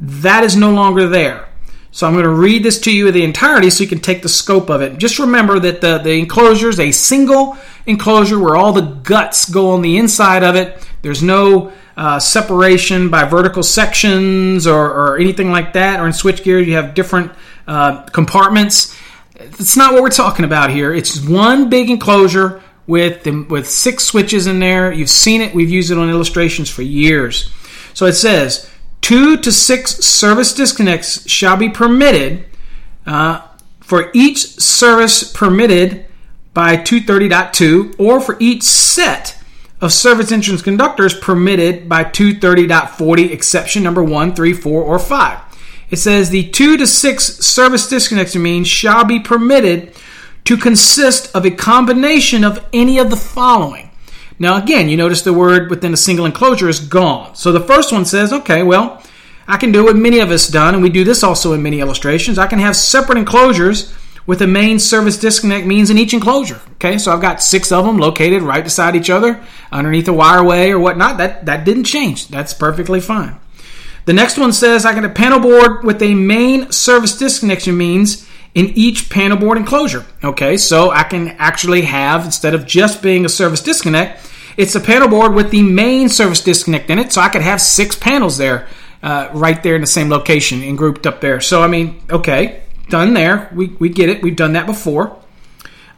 That 0.00 0.44
is 0.44 0.56
no 0.56 0.72
longer 0.72 1.08
there. 1.08 1.48
So 1.94 2.08
I'm 2.08 2.12
going 2.14 2.24
to 2.24 2.30
read 2.30 2.64
this 2.64 2.80
to 2.80 2.92
you 2.92 3.06
in 3.06 3.14
the 3.14 3.22
entirety 3.22 3.70
so 3.70 3.84
you 3.84 3.88
can 3.88 4.00
take 4.00 4.22
the 4.22 4.28
scope 4.28 4.68
of 4.68 4.82
it. 4.82 4.98
Just 4.98 5.20
remember 5.20 5.60
that 5.60 5.80
the, 5.80 5.98
the 5.98 6.18
enclosure 6.18 6.68
is 6.68 6.80
a 6.80 6.90
single 6.90 7.56
enclosure 7.86 8.38
where 8.38 8.56
all 8.56 8.72
the 8.72 8.80
guts 8.80 9.48
go 9.48 9.70
on 9.70 9.82
the 9.82 9.96
inside 9.96 10.42
of 10.42 10.56
it. 10.56 10.84
There's 11.02 11.22
no 11.22 11.72
uh, 11.96 12.18
separation 12.18 13.10
by 13.10 13.24
vertical 13.26 13.62
sections 13.62 14.66
or, 14.66 14.90
or, 14.90 15.18
anything 15.18 15.52
like 15.52 15.74
that, 15.74 16.00
or 16.00 16.06
in 16.06 16.12
switchgear 16.12 16.66
you 16.66 16.74
have 16.74 16.94
different 16.94 17.30
uh, 17.68 18.02
compartments. 18.06 18.98
It's 19.36 19.76
not 19.76 19.92
what 19.92 20.02
we're 20.02 20.10
talking 20.10 20.44
about 20.44 20.70
here. 20.70 20.92
It's 20.92 21.20
one 21.24 21.68
big 21.70 21.90
enclosure 21.90 22.60
with 22.88 23.24
with 23.48 23.70
six 23.70 24.04
switches 24.04 24.48
in 24.48 24.58
there. 24.58 24.92
You've 24.92 25.10
seen 25.10 25.40
it. 25.40 25.54
We've 25.54 25.70
used 25.70 25.92
it 25.92 25.98
on 25.98 26.10
illustrations 26.10 26.68
for 26.68 26.82
years. 26.82 27.50
So 27.94 28.06
it 28.06 28.14
says 28.14 28.68
two 29.04 29.36
to 29.36 29.52
six 29.52 29.96
service 29.96 30.54
disconnects 30.54 31.28
shall 31.28 31.58
be 31.58 31.68
permitted 31.68 32.42
uh, 33.04 33.38
for 33.80 34.10
each 34.14 34.38
service 34.38 35.30
permitted 35.30 36.06
by 36.54 36.78
230.2 36.78 38.00
or 38.00 38.18
for 38.18 38.38
each 38.40 38.62
set 38.62 39.36
of 39.82 39.92
service 39.92 40.32
entrance 40.32 40.62
conductors 40.62 41.12
permitted 41.12 41.86
by 41.86 42.02
230.40 42.02 43.30
exception 43.30 43.82
number 43.82 44.02
1, 44.02 44.34
3, 44.34 44.52
4, 44.54 44.82
or 44.82 44.98
5. 44.98 45.38
It 45.90 45.96
says 45.96 46.30
the 46.30 46.48
2 46.48 46.78
to 46.78 46.86
6 46.86 47.24
service 47.44 47.86
disconnection 47.86 48.42
means 48.42 48.66
shall 48.68 49.04
be 49.04 49.20
permitted 49.20 49.94
to 50.44 50.56
consist 50.56 51.30
of 51.36 51.44
a 51.44 51.50
combination 51.50 52.42
of 52.42 52.66
any 52.72 52.98
of 52.98 53.10
the 53.10 53.16
following. 53.16 53.90
Now, 54.38 54.56
again, 54.56 54.88
you 54.88 54.96
notice 54.96 55.22
the 55.22 55.32
word 55.32 55.70
within 55.70 55.92
a 55.92 55.96
single 55.96 56.26
enclosure 56.26 56.68
is 56.68 56.80
gone. 56.80 57.34
So 57.34 57.52
the 57.52 57.60
first 57.60 57.92
one 57.92 58.04
says, 58.04 58.32
okay, 58.32 58.62
well, 58.62 59.02
I 59.46 59.58
can 59.58 59.72
do 59.72 59.84
what 59.84 59.96
many 59.96 60.20
of 60.20 60.30
us 60.30 60.48
done, 60.48 60.74
and 60.74 60.82
we 60.82 60.90
do 60.90 61.04
this 61.04 61.22
also 61.22 61.52
in 61.52 61.62
many 61.62 61.80
illustrations. 61.80 62.38
I 62.38 62.46
can 62.46 62.58
have 62.58 62.76
separate 62.76 63.18
enclosures 63.18 63.94
with 64.26 64.40
a 64.40 64.46
main 64.46 64.78
service 64.78 65.18
disconnect 65.18 65.66
means 65.66 65.90
in 65.90 65.98
each 65.98 66.14
enclosure. 66.14 66.60
Okay, 66.74 66.98
so 66.98 67.12
I've 67.12 67.20
got 67.20 67.42
six 67.42 67.70
of 67.70 67.84
them 67.84 67.98
located 67.98 68.42
right 68.42 68.64
beside 68.64 68.96
each 68.96 69.10
other 69.10 69.42
underneath 69.70 70.08
a 70.08 70.12
wireway 70.12 70.70
or 70.70 70.78
whatnot. 70.78 71.18
That 71.18 71.44
that 71.46 71.64
didn't 71.64 71.84
change. 71.84 72.28
That's 72.28 72.54
perfectly 72.54 73.00
fine. 73.00 73.38
The 74.06 74.12
next 74.12 74.38
one 74.38 74.52
says 74.52 74.84
I 74.84 74.94
can 74.94 75.02
have 75.02 75.14
panel 75.14 75.40
board 75.40 75.84
with 75.84 76.02
a 76.02 76.14
main 76.14 76.72
service 76.72 77.16
disconnection 77.16 77.76
means 77.76 78.28
in 78.54 78.66
each 78.76 79.10
panel 79.10 79.36
board 79.36 79.58
enclosure. 79.58 80.04
Okay, 80.22 80.56
so 80.56 80.90
I 80.90 81.02
can 81.02 81.28
actually 81.38 81.82
have 81.82 82.24
instead 82.24 82.54
of 82.54 82.66
just 82.66 83.02
being 83.02 83.24
a 83.24 83.28
service 83.28 83.60
disconnect, 83.60 84.30
it's 84.56 84.74
a 84.74 84.80
panel 84.80 85.08
board 85.08 85.34
with 85.34 85.50
the 85.50 85.62
main 85.62 86.08
service 86.08 86.42
disconnect 86.42 86.88
in 86.90 86.98
it. 86.98 87.12
So 87.12 87.20
I 87.20 87.28
could 87.28 87.42
have 87.42 87.60
six 87.60 87.96
panels 87.96 88.38
there, 88.38 88.68
uh, 89.02 89.28
right 89.32 89.60
there 89.62 89.74
in 89.74 89.80
the 89.80 89.86
same 89.86 90.08
location 90.08 90.62
and 90.62 90.78
grouped 90.78 91.06
up 91.06 91.20
there. 91.20 91.40
So 91.40 91.62
I 91.62 91.66
mean, 91.66 92.00
okay, 92.10 92.62
done 92.88 93.14
there. 93.14 93.50
We, 93.54 93.68
we 93.78 93.88
get 93.88 94.08
it. 94.08 94.22
We've 94.22 94.36
done 94.36 94.52
that 94.52 94.66
before. 94.66 95.18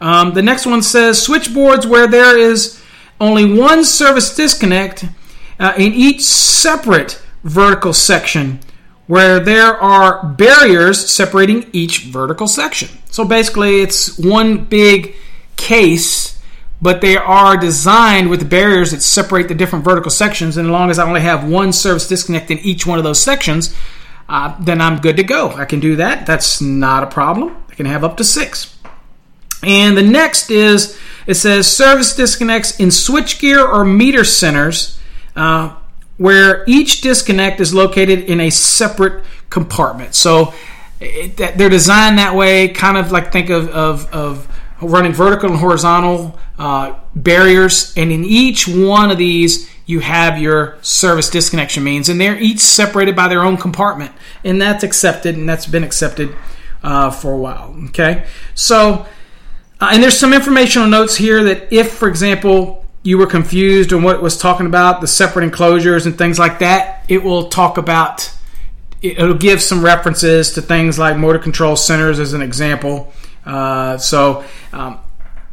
Um, 0.01 0.33
the 0.35 0.43
next 0.43 0.67
one 0.67 0.83
says 0.83 1.23
switchboards 1.23 1.87
where 1.87 2.07
there 2.07 2.37
is 2.39 2.83
only 3.21 3.59
one 3.59 3.85
service 3.85 4.35
disconnect 4.35 5.05
uh, 5.59 5.73
in 5.77 5.93
each 5.93 6.23
separate 6.23 7.23
vertical 7.45 7.93
section 7.93 8.61
where 9.07 9.39
there 9.39 9.77
are 9.77 10.27
barriers 10.27 11.09
separating 11.09 11.69
each 11.73 12.05
vertical 12.05 12.49
section. 12.49 12.89
So 13.11 13.25
basically, 13.25 13.81
it's 13.81 14.19
one 14.19 14.65
big 14.65 15.15
case, 15.57 16.41
but 16.83 17.01
they 17.01 17.17
are 17.17 17.57
designed 17.57 18.31
with 18.31 18.51
barriers 18.51 18.91
that 18.91 19.03
separate 19.03 19.49
the 19.49 19.55
different 19.55 19.85
vertical 19.85 20.11
sections. 20.11 20.57
And 20.57 20.67
as 20.67 20.73
long 20.73 20.91
as 20.91 20.99
I 20.99 21.07
only 21.07 21.21
have 21.21 21.49
one 21.49 21.73
service 21.73 22.09
disconnect 22.09 22.51
in 22.51 22.59
each 22.59 22.87
one 22.87 22.99
of 22.99 23.05
those 23.05 23.21
sections, 23.21 23.75
uh, 24.29 24.57
then 24.61 24.81
I'm 24.81 25.01
good 25.01 25.17
to 25.17 25.23
go. 25.23 25.51
I 25.51 25.65
can 25.65 25.81
do 25.81 25.97
that. 25.97 26.27
That's 26.27 26.61
not 26.61 27.05
a 27.05 27.07
problem. 27.07 27.65
I 27.71 27.75
can 27.75 27.87
have 27.87 28.03
up 28.03 28.17
to 28.17 28.25
six. 28.25 28.77
And 29.63 29.97
the 29.97 30.03
next 30.03 30.51
is 30.51 30.99
it 31.27 31.35
says 31.35 31.71
service 31.75 32.15
disconnects 32.15 32.79
in 32.79 32.89
switchgear 32.89 33.67
or 33.67 33.85
meter 33.85 34.25
centers 34.25 34.99
uh, 35.35 35.77
where 36.17 36.65
each 36.67 37.01
disconnect 37.01 37.61
is 37.61 37.75
located 37.75 38.25
in 38.25 38.41
a 38.41 38.51
separate 38.51 39.25
compartment. 39.51 40.15
So 40.15 40.55
it, 41.01 41.37
they're 41.37 41.69
designed 41.69 42.19
that 42.19 42.35
way, 42.35 42.69
kind 42.69 42.97
of 42.97 43.13
like 43.13 43.33
think 43.33 43.51
of, 43.51 43.69
of, 43.69 44.13
of 44.13 44.49
running 44.81 45.13
vertical 45.13 45.51
and 45.51 45.59
horizontal 45.59 46.39
uh, 46.59 46.99
barriers. 47.15 47.93
And 47.97 48.11
in 48.11 48.25
each 48.25 48.67
one 48.67 49.11
of 49.11 49.19
these, 49.19 49.71
you 49.87 50.01
have 50.01 50.39
your 50.39 50.79
service 50.83 51.31
disconnection 51.31 51.85
means, 51.85 52.09
and 52.09 52.21
they're 52.21 52.39
each 52.39 52.59
separated 52.59 53.15
by 53.15 53.29
their 53.29 53.43
own 53.43 53.57
compartment, 53.57 54.13
and 54.43 54.61
that's 54.61 54.83
accepted, 54.83 55.37
and 55.37 55.49
that's 55.49 55.67
been 55.67 55.85
accepted 55.85 56.35
uh, 56.83 57.11
for 57.11 57.33
a 57.33 57.37
while. 57.37 57.75
Okay, 57.87 58.27
so 58.55 59.07
uh, 59.81 59.91
and 59.93 60.03
there's 60.03 60.19
some 60.19 60.33
informational 60.33 60.89
notes 60.89 61.17
here 61.17 61.45
that 61.45 61.73
if, 61.73 61.93
for 61.93 62.09
example, 62.09 62.86
you 63.07 63.17
were 63.17 63.27
confused 63.27 63.93
on 63.93 64.03
what 64.03 64.17
it 64.17 64.23
was 64.23 64.37
talking 64.37 64.67
about, 64.67 65.01
the 65.01 65.07
separate 65.07 65.45
enclosures 65.45 66.07
and 66.07 66.19
things 66.19 66.39
like 66.39 66.59
that, 66.59 67.05
it 67.09 67.23
will 67.23 67.49
talk 67.49 67.79
about. 67.79 68.33
It'll 69.01 69.35
give 69.35 69.63
some 69.63 69.85
references 69.85 70.53
to 70.55 70.63
things 70.63 70.99
like 70.99 71.17
motor 71.17 71.39
control 71.39 71.77
centers 71.77 72.19
as 72.19 72.33
an 72.33 72.43
example. 72.43 73.13
Uh, 73.45 73.97
so 73.99 74.45
um, 74.73 74.99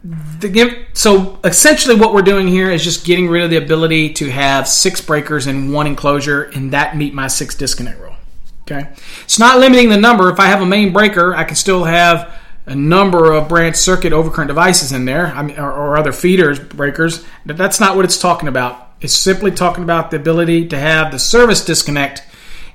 the, 0.04 0.86
so 0.94 1.40
essentially 1.44 1.96
what 1.96 2.14
we're 2.14 2.24
doing 2.24 2.48
here 2.48 2.72
is 2.72 2.84
just 2.84 3.06
getting 3.06 3.28
rid 3.28 3.44
of 3.44 3.52
the 3.52 3.58
ability 3.58 4.14
to 4.14 4.32
have 4.32 4.68
six 4.68 5.00
breakers 5.00 5.46
in 5.46 5.72
one 5.72 5.86
enclosure 5.86 6.44
and 6.44 6.74
that 6.74 6.98
meet 6.98 7.14
my 7.14 7.28
six 7.28 7.56
disconnect 7.56 8.02
rule 8.02 8.16
okay 8.64 8.90
it's 9.24 9.40
not 9.40 9.60
limiting 9.60 9.88
the 9.88 9.98
number 9.98 10.30
if 10.30 10.42
i 10.42 10.48
have 10.48 10.62
a 10.62 10.66
main 10.66 10.92
breaker 10.92 11.34
i 11.34 11.46
can 11.46 11.56
still 11.56 11.86
have 11.86 12.38
a 12.66 12.76
number 12.76 13.32
of 13.32 13.50
branch 13.50 13.76
circuit 13.76 14.14
overcurrent 14.14 14.48
devices 14.48 14.92
in 14.92 15.06
there 15.06 15.28
I 15.28 15.42
mean, 15.42 15.60
or, 15.60 15.72
or 15.72 15.98
other 15.98 16.12
feeders 16.12 16.60
breakers 16.60 17.26
that's 17.46 17.80
not 17.80 17.96
what 17.96 18.06
it's 18.06 18.18
talking 18.18 18.48
about. 18.48 18.92
It's 19.02 19.16
simply 19.16 19.52
talking 19.52 19.84
about 19.84 20.12
the 20.12 20.18
ability 20.18 20.70
to 20.70 20.80
have 20.80 21.12
the 21.12 21.20
service 21.20 21.64
disconnect 21.66 22.24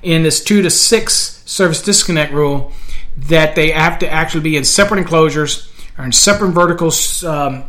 in 0.03 0.22
this 0.22 0.45
two 0.45 0.62
to 0.62 0.70
six 0.70 1.43
service 1.47 1.82
disconnect 1.82 2.32
rule 2.32 2.72
that 3.16 3.55
they 3.57 3.70
have 3.70 3.99
to 4.01 4.11
actually 4.11 4.43
be 4.43 4.57
in 4.57 4.64
separate 4.64 4.99
enclosures 4.99 5.72
or 5.97 6.05
in 6.05 6.12
separate 6.12 6.51
vertical 6.51 6.93
um, 7.26 7.64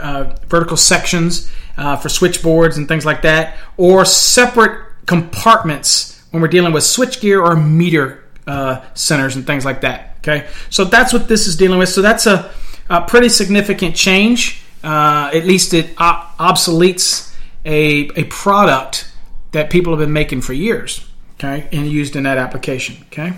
uh, 0.00 0.24
vertical 0.46 0.76
sections 0.76 1.50
uh, 1.76 1.96
for 1.96 2.08
switchboards 2.08 2.76
and 2.76 2.88
things 2.88 3.04
like 3.04 3.22
that, 3.22 3.56
or 3.76 4.04
separate 4.04 4.86
compartments 5.06 6.22
when 6.30 6.40
we're 6.40 6.48
dealing 6.48 6.72
with 6.72 6.84
switchgear 6.84 7.42
or 7.42 7.56
meter 7.56 8.24
uh, 8.46 8.82
centers 8.94 9.36
and 9.36 9.46
things 9.46 9.64
like 9.64 9.80
that. 9.82 10.16
Okay, 10.18 10.48
so 10.70 10.84
that's 10.84 11.12
what 11.12 11.28
this 11.28 11.46
is 11.46 11.56
dealing 11.56 11.78
with. 11.78 11.88
So 11.88 12.02
that's 12.02 12.26
a, 12.26 12.52
a 12.88 13.02
pretty 13.02 13.28
significant 13.28 13.94
change. 13.94 14.62
Uh, 14.82 15.30
at 15.32 15.44
least 15.44 15.74
it 15.74 15.94
obsoletes 15.96 17.34
a, 17.64 18.08
a 18.16 18.24
product 18.24 19.10
that 19.52 19.70
people 19.70 19.92
have 19.92 20.00
been 20.00 20.12
making 20.12 20.40
for 20.42 20.52
years. 20.52 21.06
Okay, 21.34 21.68
and 21.70 21.86
used 21.86 22.16
in 22.16 22.22
that 22.24 22.38
application. 22.38 22.96
Okay. 23.08 23.32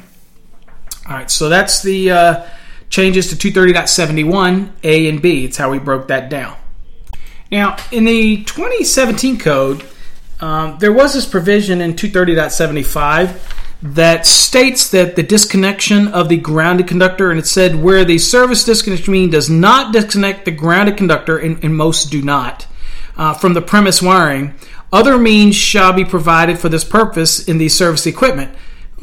All 1.08 1.14
right, 1.14 1.30
so 1.30 1.48
that's 1.48 1.82
the 1.82 2.10
uh, 2.10 2.46
changes 2.90 3.34
to 3.34 3.50
230.71 3.52 4.70
A 4.82 5.08
and 5.08 5.22
B. 5.22 5.44
It's 5.44 5.56
how 5.56 5.70
we 5.70 5.78
broke 5.78 6.08
that 6.08 6.28
down. 6.28 6.56
Now, 7.50 7.76
in 7.90 8.04
the 8.04 8.44
2017 8.44 9.38
code, 9.38 9.84
um, 10.40 10.78
there 10.78 10.92
was 10.92 11.14
this 11.14 11.24
provision 11.26 11.80
in 11.80 11.94
230.75 11.94 13.40
that 13.80 14.26
states 14.26 14.90
that 14.90 15.14
the 15.14 15.22
disconnection 15.22 16.08
of 16.08 16.28
the 16.28 16.36
grounded 16.36 16.88
conductor, 16.88 17.30
and 17.30 17.38
it 17.38 17.46
said 17.46 17.76
where 17.76 18.04
the 18.04 18.18
service 18.18 18.64
disconnection 18.64 19.12
mean 19.12 19.30
does 19.30 19.48
not 19.48 19.92
disconnect 19.92 20.44
the 20.44 20.50
grounded 20.50 20.96
conductor, 20.96 21.38
and, 21.38 21.62
and 21.62 21.76
most 21.76 22.10
do 22.10 22.20
not, 22.20 22.66
uh, 23.16 23.32
from 23.34 23.54
the 23.54 23.62
premise 23.62 24.02
wiring, 24.02 24.54
other 24.92 25.18
means 25.18 25.54
shall 25.54 25.92
be 25.92 26.04
provided 26.04 26.58
for 26.58 26.68
this 26.68 26.84
purpose 26.84 27.46
in 27.46 27.58
the 27.58 27.68
service 27.68 28.06
equipment. 28.06 28.52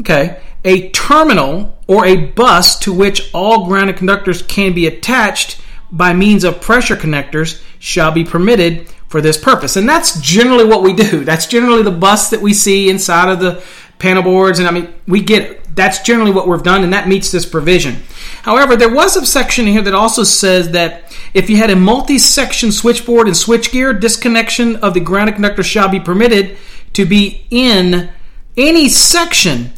Okay, 0.01 0.41
a 0.65 0.89
terminal 0.89 1.77
or 1.87 2.05
a 2.05 2.25
bus 2.31 2.77
to 2.79 2.91
which 2.91 3.29
all 3.33 3.65
grounded 3.65 3.95
conductors 3.95 4.41
can 4.41 4.73
be 4.73 4.87
attached 4.87 5.61
by 5.91 6.11
means 6.11 6.43
of 6.43 6.59
pressure 6.59 6.97
connectors 6.97 7.61
shall 7.79 8.11
be 8.11 8.25
permitted 8.25 8.89
for 9.07 9.21
this 9.21 9.37
purpose. 9.37 9.77
And 9.77 9.87
that's 9.87 10.19
generally 10.19 10.65
what 10.65 10.81
we 10.81 10.93
do. 10.93 11.23
That's 11.23 11.45
generally 11.45 11.83
the 11.83 11.91
bus 11.91 12.31
that 12.31 12.41
we 12.41 12.53
see 12.53 12.89
inside 12.89 13.29
of 13.29 13.39
the 13.39 13.63
panel 13.99 14.23
boards. 14.23 14.59
And 14.59 14.67
I 14.67 14.71
mean, 14.71 14.93
we 15.07 15.21
get 15.21 15.41
it. 15.43 15.75
That's 15.75 16.01
generally 16.01 16.31
what 16.31 16.47
we've 16.47 16.63
done, 16.63 16.83
and 16.83 16.93
that 16.93 17.07
meets 17.07 17.31
this 17.31 17.45
provision. 17.45 17.97
However, 18.43 18.77
there 18.77 18.93
was 18.93 19.17
a 19.17 19.25
section 19.25 19.67
here 19.67 19.81
that 19.81 19.93
also 19.93 20.23
says 20.23 20.71
that 20.71 21.13
if 21.33 21.49
you 21.49 21.57
had 21.57 21.69
a 21.69 21.75
multi 21.75 22.17
section 22.17 22.71
switchboard 22.71 23.27
and 23.27 23.35
switchgear, 23.35 23.99
disconnection 23.99 24.77
of 24.77 24.93
the 24.93 25.01
grounded 25.01 25.35
conductor 25.35 25.63
shall 25.63 25.89
be 25.89 25.99
permitted 25.99 26.57
to 26.93 27.05
be 27.05 27.45
in 27.51 28.09
any 28.55 28.87
section 28.87 29.71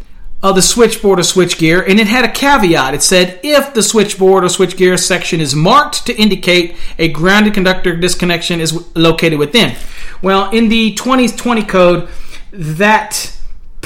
of 0.43 0.55
the 0.55 0.61
switchboard 0.61 1.19
or 1.19 1.23
switchgear, 1.23 1.83
and 1.87 1.99
it 1.99 2.07
had 2.07 2.23
a 2.23 2.31
caveat. 2.31 2.93
It 2.93 3.01
said 3.01 3.39
if 3.43 3.73
the 3.73 3.81
switchboard 3.81 4.43
or 4.43 4.47
switchgear 4.47 4.99
section 4.99 5.41
is 5.41 5.55
marked 5.55 6.05
to 6.05 6.15
indicate 6.15 6.75
a 6.99 7.07
grounded 7.07 7.55
conductor 7.55 7.95
disconnection 7.95 8.61
is 8.61 8.95
located 8.95 9.39
within. 9.39 9.75
Well, 10.21 10.51
in 10.51 10.69
the 10.69 10.93
2020 10.93 11.63
code, 11.63 12.07
that 12.51 13.36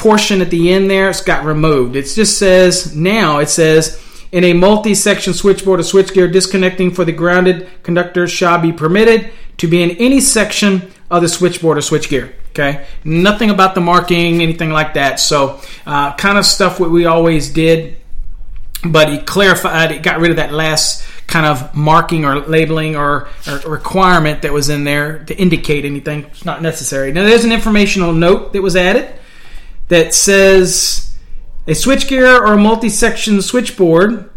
portion 0.01 0.41
at 0.41 0.49
the 0.49 0.73
end 0.73 0.89
there 0.89 1.09
it's 1.09 1.21
got 1.21 1.45
removed. 1.45 1.95
It 1.95 2.05
just 2.05 2.39
says 2.39 2.95
now 2.95 3.37
it 3.37 3.49
says 3.49 4.01
in 4.31 4.43
a 4.43 4.53
multi-section 4.53 5.33
switchboard 5.33 5.79
or 5.79 5.83
switchgear 5.83 6.31
disconnecting 6.31 6.91
for 6.91 7.05
the 7.05 7.11
grounded 7.11 7.69
conductor 7.83 8.27
shall 8.27 8.59
be 8.59 8.73
permitted 8.73 9.31
to 9.57 9.67
be 9.67 9.83
in 9.83 9.91
any 9.91 10.19
section 10.19 10.91
of 11.11 11.21
the 11.21 11.29
switchboard 11.29 11.77
or 11.77 11.81
switchgear. 11.81 12.33
Okay, 12.49 12.85
nothing 13.05 13.51
about 13.51 13.75
the 13.75 13.81
marking, 13.81 14.41
anything 14.41 14.71
like 14.71 14.95
that. 14.95 15.19
So, 15.19 15.61
uh, 15.85 16.15
kind 16.15 16.37
of 16.37 16.45
stuff 16.45 16.79
what 16.79 16.89
we 16.89 17.05
always 17.05 17.53
did, 17.53 17.97
but 18.83 19.07
he 19.07 19.19
clarified, 19.19 19.91
it 19.91 20.03
got 20.03 20.19
rid 20.19 20.31
of 20.31 20.37
that 20.37 20.51
last 20.51 21.05
kind 21.27 21.45
of 21.45 21.73
marking 21.73 22.25
or 22.25 22.39
labeling 22.41 22.97
or, 22.97 23.29
or 23.47 23.57
requirement 23.69 24.41
that 24.41 24.51
was 24.51 24.67
in 24.67 24.83
there 24.83 25.19
to 25.25 25.37
indicate 25.37 25.85
anything. 25.85 26.25
It's 26.25 26.43
not 26.43 26.61
necessary. 26.61 27.13
Now, 27.13 27.23
there's 27.23 27.45
an 27.45 27.53
informational 27.53 28.11
note 28.11 28.51
that 28.51 28.61
was 28.61 28.75
added 28.75 29.13
that 29.91 30.13
says 30.13 31.13
a 31.67 31.71
switchgear 31.71 32.39
or 32.39 32.53
a 32.53 32.57
multi-section 32.57 33.41
switchboard 33.41 34.29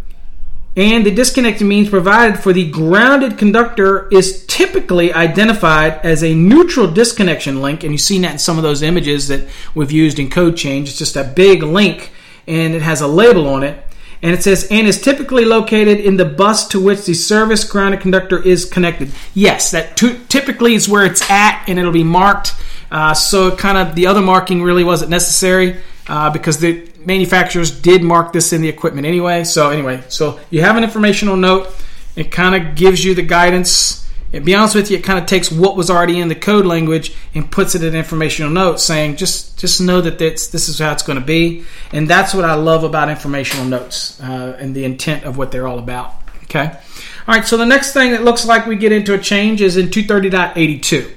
and 0.77 1.07
the 1.07 1.13
disconnecting 1.13 1.69
means 1.69 1.89
provided 1.89 2.41
for 2.41 2.53
the 2.53 2.69
grounded 2.69 3.39
conductor 3.39 4.09
is 4.09 4.45
typically 4.47 5.13
identified 5.13 5.93
as 6.05 6.25
a 6.25 6.35
neutral 6.35 6.91
disconnection 6.91 7.63
link 7.63 7.85
and 7.85 7.93
you've 7.93 8.01
seen 8.01 8.23
that 8.23 8.33
in 8.33 8.39
some 8.39 8.57
of 8.57 8.65
those 8.65 8.83
images 8.83 9.29
that 9.29 9.49
we've 9.77 9.93
used 9.93 10.19
in 10.19 10.29
code 10.29 10.57
change. 10.57 10.89
It's 10.89 10.99
just 10.99 11.15
a 11.15 11.23
big 11.23 11.63
link 11.63 12.11
and 12.49 12.75
it 12.75 12.83
has 12.83 13.01
a 13.01 13.07
label 13.07 13.47
on 13.47 13.63
it 13.63 13.81
and 14.23 14.35
it 14.35 14.43
says 14.43 14.67
and 14.73 14.89
is 14.89 15.01
typically 15.01 15.45
located 15.45 16.01
in 16.01 16.17
the 16.17 16.25
bus 16.25 16.67
to 16.67 16.81
which 16.81 17.07
the 17.07 17.15
service 17.15 17.63
grounded 17.63 18.01
conductor 18.01 18.43
is 18.43 18.65
connected. 18.65 19.13
Yes 19.35 19.71
that 19.71 19.97
t- 19.97 20.19
typically 20.29 20.75
is 20.75 20.89
where 20.89 21.07
it's 21.07 21.31
at 21.31 21.65
and 21.69 21.79
it'll 21.79 21.93
be 21.93 22.03
marked 22.03 22.57
uh, 22.91 23.15
so 23.15 23.55
kind 23.55 23.79
of 23.79 23.95
the 23.95 24.07
other 24.07 24.21
marking 24.23 24.63
really 24.63 24.85
wasn't 24.85 25.11
necessary 25.11 25.77
uh, 26.09 26.31
because 26.31 26.59
the 26.59 26.89
manufacturers 27.05 27.71
did 27.71 28.03
mark 28.03 28.33
this 28.33 28.53
in 28.53 28.61
the 28.61 28.69
equipment 28.69 29.07
anyway. 29.07 29.45
So 29.45 29.71
anyway, 29.71 30.03
so 30.09 30.41
you 30.51 30.63
have 30.63 30.77
an 30.77 30.85
informational 30.85 31.37
note. 31.37 31.75
It 32.17 32.31
kind 32.31 32.55
of 32.55 32.75
gives 32.75 33.05
you 33.05 33.15
the 33.15 33.23
guidance. 33.23 34.01
And 34.33 34.45
be 34.45 34.55
honest 34.55 34.75
with 34.75 34.91
you, 34.91 34.99
it 34.99 35.05
kind 35.05 35.19
of 35.19 35.27
takes 35.27 35.51
what 35.51 35.77
was 35.77 35.91
already 35.91 36.19
in 36.19 36.29
the 36.29 36.35
code 36.35 36.67
language 36.67 37.15
and 37.35 37.51
puts 37.51 37.75
it 37.75 37.83
in 37.83 37.89
an 37.91 37.95
informational 37.95 38.51
note, 38.51 38.81
saying 38.81 39.17
just 39.17 39.59
just 39.59 39.81
know 39.81 40.01
that 40.01 40.19
this 40.19 40.49
this 40.49 40.69
is 40.69 40.79
how 40.79 40.93
it's 40.93 41.03
going 41.03 41.19
to 41.19 41.25
be. 41.25 41.65
And 41.93 42.09
that's 42.09 42.35
what 42.35 42.45
I 42.45 42.55
love 42.55 42.83
about 42.85 43.09
informational 43.09 43.65
notes 43.65 44.21
uh, 44.21 44.57
and 44.59 44.75
the 44.75 44.85
intent 44.85 45.25
of 45.25 45.37
what 45.37 45.53
they're 45.53 45.69
all 45.69 45.79
about. 45.79 46.15
Okay. 46.45 46.67
All 46.67 47.35
right. 47.35 47.47
So 47.47 47.57
the 47.57 47.67
next 47.67 47.93
thing 47.93 48.11
that 48.13 48.25
looks 48.25 48.45
like 48.45 48.67
we 48.67 48.77
get 48.77 48.93
into 48.93 49.15
a 49.15 49.19
change 49.19 49.61
is 49.61 49.77
in 49.77 49.87
230.82. 49.89 51.13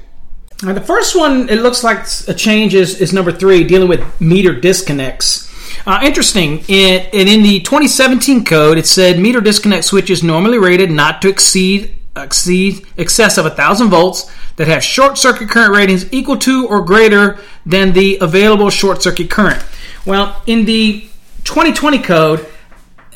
Now, 0.63 0.73
the 0.73 0.81
first 0.81 1.15
one, 1.15 1.49
it 1.49 1.61
looks 1.61 1.83
like 1.83 2.05
a 2.27 2.33
change 2.33 2.73
is, 2.73 2.99
is 2.99 3.13
number 3.13 3.31
three, 3.31 3.63
dealing 3.63 3.87
with 3.87 4.19
meter 4.19 4.59
disconnects. 4.59 5.47
Uh, 5.85 5.99
interesting. 6.03 6.59
In, 6.67 7.05
and 7.13 7.29
in 7.29 7.43
the 7.43 7.59
2017 7.59 8.43
code, 8.43 8.77
it 8.77 8.87
said 8.87 9.19
meter 9.19 9.39
disconnect 9.39 9.85
switches 9.85 10.23
normally 10.23 10.57
rated 10.57 10.89
not 10.91 11.21
to 11.21 11.29
exceed 11.29 11.93
exceed 12.15 12.83
excess 12.97 13.37
of 13.37 13.45
1000 13.45 13.89
volts 13.89 14.31
that 14.55 14.67
have 14.67 14.83
short 14.83 15.19
circuit 15.19 15.49
current 15.49 15.71
ratings 15.71 16.11
equal 16.11 16.37
to 16.37 16.67
or 16.67 16.81
greater 16.81 17.37
than 17.63 17.93
the 17.93 18.17
available 18.21 18.71
short 18.71 19.03
circuit 19.03 19.29
current. 19.29 19.63
Well, 20.03 20.41
in 20.47 20.65
the 20.65 21.01
2020 21.43 21.99
code, 21.99 22.47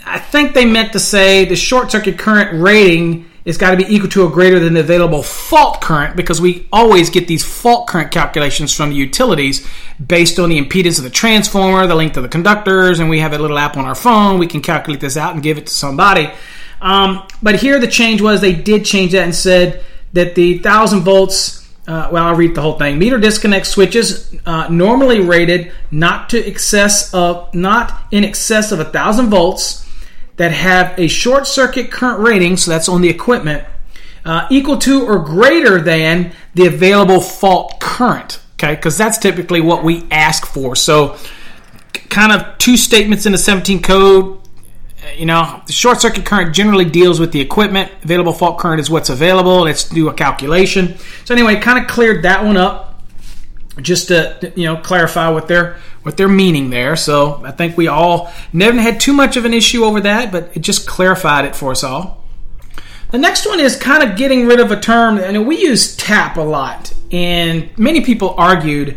I 0.06 0.20
think 0.20 0.54
they 0.54 0.66
meant 0.66 0.94
to 0.94 1.00
say 1.00 1.46
the 1.46 1.56
short 1.56 1.92
circuit 1.92 2.20
current 2.20 2.62
rating 2.62 3.31
it's 3.44 3.58
got 3.58 3.72
to 3.72 3.78
be 3.78 3.86
equal 3.94 4.10
to 4.10 4.24
or 4.24 4.30
greater 4.30 4.60
than 4.60 4.76
the 4.76 4.82
available 4.82 5.24
fault 5.24 5.82
current 5.82 6.16
because 6.16 6.40
we 6.40 6.68
always 6.72 7.10
get 7.10 7.28
these 7.28 7.44
fault 7.44 7.88
current 7.88 8.12
calculations 8.12 8.76
from 8.76 8.90
the 8.90 8.96
utilities 8.96 9.68
based 10.06 10.38
on 10.38 10.50
the 10.50 10.62
impedance 10.62 10.98
of 11.00 11.04
the 11.04 11.10
transformer, 11.10 11.88
the 11.88 11.96
length 11.96 12.18
of 12.18 12.24
the 12.24 12.30
conductors, 12.30 13.00
and 13.00 13.10
we 13.10 13.20
have 13.20 13.34
a 13.34 13.40
little 13.40 13.58
app 13.58 13.78
on 13.78 13.86
our 13.86 13.96
phone. 13.96 14.38
We 14.38 14.48
can 14.48 14.62
calculate 14.62 15.02
this 15.02 15.18
out 15.18 15.34
and 15.34 15.42
give 15.42 15.58
it 15.58 15.68
to 15.68 15.74
somebody. 15.74 16.30
Um, 16.82 17.28
but 17.42 17.56
here 17.60 17.80
the 17.80 17.88
change 17.88 18.22
was 18.22 18.42
they 18.42 18.54
did 18.54 18.86
change 18.86 19.14
that 19.14 19.24
and 19.24 19.36
said 19.36 19.84
that 20.14 20.36
the 20.36 20.56
1000 20.56 21.02
volts. 21.02 21.60
Uh, 21.88 22.10
well, 22.12 22.26
I'll 22.26 22.36
read 22.36 22.54
the 22.54 22.62
whole 22.62 22.78
thing. 22.78 23.00
Meter 23.00 23.18
disconnect 23.18 23.66
switches 23.66 24.36
uh, 24.46 24.68
normally 24.70 25.20
rated 25.20 25.72
not 25.90 26.30
to 26.30 26.48
excess 26.48 27.12
of 27.12 27.54
not 27.56 28.04
in 28.12 28.24
excess 28.24 28.72
of 28.72 28.80
a 28.80 28.86
thousand 28.86 29.32
volts 29.32 29.82
that 30.42 30.52
have 30.52 30.98
a 30.98 31.08
short 31.08 31.46
circuit 31.46 31.92
current 31.92 32.20
rating, 32.20 32.58
so 32.58 32.72
that's 32.72 32.90
on 32.90 33.02
the 33.02 33.10
equipment, 33.10 33.64
uh, 34.26 34.48
equal 34.50 34.76
to 34.76 35.06
or 35.06 35.20
greater 35.20 35.80
than 35.80 36.32
the 36.56 36.66
available 36.66 37.22
fault 37.22 37.80
current. 37.80 38.42
Okay, 38.54 38.74
because 38.74 38.98
that's 38.98 39.20
typically 39.20 39.62
what 39.62 39.84
we 39.84 40.08
ask 40.10 40.48
for. 40.48 40.76
So, 40.76 41.16
kind 42.10 42.32
of 42.32 42.58
two 42.58 42.76
statements 42.76 43.28
in 43.28 43.34
the 43.34 43.38
17 43.38 43.84
code. 43.84 44.40
You 45.16 45.28
know, 45.28 45.62
the 45.68 45.74
short 45.74 46.02
circuit 46.02 46.26
current 46.26 46.56
generally 46.56 46.86
deals 46.86 47.20
with 47.20 47.32
the 47.32 47.40
equipment. 47.40 47.92
Available 48.04 48.34
fault 48.34 48.58
current 48.58 48.80
is 48.80 48.90
what's 48.90 49.12
available. 49.12 49.62
Let's 49.62 49.88
do 49.88 50.10
a 50.10 50.14
calculation. 50.14 50.98
So 51.24 51.36
anyway, 51.36 51.58
kind 51.58 51.78
of 51.78 51.88
cleared 51.88 52.24
that 52.24 52.44
one 52.44 52.58
up 52.58 53.04
just 53.80 54.08
to 54.08 54.52
you 54.56 54.66
know 54.66 54.78
clarify 54.78 55.30
what 55.30 55.48
they're 55.48 55.78
what 56.04 56.18
they're 56.18 56.28
meaning 56.28 56.70
there. 56.70 56.96
So 56.96 57.44
I 57.46 57.52
think 57.52 57.78
we 57.78 57.88
all 57.88 58.32
never 58.54 58.80
had 58.80 59.00
too 59.00 59.14
much 59.14 59.38
of 59.38 59.46
an 59.46 59.54
issue 59.54 59.84
over 59.84 60.02
that, 60.02 60.32
but 60.32 60.56
it 60.56 60.62
just 60.62 60.88
clarified 60.88 61.46
it 61.46 61.56
for 61.56 61.72
us 61.72 61.84
all. 61.84 62.24
The 63.12 63.18
next 63.18 63.46
one 63.46 63.60
is 63.60 63.76
kind 63.76 64.04
of 64.04 64.18
getting 64.18 64.48
rid 64.48 64.60
of 64.62 64.72
a 64.72 64.80
term, 64.80 65.18
and 65.18 65.46
we 65.46 65.60
use 65.60 65.98
tap 65.98 66.38
a 66.38 66.42
lot, 66.42 66.94
and 67.12 67.70
many 67.78 68.02
people 68.02 68.34
argued 68.38 68.96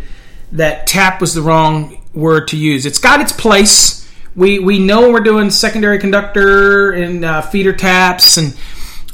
that 0.53 0.87
tap 0.87 1.21
was 1.21 1.35
the 1.35 1.43
wrong 1.43 2.01
word 2.15 2.47
to 2.49 2.57
use. 2.57 2.87
It's 2.87 3.01
got 3.01 3.21
its 3.21 3.33
place. 3.33 4.09
We 4.37 4.61
we 4.61 4.79
know 4.79 5.11
we're 5.11 5.21
doing 5.21 5.51
secondary 5.51 5.99
conductor 5.99 6.93
and 6.93 7.25
uh, 7.25 7.43
feeder 7.43 7.73
taps, 7.73 8.37
and 8.37 8.57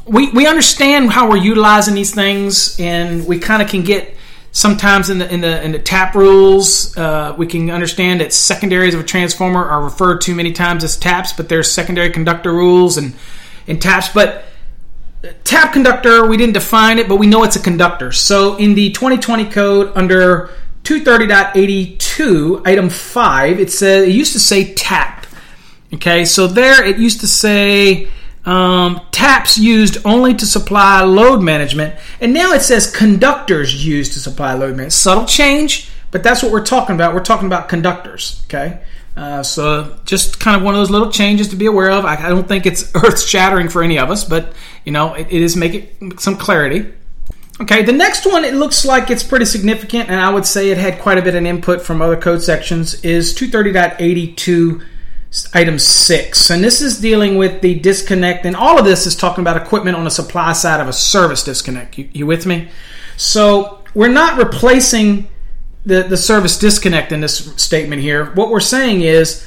we 0.05 0.31
we 0.33 0.47
understand 0.47 1.11
how 1.11 1.31
we're 1.31 1.39
utilizing 1.39 1.95
these 1.95 2.15
things, 2.15 2.79
and 2.79 3.27
we 3.27 3.39
kind 3.39 3.63
of 3.63 3.69
can 3.69 3.83
get 3.83 4.15
Sometimes 4.53 5.11
in 5.11 5.19
the 5.19 5.33
in 5.33 5.41
the 5.41 5.63
in 5.63 5.73
the 5.73 5.79
tap 5.79 6.15
rules, 6.15 6.97
uh, 6.97 7.35
we 7.39 7.47
can 7.47 7.71
understand 7.71 8.21
that 8.21 8.33
secondaries 8.33 8.95
of 8.95 9.01
a 9.01 9.05
transformer 9.05 9.65
are 9.65 9.83
referred 9.83 10.21
to 10.23 10.35
many 10.35 10.53
times 10.53 10.83
as 10.83 10.97
taps, 10.97 11.33
but 11.33 11.49
there's 11.49 11.71
secondary 11.71 12.11
conductor 12.11 12.53
rules 12.53 12.97
and 12.97 13.15
and 13.69 13.81
taps. 13.81 14.09
But 14.09 14.45
tap 15.45 15.73
conductor, 15.73 16.27
we 16.27 16.37
didn't 16.37 16.55
define 16.55 16.99
it, 16.99 17.09
but 17.09 17.17
we 17.17 17.29
know 17.29 17.45
it's 17.45 17.57
a 17.57 17.63
conductor. 17.63 18.11
So 18.11 18.57
in 18.57 18.75
the 18.75 18.91
2020 18.91 19.45
code 19.51 19.93
under 19.95 20.51
230.82, 20.83 22.67
item 22.67 22.89
five, 22.91 23.61
it 23.61 23.71
says 23.71 24.09
it 24.09 24.13
used 24.13 24.33
to 24.33 24.41
say 24.41 24.75
tap. 24.75 25.27
Okay, 25.95 26.25
so 26.25 26.47
there 26.47 26.85
it 26.85 26.99
used 26.99 27.21
to 27.21 27.27
say 27.27 28.09
um, 28.45 29.01
taps 29.11 29.59
used 29.59 29.99
only 30.07 30.35
to 30.35 30.47
supply 30.47 31.03
load 31.03 31.43
management, 31.43 31.95
and 32.21 32.33
now 32.33 32.53
it 32.53 32.63
says 32.63 32.91
conductors 32.91 33.85
used 33.85 34.15
to 34.15 34.19
supply 34.19 34.55
load 34.55 34.71
management. 34.71 34.93
Subtle 34.93 35.27
change, 35.27 35.91
but 36.11 36.23
that's 36.23 36.43
what 36.43 36.51
we're 36.51 36.65
talking 36.65 36.95
about. 36.95 37.15
We're 37.15 37.23
talking 37.23 37.47
about 37.47 37.69
conductors. 37.69 38.43
Okay, 38.47 38.81
uh, 39.17 39.43
so 39.43 39.99
just 40.05 40.41
kind 40.41 40.57
of 40.57 40.63
one 40.63 40.75
of 40.75 40.81
those 40.81 40.91
little 40.91 41.11
changes 41.11 41.49
to 41.49 41.57
be 41.57 41.67
aware 41.67 41.91
of. 41.91 42.05
I, 42.05 42.17
I 42.17 42.29
don't 42.31 42.49
think 42.49 42.65
it's 42.65 42.91
earth 42.95 43.21
shattering 43.21 43.69
for 43.69 43.83
any 43.83 43.99
of 43.99 44.11
us, 44.11 44.25
but 44.25 44.55
you 44.85 44.93
know 44.93 45.15
it, 45.15 45.27
it 45.31 45.43
is 45.43 45.57
making 45.57 46.19
some 46.19 46.37
clarity. 46.37 46.93
Okay, 47.61 47.83
the 47.83 47.93
next 47.93 48.25
one 48.25 48.43
it 48.47 48.55
looks 48.55 48.87
like 48.87 49.11
it's 49.11 49.23
pretty 49.23 49.45
significant, 49.45 50.09
and 50.09 50.19
I 50.19 50.33
would 50.33 50.47
say 50.47 50.71
it 50.71 50.79
had 50.79 50.99
quite 50.99 51.19
a 51.19 51.23
bit 51.23 51.35
of 51.35 51.45
input 51.45 51.83
from 51.83 52.01
other 52.01 52.17
code 52.17 52.43
sections. 52.43 53.05
Is 53.05 53.35
230.82 53.35 54.83
item 55.55 55.79
six. 55.79 56.51
And 56.51 56.63
this 56.63 56.81
is 56.81 57.01
dealing 57.01 57.37
with 57.37 57.61
the 57.61 57.79
disconnect, 57.79 58.45
and 58.47 58.57
all 58.57 58.79
of 58.79 58.85
this 58.85 59.07
is 59.07 59.15
talking 59.15 59.43
about 59.43 59.57
equipment 59.57 59.97
on 59.97 60.05
the 60.05 60.11
supply 60.11 60.53
side 60.53 60.81
of 60.81 60.89
a 60.89 60.93
service 60.93 61.45
disconnect. 61.45 61.99
You, 61.99 62.09
you 62.13 62.27
with 62.27 62.47
me? 62.47 62.69
So 63.17 63.83
we're 63.95 64.09
not 64.09 64.39
replacing 64.39 65.29
the, 65.85 66.03
the 66.03 66.17
service 66.17 66.59
disconnect 66.59 67.13
in 67.13 67.21
this 67.21 67.55
statement 67.63 68.03
here. 68.03 68.33
What 68.33 68.51
we're 68.51 68.61
saying 68.61 69.03
is, 69.03 69.47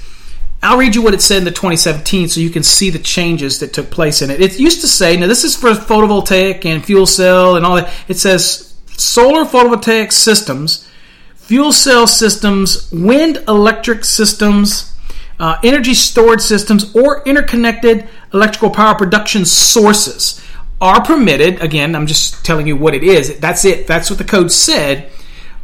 I'll 0.62 0.78
read 0.78 0.96
you 0.96 1.02
what 1.02 1.14
it 1.14 1.22
said 1.22 1.40
in 1.40 1.44
the 1.44 1.52
2017 1.52 2.30
so 2.30 2.40
you 2.40 2.50
can 2.50 2.64
see 2.64 2.90
the 2.90 3.00
changes 3.00 3.60
that 3.60 3.74
took 3.74 3.92
place 3.92 4.22
in 4.22 4.32
it. 4.32 4.40
It 4.40 4.58
used 4.58 4.80
to 4.82 4.88
say, 4.88 5.18
now 5.18 5.28
this 5.28 5.44
is 5.44 5.58
for 5.58 5.72
photovoltaic 5.72 6.66
and 6.66 6.84
fuel 6.84 7.06
cell 7.06 7.58
and 7.58 7.66
all 7.66 7.76
that. 7.76 7.94
It 8.08 8.18
says 8.18 8.74
solar 8.96 9.44
photovoltaic 9.44 10.14
systems, 10.14 10.90
fuel 11.36 11.74
cell 11.74 12.08
systems, 12.08 12.90
wind 12.94 13.44
electric 13.50 14.06
systems, 14.06 14.93
uh, 15.40 15.58
energy 15.64 15.94
storage 15.94 16.42
systems, 16.42 16.96
or 16.96 17.24
interconnected 17.24 18.08
electrical 18.34 18.70
power 18.70 18.96
production 18.96 19.46
sources 19.46 20.42
are 20.80 21.04
permitted. 21.04 21.62
Again, 21.62 21.96
I'm 21.96 22.08
just 22.08 22.46
telling 22.46 22.68
you 22.68 22.76
what 22.76 22.94
it 22.94 23.04
is. 23.04 23.40
That's 23.40 23.66
it. 23.66 23.88
That's 23.88 24.10
what 24.10 24.20
the 24.20 24.26
code 24.26 24.52
said. 24.52 25.10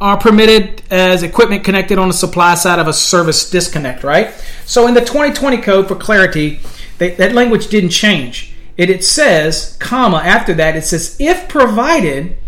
Are 0.00 0.16
permitted 0.16 0.82
as 0.90 1.22
equipment 1.22 1.62
connected 1.62 1.98
on 1.98 2.08
the 2.08 2.14
supply 2.14 2.54
side 2.54 2.78
of 2.78 2.88
a 2.88 2.92
service 2.92 3.50
disconnect, 3.50 4.02
right? 4.02 4.32
So 4.64 4.86
in 4.86 4.94
the 4.94 5.00
2020 5.00 5.58
code, 5.58 5.88
for 5.88 5.94
clarity, 5.94 6.60
they, 6.96 7.10
that 7.16 7.34
language 7.34 7.68
didn't 7.68 7.90
change. 7.90 8.54
It, 8.78 8.88
it 8.88 9.04
says, 9.04 9.76
comma, 9.78 10.18
after 10.18 10.54
that, 10.54 10.74
it 10.74 10.84
says, 10.84 11.16
if 11.20 11.48
provided 11.50 12.38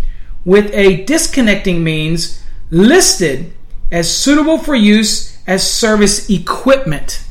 with 0.47 0.73
a 0.73 1.05
disconnecting 1.05 1.85
means 1.85 2.43
listed 2.71 3.53
as 3.91 4.15
suitable 4.15 4.57
for 4.57 4.75
use 4.75 5.32
as 5.47 5.71
service 5.71 6.31
equipment 6.31 7.25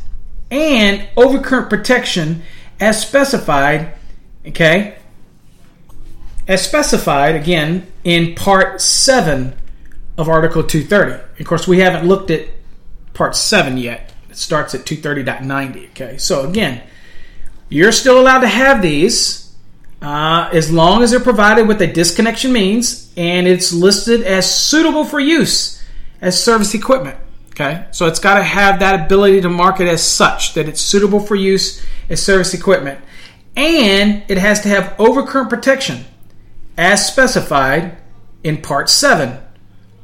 and 0.50 1.08
overcurrent 1.16 1.70
protection 1.70 2.44
as 2.80 3.02
specified, 3.02 3.94
okay, 4.48 4.98
as 6.48 6.66
specified 6.66 7.36
again 7.36 7.88
in 8.04 8.36
part 8.36 8.82
7 8.82 9.56
of 10.18 10.28
Article 10.28 10.64
230. 10.64 11.40
Of 11.40 11.48
course, 11.48 11.68
we 11.68 11.80
haven't 11.80 12.08
looked 12.08 12.30
at 12.32 12.48
Part 13.14 13.36
7 13.36 13.78
yet. 13.78 14.14
It 14.30 14.38
starts 14.38 14.74
at 14.74 14.82
230.90. 14.82 15.90
Okay, 15.90 16.18
so 16.18 16.48
again, 16.48 16.82
you're 17.70 17.92
still 17.92 18.20
allowed 18.20 18.40
to 18.40 18.48
have 18.48 18.82
these 18.82 19.54
uh, 20.02 20.50
as 20.52 20.72
long 20.72 21.04
as 21.04 21.12
they're 21.12 21.20
provided 21.20 21.68
with 21.68 21.82
a 21.82 21.88
disconnection 21.88 22.52
means 22.52 23.12
and 23.16 23.48
it's 23.48 23.72
listed 23.74 24.24
as 24.24 24.54
suitable 24.54 25.06
for 25.06 25.20
use 25.20 25.84
as 26.22 26.42
service 26.42 26.74
equipment. 26.74 27.18
Okay, 27.52 27.86
so 27.92 28.08
it's 28.08 28.20
got 28.20 28.36
to 28.36 28.44
have 28.44 28.80
that 28.80 29.06
ability 29.06 29.42
to 29.42 29.50
market 29.50 29.88
as 29.88 30.02
such 30.02 30.54
that 30.54 30.70
it's 30.70 30.80
suitable 30.80 31.20
for 31.20 31.36
use 31.36 31.86
as 32.10 32.24
service 32.24 32.54
equipment, 32.54 33.00
and 33.56 34.24
it 34.30 34.38
has 34.38 34.62
to 34.62 34.70
have 34.70 34.96
overcurrent 34.98 35.50
protection 35.50 36.06
as 36.78 37.06
specified 37.06 37.98
in 38.44 38.62
Part 38.62 38.90
7 38.90 39.38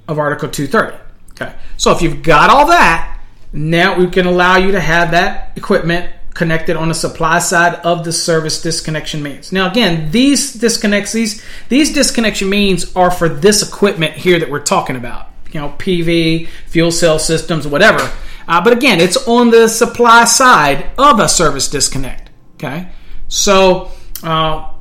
of 0.07 0.19
Article 0.19 0.49
230. 0.49 0.97
Okay, 1.31 1.55
so 1.77 1.91
if 1.91 2.01
you've 2.01 2.21
got 2.21 2.49
all 2.49 2.67
that, 2.67 3.21
now 3.53 3.97
we 3.97 4.07
can 4.07 4.25
allow 4.25 4.57
you 4.57 4.73
to 4.73 4.79
have 4.79 5.11
that 5.11 5.53
equipment 5.55 6.11
connected 6.33 6.75
on 6.75 6.87
the 6.87 6.93
supply 6.93 7.39
side 7.39 7.75
of 7.83 8.03
the 8.03 8.11
service 8.11 8.61
disconnection 8.61 9.23
means. 9.23 9.51
Now, 9.51 9.71
again, 9.71 10.11
these 10.11 10.53
disconnects, 10.53 11.11
these 11.11 11.43
these 11.69 11.93
disconnection 11.93 12.49
means 12.49 12.95
are 12.95 13.09
for 13.09 13.29
this 13.29 13.67
equipment 13.67 14.13
here 14.13 14.37
that 14.39 14.49
we're 14.49 14.61
talking 14.61 14.95
about. 14.95 15.26
You 15.51 15.61
know, 15.61 15.69
PV, 15.77 16.47
fuel 16.67 16.91
cell 16.91 17.19
systems, 17.19 17.67
whatever. 17.67 18.11
Uh, 18.47 18.63
but 18.63 18.73
again, 18.73 18.99
it's 18.99 19.27
on 19.27 19.49
the 19.49 19.67
supply 19.67 20.25
side 20.25 20.89
of 20.97 21.19
a 21.19 21.29
service 21.29 21.69
disconnect. 21.69 22.29
Okay, 22.55 22.89
so. 23.27 23.91
Uh, 24.23 24.73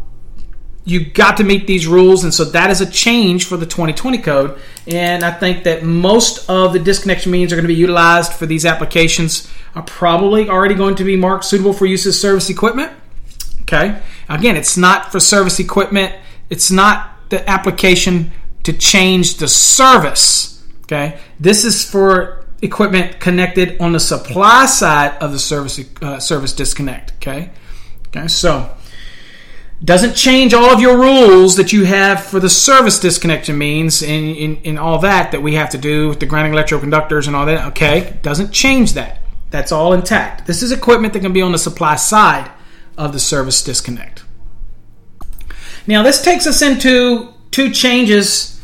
you 0.86 1.04
got 1.04 1.36
to 1.38 1.44
meet 1.44 1.66
these 1.66 1.88
rules, 1.88 2.22
and 2.22 2.32
so 2.32 2.44
that 2.44 2.70
is 2.70 2.80
a 2.80 2.88
change 2.88 3.44
for 3.44 3.56
the 3.56 3.66
2020 3.66 4.18
code. 4.18 4.58
And 4.86 5.24
I 5.24 5.32
think 5.32 5.64
that 5.64 5.82
most 5.82 6.48
of 6.48 6.72
the 6.72 6.78
disconnection 6.78 7.32
means 7.32 7.52
are 7.52 7.56
going 7.56 7.64
to 7.64 7.68
be 7.68 7.74
utilized 7.74 8.32
for 8.32 8.46
these 8.46 8.64
applications 8.64 9.50
are 9.74 9.82
probably 9.82 10.48
already 10.48 10.76
going 10.76 10.94
to 10.94 11.04
be 11.04 11.16
marked 11.16 11.44
suitable 11.44 11.72
for 11.72 11.86
use 11.86 12.06
as 12.06 12.18
service 12.18 12.48
equipment. 12.48 12.92
Okay, 13.62 14.00
again, 14.28 14.56
it's 14.56 14.76
not 14.76 15.10
for 15.10 15.18
service 15.18 15.58
equipment. 15.58 16.14
It's 16.50 16.70
not 16.70 17.30
the 17.30 17.48
application 17.50 18.30
to 18.62 18.72
change 18.72 19.38
the 19.38 19.48
service. 19.48 20.55
Okay, 20.86 21.18
this 21.38 21.64
is 21.64 21.88
for 21.88 22.46
equipment 22.62 23.20
connected 23.20 23.80
on 23.80 23.92
the 23.92 24.00
supply 24.00 24.66
side 24.66 25.16
of 25.18 25.32
the 25.32 25.38
service 25.38 25.80
uh, 26.00 26.18
service 26.18 26.52
disconnect. 26.52 27.12
Okay, 27.16 27.50
okay, 28.08 28.28
so 28.28 28.74
doesn't 29.84 30.14
change 30.14 30.54
all 30.54 30.70
of 30.70 30.80
your 30.80 30.98
rules 30.98 31.56
that 31.56 31.72
you 31.72 31.84
have 31.84 32.24
for 32.24 32.40
the 32.40 32.48
service 32.48 32.98
disconnection 32.98 33.58
means 33.58 34.02
and, 34.02 34.34
and, 34.36 34.58
and, 34.64 34.78
all 34.78 34.98
that 35.00 35.32
that 35.32 35.42
we 35.42 35.54
have 35.54 35.68
to 35.68 35.76
do 35.76 36.08
with 36.08 36.18
the 36.18 36.24
grounding 36.24 36.54
electrode 36.54 36.80
conductors 36.80 37.26
and 37.26 37.36
all 37.36 37.44
that. 37.44 37.66
Okay, 37.68 38.16
doesn't 38.22 38.52
change 38.52 38.94
that. 38.94 39.20
That's 39.50 39.72
all 39.72 39.92
intact. 39.92 40.46
This 40.46 40.62
is 40.62 40.72
equipment 40.72 41.12
that 41.12 41.20
can 41.20 41.32
be 41.32 41.42
on 41.42 41.52
the 41.52 41.58
supply 41.58 41.96
side 41.96 42.50
of 42.96 43.12
the 43.12 43.18
service 43.18 43.62
disconnect. 43.62 44.24
Now, 45.86 46.02
this 46.02 46.22
takes 46.22 46.46
us 46.46 46.62
into 46.62 47.32
two 47.50 47.70
changes. 47.70 48.55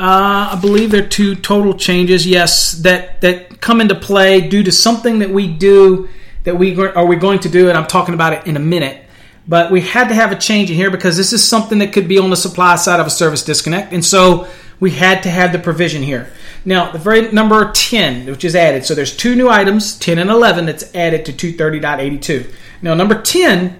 Uh, 0.00 0.56
I 0.56 0.58
believe 0.58 0.92
there 0.92 1.04
are 1.04 1.08
two 1.08 1.34
total 1.34 1.74
changes, 1.74 2.26
yes, 2.26 2.72
that, 2.80 3.20
that 3.20 3.60
come 3.60 3.82
into 3.82 3.94
play 3.94 4.40
due 4.48 4.62
to 4.62 4.72
something 4.72 5.18
that 5.18 5.28
we 5.28 5.46
do 5.46 6.08
that 6.44 6.56
we 6.56 6.74
are 6.74 7.04
we 7.04 7.16
going 7.16 7.40
to 7.40 7.50
do, 7.50 7.68
and 7.68 7.76
I'm 7.76 7.86
talking 7.86 8.14
about 8.14 8.32
it 8.32 8.46
in 8.46 8.56
a 8.56 8.60
minute. 8.60 9.04
But 9.46 9.70
we 9.70 9.82
had 9.82 10.08
to 10.08 10.14
have 10.14 10.32
a 10.32 10.36
change 10.36 10.70
in 10.70 10.76
here 10.76 10.90
because 10.90 11.18
this 11.18 11.34
is 11.34 11.46
something 11.46 11.80
that 11.80 11.92
could 11.92 12.08
be 12.08 12.18
on 12.18 12.30
the 12.30 12.36
supply 12.36 12.76
side 12.76 12.98
of 12.98 13.06
a 13.06 13.10
service 13.10 13.44
disconnect. 13.44 13.92
And 13.92 14.02
so 14.02 14.48
we 14.80 14.92
had 14.92 15.22
to 15.24 15.30
have 15.30 15.52
the 15.52 15.58
provision 15.58 16.02
here. 16.02 16.32
Now, 16.64 16.92
the 16.92 16.98
very 16.98 17.30
number 17.30 17.70
10, 17.70 18.24
which 18.24 18.42
is 18.42 18.56
added, 18.56 18.86
so 18.86 18.94
there's 18.94 19.14
two 19.14 19.34
new 19.34 19.50
items, 19.50 19.98
10 19.98 20.18
and 20.18 20.30
11, 20.30 20.64
that's 20.64 20.94
added 20.94 21.26
to 21.26 21.32
230.82. 21.32 22.50
Now, 22.80 22.94
number 22.94 23.20
10, 23.20 23.78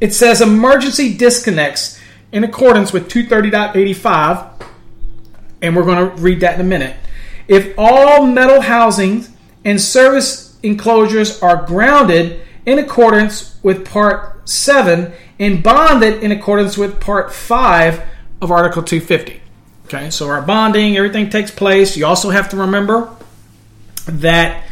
it 0.00 0.14
says 0.14 0.40
emergency 0.40 1.16
disconnects 1.16 2.00
in 2.32 2.42
accordance 2.42 2.92
with 2.92 3.08
230.85, 3.08 4.66
and 5.62 5.76
we're 5.76 5.84
going 5.84 6.10
to 6.10 6.16
read 6.22 6.40
that 6.40 6.54
in 6.54 6.60
a 6.60 6.68
minute. 6.68 6.96
If 7.48 7.74
all 7.76 8.26
metal 8.26 8.60
housings 8.60 9.30
and 9.64 9.80
service 9.80 10.58
enclosures 10.62 11.42
are 11.42 11.64
grounded 11.66 12.40
in 12.66 12.78
accordance 12.78 13.58
with 13.62 13.86
Part 13.86 14.48
7 14.48 15.12
and 15.38 15.62
bonded 15.62 16.22
in 16.22 16.32
accordance 16.32 16.76
with 16.76 17.00
Part 17.00 17.32
5 17.32 18.02
of 18.40 18.50
Article 18.50 18.82
250. 18.82 19.40
Okay, 19.86 20.10
so 20.10 20.28
our 20.28 20.42
bonding, 20.42 20.96
everything 20.96 21.30
takes 21.30 21.50
place. 21.50 21.96
You 21.96 22.06
also 22.06 22.30
have 22.30 22.48
to 22.50 22.56
remember 22.56 23.14
that 24.06 24.64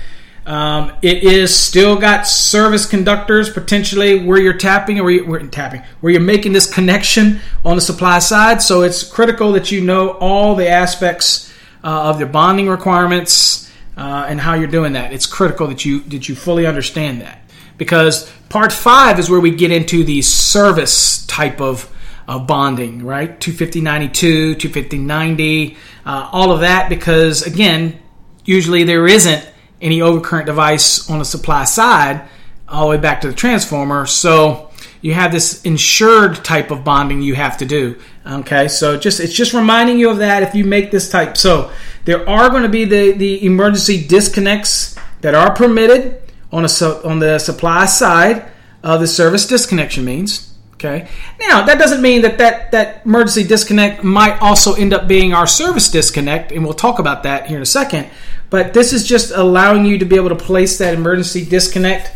um, 0.49 0.97
it 1.03 1.25
is 1.25 1.55
still 1.55 1.97
got 1.97 2.27
service 2.27 2.87
conductors 2.87 3.51
potentially 3.51 4.25
where 4.25 4.41
you're 4.41 4.55
tapping 4.55 4.99
or 4.99 5.05
where 5.05 5.13
you're, 5.13 5.47
tapping 5.49 5.83
where 6.01 6.11
you're 6.11 6.23
making 6.23 6.55
this 6.55 6.73
connection 6.73 7.41
on 7.67 7.77
the 7.77 7.83
supply 7.83 8.19
side. 8.19 8.63
So 8.63 8.81
it's 8.81 9.03
critical 9.03 9.53
that 9.53 9.71
you 9.71 9.83
know 9.83 10.13
all 10.13 10.55
the 10.55 10.67
aspects 10.67 11.53
uh, 11.85 12.09
of 12.09 12.19
the 12.19 12.25
bonding 12.25 12.67
requirements 12.67 13.71
uh, 13.99 14.25
and 14.27 14.41
how 14.41 14.55
you're 14.55 14.69
doing 14.69 14.95
that. 14.95 15.13
It's 15.13 15.27
critical 15.27 15.67
that 15.67 15.85
you 15.85 16.01
that 16.05 16.31
you 16.31 16.35
fully 16.35 16.67
understand 16.67 17.21
that 17.21 17.43
because 17.77 18.33
part 18.49 18.73
five 18.73 19.19
is 19.19 19.29
where 19.29 19.41
we 19.41 19.51
get 19.51 19.71
into 19.71 20.03
the 20.03 20.23
service 20.23 21.27
type 21.27 21.61
of, 21.61 21.95
of 22.27 22.47
bonding, 22.47 23.05
right? 23.05 23.39
25092, 23.39 24.55
25090, 24.55 25.77
uh, 26.07 26.31
all 26.33 26.53
of 26.53 26.61
that, 26.61 26.89
because 26.89 27.47
again, 27.47 28.01
usually 28.47 28.85
there 28.85 29.07
isn't 29.07 29.47
any 29.81 30.01
overcurrent 30.01 30.47
device 30.47 31.09
on 31.11 31.19
the 31.19 31.25
supply 31.25 31.65
side 31.65 32.29
all 32.69 32.85
the 32.85 32.91
way 32.91 32.99
back 32.99 33.21
to 33.23 33.29
the 33.29 33.35
transformer. 33.35 34.07
So 34.07 34.71
you 35.01 35.15
have 35.15 35.33
this 35.33 35.63
insured 35.63 36.45
type 36.45 36.71
of 36.71 36.85
bonding 36.85 37.23
you 37.23 37.35
have 37.35 37.57
to 37.59 37.67
do. 37.67 37.99
Okay, 38.27 38.69
so 38.69 38.99
just 38.99 39.21
it's 39.21 39.33
just 39.33 39.55
reminding 39.55 39.99
you 39.99 40.11
of 40.11 40.19
that 40.19 40.43
if 40.43 40.55
you 40.55 40.65
make 40.65 40.91
this 40.91 41.11
type. 41.11 41.37
So 41.37 41.71
there 42.05 42.29
are 42.29 42.51
going 42.51 42.63
to 42.63 42.69
be 42.69 42.85
the, 42.85 43.13
the 43.13 43.45
emergency 43.45 44.07
disconnects 44.07 44.97
that 45.21 45.35
are 45.35 45.55
permitted 45.55 46.23
on 46.53 46.65
a 46.65 46.85
on 47.05 47.19
the 47.19 47.39
supply 47.39 47.87
side 47.87 48.51
of 48.83 49.01
the 49.01 49.07
service 49.07 49.47
disconnection 49.47 50.05
means. 50.05 50.55
Okay. 50.75 51.09
Now 51.41 51.65
that 51.67 51.79
doesn't 51.79 52.03
mean 52.03 52.23
that 52.23 52.39
that 52.39 52.71
that 52.73 53.05
emergency 53.05 53.45
disconnect 53.45 54.05
might 54.05 54.41
also 54.41 54.75
end 54.75 54.93
up 54.93 55.09
being 55.09 55.33
our 55.33 55.47
service 55.47 55.91
disconnect, 55.91 56.53
and 56.53 56.65
we'll 56.65 56.75
talk 56.75 56.99
about 56.99 57.25
that 57.25 57.47
here 57.47 57.57
in 57.57 57.63
a 57.63 57.67
second. 57.67 58.09
But 58.51 58.73
this 58.73 58.93
is 58.93 59.07
just 59.07 59.31
allowing 59.31 59.85
you 59.85 59.99
to 59.99 60.05
be 60.05 60.17
able 60.17 60.31
to 60.31 60.37
place 60.37 60.79
that 60.79 60.95
emergency 60.95 61.45
disconnect 61.45 62.13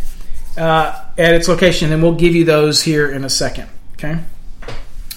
uh, 0.56 1.04
at 1.18 1.34
its 1.34 1.48
location, 1.48 1.92
and 1.92 2.02
we'll 2.02 2.14
give 2.14 2.34
you 2.34 2.44
those 2.44 2.82
here 2.82 3.10
in 3.10 3.24
a 3.24 3.30
second. 3.30 3.68
Okay. 3.94 4.18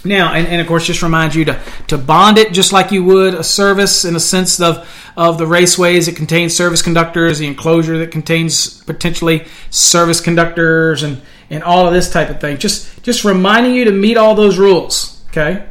Now, 0.05 0.34
and, 0.34 0.47
and 0.47 0.61
of 0.61 0.68
course, 0.68 0.86
just 0.86 1.01
remind 1.01 1.34
you 1.34 1.45
to, 1.45 1.59
to 1.88 1.97
bond 1.97 2.38
it 2.38 2.53
just 2.53 2.72
like 2.72 2.91
you 2.91 3.03
would 3.03 3.34
a 3.34 3.43
service 3.43 4.05
in 4.05 4.13
the 4.13 4.20
sense 4.20 4.59
of, 4.59 4.88
of 5.18 5.38
the 5.39 5.45
raceways 5.45 6.07
It 6.07 6.16
contains 6.16 6.55
service 6.55 6.82
conductors, 6.82 7.39
the 7.39 7.47
enclosure 7.47 7.97
that 7.97 8.11
contains 8.11 8.84
potentially 8.84 9.45
service 9.72 10.22
conductors, 10.22 11.01
and, 11.01 11.22
and 11.49 11.63
all 11.63 11.88
of 11.88 11.93
this 11.93 12.11
type 12.11 12.30
of 12.30 12.39
thing. 12.39 12.57
Just, 12.57 13.01
just 13.03 13.26
reminding 13.26 13.74
you 13.74 13.86
to 13.86 13.91
meet 13.91 14.18
all 14.18 14.36
those 14.36 14.59
rules. 14.59 15.24
Okay? 15.30 15.66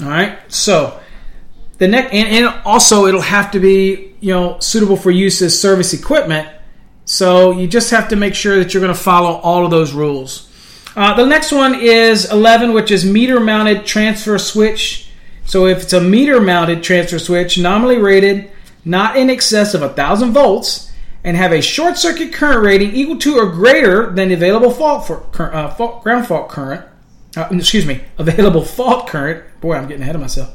All 0.00 0.08
right? 0.08 0.38
So, 0.46 1.00
the 1.78 1.88
next, 1.88 2.12
and, 2.12 2.28
and 2.28 2.62
also 2.64 3.06
it'll 3.06 3.20
have 3.20 3.50
to 3.52 3.60
be, 3.60 4.07
you 4.20 4.32
know, 4.32 4.58
suitable 4.60 4.96
for 4.96 5.10
use 5.10 5.40
as 5.42 5.58
service 5.58 5.92
equipment. 5.92 6.48
So, 7.04 7.52
you 7.52 7.66
just 7.66 7.90
have 7.90 8.08
to 8.08 8.16
make 8.16 8.34
sure 8.34 8.58
that 8.58 8.74
you're 8.74 8.82
going 8.82 8.94
to 8.94 9.00
follow 9.00 9.36
all 9.36 9.64
of 9.64 9.70
those 9.70 9.92
rules. 9.92 10.48
Uh, 10.98 11.14
the 11.14 11.24
next 11.24 11.52
one 11.52 11.76
is 11.76 12.30
11, 12.30 12.72
which 12.72 12.90
is 12.90 13.04
meter 13.04 13.38
mounted 13.38 13.86
transfer 13.86 14.36
switch. 14.36 15.08
So 15.44 15.66
if 15.66 15.84
it's 15.84 15.92
a 15.92 16.00
meter 16.00 16.40
mounted 16.40 16.82
transfer 16.82 17.20
switch, 17.20 17.56
nominally 17.56 17.98
rated 17.98 18.50
not 18.84 19.16
in 19.16 19.30
excess 19.30 19.74
of 19.74 19.80
1,000 19.82 20.32
volts, 20.32 20.90
and 21.22 21.36
have 21.36 21.52
a 21.52 21.60
short 21.60 21.98
circuit 21.98 22.32
current 22.32 22.64
rating 22.64 22.96
equal 22.96 23.18
to 23.18 23.36
or 23.36 23.46
greater 23.46 24.10
than 24.10 24.28
the 24.28 24.34
available 24.34 24.70
fault, 24.70 25.06
for, 25.06 25.54
uh, 25.54 25.72
fault 25.74 26.02
ground 26.02 26.26
fault 26.26 26.48
current, 26.48 26.84
uh, 27.36 27.46
excuse 27.52 27.86
me, 27.86 28.00
available 28.18 28.64
fault 28.64 29.06
current. 29.06 29.44
Boy, 29.60 29.76
I'm 29.76 29.86
getting 29.86 30.02
ahead 30.02 30.16
of 30.16 30.20
myself. 30.20 30.52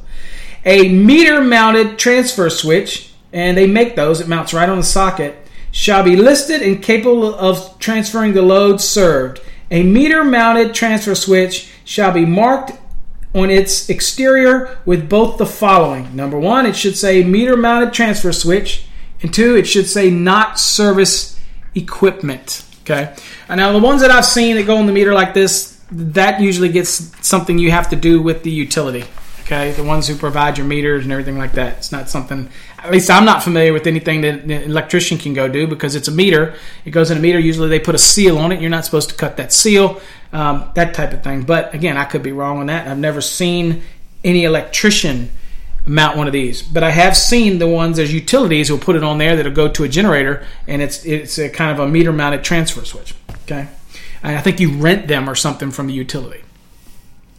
A 0.65 0.89
meter 0.89 1.41
mounted 1.41 1.97
transfer 1.97 2.49
switch, 2.49 3.12
and 3.33 3.57
they 3.57 3.67
make 3.67 3.95
those, 3.95 4.21
it 4.21 4.27
mounts 4.27 4.53
right 4.53 4.69
on 4.69 4.77
the 4.77 4.83
socket, 4.83 5.35
shall 5.71 6.03
be 6.03 6.15
listed 6.15 6.61
and 6.61 6.81
capable 6.81 7.33
of 7.35 7.77
transferring 7.79 8.33
the 8.33 8.41
load 8.41 8.79
served 8.79 9.41
a 9.73 9.81
meter 9.81 10.23
mounted 10.23 10.75
transfer 10.75 11.15
switch 11.15 11.71
shall 11.83 12.11
be 12.11 12.25
marked 12.25 12.73
on 13.33 13.49
its 13.49 13.89
exterior 13.89 14.77
with 14.85 15.09
both 15.09 15.39
the 15.39 15.47
following. 15.47 16.15
Number 16.15 16.39
one, 16.39 16.67
it 16.67 16.75
should 16.75 16.95
say 16.95 17.23
meter 17.23 17.57
mounted 17.57 17.91
transfer 17.91 18.31
switch. 18.31 18.85
And 19.23 19.33
two, 19.33 19.55
it 19.55 19.65
should 19.65 19.87
say 19.87 20.11
not 20.11 20.59
service 20.59 21.39
equipment. 21.73 22.63
Okay. 22.81 23.15
And 23.49 23.57
now 23.57 23.71
the 23.71 23.79
ones 23.79 24.01
that 24.01 24.11
I've 24.11 24.25
seen 24.25 24.57
that 24.57 24.67
go 24.67 24.77
on 24.77 24.85
the 24.85 24.93
meter 24.93 25.13
like 25.13 25.33
this, 25.33 25.81
that 25.91 26.39
usually 26.39 26.69
gets 26.69 27.11
something 27.27 27.57
you 27.57 27.71
have 27.71 27.89
to 27.89 27.95
do 27.95 28.21
with 28.21 28.43
the 28.43 28.51
utility. 28.51 29.05
Okay, 29.43 29.71
the 29.71 29.83
ones 29.83 30.07
who 30.07 30.15
provide 30.15 30.57
your 30.57 30.65
meters 30.65 31.03
and 31.03 31.11
everything 31.11 31.37
like 31.37 31.53
that. 31.53 31.77
It's 31.77 31.91
not 31.91 32.09
something. 32.09 32.49
At 32.79 32.91
least 32.91 33.09
I'm 33.09 33.25
not 33.25 33.43
familiar 33.43 33.73
with 33.73 33.87
anything 33.87 34.21
that 34.21 34.43
an 34.43 34.51
electrician 34.51 35.17
can 35.17 35.33
go 35.33 35.49
do 35.49 35.67
because 35.67 35.95
it's 35.95 36.07
a 36.07 36.11
meter. 36.11 36.55
It 36.85 36.91
goes 36.91 37.11
in 37.11 37.17
a 37.17 37.21
meter. 37.21 37.39
Usually 37.39 37.67
they 37.67 37.79
put 37.79 37.93
a 37.93 37.99
seal 37.99 38.37
on 38.37 38.53
it. 38.53 38.61
You're 38.61 38.69
not 38.69 38.85
supposed 38.85 39.09
to 39.09 39.15
cut 39.15 39.37
that 39.37 39.51
seal. 39.51 40.01
Um, 40.31 40.71
that 40.75 40.93
type 40.93 41.11
of 41.11 41.23
thing. 41.23 41.43
But 41.43 41.73
again, 41.75 41.97
I 41.97 42.05
could 42.05 42.23
be 42.23 42.31
wrong 42.31 42.59
on 42.59 42.67
that. 42.67 42.87
I've 42.87 42.97
never 42.97 43.19
seen 43.19 43.83
any 44.23 44.45
electrician 44.45 45.29
mount 45.85 46.17
one 46.17 46.27
of 46.27 46.33
these. 46.33 46.61
But 46.61 46.83
I 46.83 46.91
have 46.91 47.15
seen 47.17 47.59
the 47.59 47.67
ones 47.67 47.99
as 47.99 48.13
utilities 48.13 48.69
who'll 48.69 48.79
put 48.79 48.95
it 48.95 49.03
on 49.03 49.17
there 49.17 49.35
that'll 49.35 49.51
go 49.51 49.67
to 49.67 49.83
a 49.83 49.89
generator 49.89 50.45
and 50.67 50.81
it's 50.81 51.05
it's 51.05 51.37
a 51.37 51.49
kind 51.49 51.71
of 51.71 51.85
a 51.85 51.87
meter 51.89 52.13
mounted 52.13 52.43
transfer 52.43 52.85
switch. 52.85 53.13
Okay. 53.43 53.67
And 54.23 54.37
I 54.37 54.41
think 54.41 54.59
you 54.59 54.77
rent 54.77 55.07
them 55.07 55.29
or 55.29 55.35
something 55.35 55.71
from 55.71 55.87
the 55.87 55.93
utility. 55.93 56.41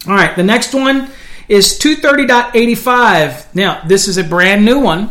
All 0.06 0.14
right, 0.14 0.36
the 0.36 0.42
next 0.42 0.74
one 0.74 1.10
is 1.48 1.78
230.85. 1.78 3.54
Now, 3.54 3.82
this 3.86 4.08
is 4.08 4.18
a 4.18 4.24
brand 4.24 4.64
new 4.64 4.80
one, 4.80 5.10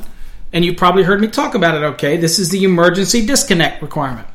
and 0.52 0.66
you 0.66 0.74
probably 0.74 1.04
heard 1.04 1.22
me 1.22 1.28
talk 1.28 1.56
about 1.56 1.76
it, 1.76 1.84
okay? 1.84 2.18
This 2.18 2.40
is 2.40 2.50
the 2.50 2.64
emergency 2.64 3.26
disconnect 3.26 3.82
requirement. 3.82 4.28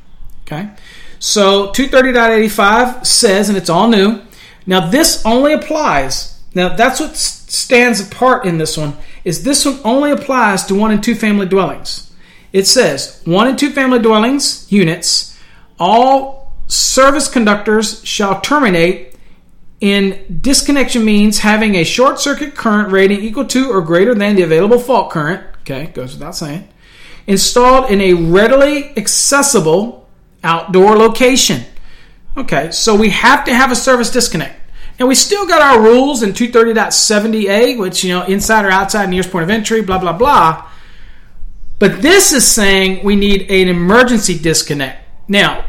Okay. 0.43 0.71
So 1.19 1.73
230.85 1.73 3.05
says, 3.05 3.49
and 3.49 3.59
it's 3.59 3.71
all 3.71 3.89
new. 3.89 4.23
Now, 4.67 4.89
this 4.89 5.25
only 5.25 5.53
applies. 5.53 6.41
Now, 6.55 6.75
that's 6.75 7.01
what 7.01 7.17
stands 7.17 8.01
apart 8.01 8.45
in 8.45 8.59
this 8.59 8.77
one 8.77 8.97
is 9.25 9.43
this 9.43 9.65
one 9.65 9.79
only 9.85 10.11
applies 10.11 10.65
to 10.67 10.75
one 10.75 10.91
and 10.91 11.03
two 11.03 11.15
family 11.15 11.47
dwellings. 11.47 12.11
It 12.53 12.67
says 12.67 13.21
one 13.25 13.47
and 13.47 13.59
two 13.59 13.71
family 13.71 13.99
dwellings 13.99 14.71
units, 14.71 15.39
all 15.79 16.53
service 16.67 17.29
conductors 17.29 18.03
shall 18.05 18.41
terminate 18.41 19.08
in 19.81 20.41
disconnection 20.41 21.05
means 21.05 21.39
having 21.39 21.77
a 21.77 21.85
short 21.85 22.19
circuit 22.21 22.55
current 22.55 22.91
rating 22.91 23.21
equal 23.21 23.45
to 23.47 23.71
or 23.71 23.81
greater 23.81 24.15
than 24.15 24.37
the 24.37 24.43
available 24.43 24.79
fault 24.79 25.11
current. 25.11 25.45
Okay, 25.61 25.87
goes 25.87 26.15
without 26.15 26.35
saying. 26.35 26.69
Installed 27.27 27.91
in 27.91 28.01
a 28.01 28.15
readily 28.15 28.97
accessible 28.97 30.09
outdoor 30.43 30.97
location. 30.97 31.63
Okay, 32.37 32.71
so 32.71 32.95
we 32.95 33.11
have 33.11 33.45
to 33.45 33.55
have 33.55 33.71
a 33.71 33.77
service 33.77 34.11
disconnect. 34.11 34.61
Now 34.99 35.07
we 35.07 35.15
still 35.15 35.47
got 35.47 35.63
our 35.63 35.81
rules 35.81 36.23
in 36.23 36.33
230.70a, 36.33 37.79
which 37.79 38.03
you 38.03 38.11
know 38.13 38.25
inside 38.25 38.65
or 38.65 38.71
outside 38.71 39.09
nearest 39.09 39.31
point 39.31 39.45
of 39.45 39.51
entry, 39.51 39.83
blah 39.83 39.99
blah 39.99 40.13
blah. 40.13 40.69
But 41.79 42.03
this 42.03 42.33
is 42.33 42.47
saying 42.47 43.05
we 43.05 43.15
need 43.15 43.43
an 43.43 43.69
emergency 43.69 44.37
disconnect. 44.37 45.05
Now, 45.29 45.67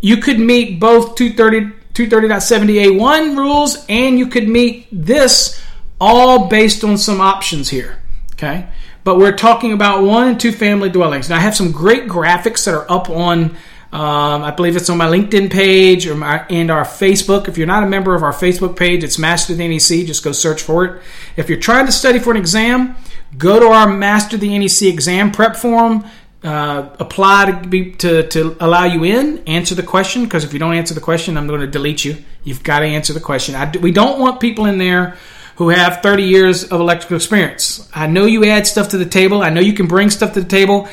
you 0.00 0.16
could 0.16 0.40
meet 0.40 0.80
both 0.80 1.14
230 1.14 1.81
230.70a1 1.94 3.36
rules 3.36 3.84
and 3.88 4.18
you 4.18 4.26
could 4.26 4.48
meet 4.48 4.86
this 4.90 5.60
all 6.00 6.48
based 6.48 6.84
on 6.84 6.98
some 6.98 7.20
options 7.20 7.68
here. 7.68 7.98
Okay? 8.32 8.66
But 9.04 9.18
we're 9.18 9.36
talking 9.36 9.72
about 9.72 10.02
one 10.02 10.28
and 10.28 10.40
two 10.40 10.52
family 10.52 10.88
dwellings. 10.88 11.28
Now 11.28 11.36
I 11.36 11.40
have 11.40 11.56
some 11.56 11.72
great 11.72 12.08
graphics 12.08 12.64
that 12.64 12.74
are 12.74 12.90
up 12.90 13.10
on 13.10 13.56
um, 13.92 14.42
I 14.42 14.52
believe 14.52 14.74
it's 14.74 14.88
on 14.88 14.96
my 14.96 15.06
LinkedIn 15.06 15.50
page 15.50 16.06
or 16.06 16.14
my, 16.14 16.46
and 16.48 16.70
our 16.70 16.84
Facebook. 16.84 17.46
If 17.46 17.58
you're 17.58 17.66
not 17.66 17.82
a 17.82 17.86
member 17.86 18.14
of 18.14 18.22
our 18.22 18.32
Facebook 18.32 18.74
page, 18.74 19.04
it's 19.04 19.18
Master 19.18 19.54
the 19.54 19.68
NEC. 19.68 20.06
Just 20.06 20.24
go 20.24 20.32
search 20.32 20.62
for 20.62 20.84
it. 20.86 21.02
If 21.36 21.50
you're 21.50 21.60
trying 21.60 21.84
to 21.84 21.92
study 21.92 22.18
for 22.18 22.30
an 22.30 22.38
exam, 22.38 22.96
go 23.36 23.60
to 23.60 23.66
our 23.66 23.86
Master 23.86 24.38
the 24.38 24.58
NEC 24.58 24.84
exam 24.84 25.30
prep 25.30 25.56
forum. 25.56 26.06
Uh, 26.44 26.88
apply 26.98 27.52
to 27.52 27.68
be 27.68 27.92
to, 27.92 28.26
to 28.26 28.56
allow 28.58 28.84
you 28.84 29.04
in. 29.04 29.38
Answer 29.46 29.76
the 29.76 29.82
question 29.82 30.24
because 30.24 30.42
if 30.42 30.52
you 30.52 30.58
don't 30.58 30.74
answer 30.74 30.92
the 30.92 31.00
question, 31.00 31.36
I'm 31.36 31.46
going 31.46 31.60
to 31.60 31.68
delete 31.68 32.04
you. 32.04 32.16
You've 32.42 32.64
got 32.64 32.80
to 32.80 32.86
answer 32.86 33.12
the 33.12 33.20
question. 33.20 33.54
I, 33.54 33.70
we 33.80 33.92
don't 33.92 34.18
want 34.18 34.40
people 34.40 34.66
in 34.66 34.78
there 34.78 35.16
who 35.56 35.68
have 35.68 36.02
30 36.02 36.24
years 36.24 36.64
of 36.64 36.80
electrical 36.80 37.16
experience. 37.16 37.88
I 37.94 38.08
know 38.08 38.24
you 38.24 38.44
add 38.46 38.66
stuff 38.66 38.88
to 38.88 38.98
the 38.98 39.06
table. 39.06 39.42
I 39.42 39.50
know 39.50 39.60
you 39.60 39.72
can 39.72 39.86
bring 39.86 40.10
stuff 40.10 40.32
to 40.32 40.40
the 40.40 40.48
table. 40.48 40.88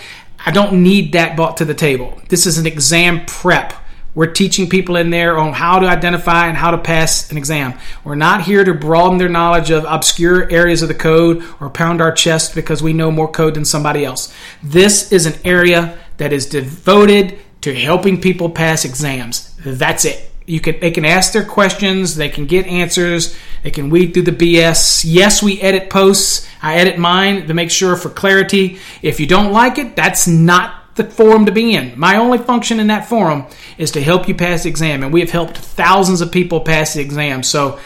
I 0.46 0.52
don't 0.52 0.84
need 0.84 1.14
that 1.14 1.36
brought 1.36 1.58
to 1.58 1.66
the 1.66 1.74
table. 1.74 2.22
This 2.30 2.46
is 2.46 2.58
an 2.58 2.68
exam 2.68 3.26
prep. 3.26 3.74
We're 4.20 4.34
teaching 4.34 4.68
people 4.68 4.98
in 4.98 5.12
there 5.12 5.38
on 5.38 5.54
how 5.54 5.80
to 5.80 5.88
identify 5.88 6.48
and 6.48 6.58
how 6.58 6.72
to 6.72 6.78
pass 6.78 7.32
an 7.32 7.38
exam. 7.38 7.76
We're 8.04 8.16
not 8.16 8.42
here 8.42 8.66
to 8.66 8.74
broaden 8.74 9.18
their 9.18 9.30
knowledge 9.30 9.72
of 9.72 9.86
obscure 9.88 10.52
areas 10.52 10.82
of 10.82 10.90
the 10.90 10.94
code 10.94 11.42
or 11.62 11.70
pound 11.70 12.02
our 12.02 12.12
chest 12.12 12.54
because 12.54 12.84
we 12.84 12.92
know 12.92 13.12
more 13.12 13.32
code 13.32 13.54
than 13.54 13.64
somebody 13.64 14.04
else. 14.04 14.34
This 14.62 15.14
is 15.14 15.26
an 15.26 15.40
area 15.46 15.98
that 16.18 16.34
is 16.34 16.48
devoted 16.48 17.40
to 17.62 17.74
helping 17.74 18.20
people 18.20 18.50
pass 18.50 18.84
exams. 18.84 19.56
That's 19.64 20.04
it. 20.04 20.30
You 20.46 20.60
can 20.60 20.82
they 20.82 20.92
can 20.92 21.06
ask 21.06 21.32
their 21.32 21.46
questions, 21.46 22.18
they 22.18 22.28
can 22.28 22.46
get 22.46 22.68
answers, 22.68 23.38
they 23.64 23.72
can 23.72 23.90
weed 23.90 24.14
through 24.14 24.24
the 24.24 24.32
BS. 24.34 25.06
Yes, 25.08 25.42
we 25.42 25.62
edit 25.62 25.90
posts. 25.90 26.46
I 26.62 26.76
edit 26.76 26.98
mine 27.00 27.48
to 27.48 27.54
make 27.54 27.72
sure 27.72 27.96
for 27.96 28.10
clarity. 28.10 28.80
If 29.02 29.22
you 29.22 29.28
don't 29.28 29.54
like 29.54 29.78
it, 29.78 29.96
that's 29.96 30.28
not 30.28 30.79
the 31.00 31.04
forum 31.06 31.48
to 31.48 31.52
be 31.52 31.74
in. 31.74 32.00
My 32.00 32.18
only 32.18 32.38
function 32.38 32.80
in 32.80 32.88
that 32.88 33.10
forum 33.10 33.46
is 33.80 33.92
to 33.92 34.02
help 34.02 34.28
you 34.28 34.36
pass 34.36 34.64
the 34.64 34.70
exam, 34.70 35.02
and 35.02 35.12
we 35.12 35.22
have 35.22 35.32
helped 35.32 35.58
thousands 35.58 36.22
of 36.22 36.32
people 36.32 36.62
pass 36.62 36.94
the 36.94 37.02
exam. 37.02 37.44
So. 37.44 37.80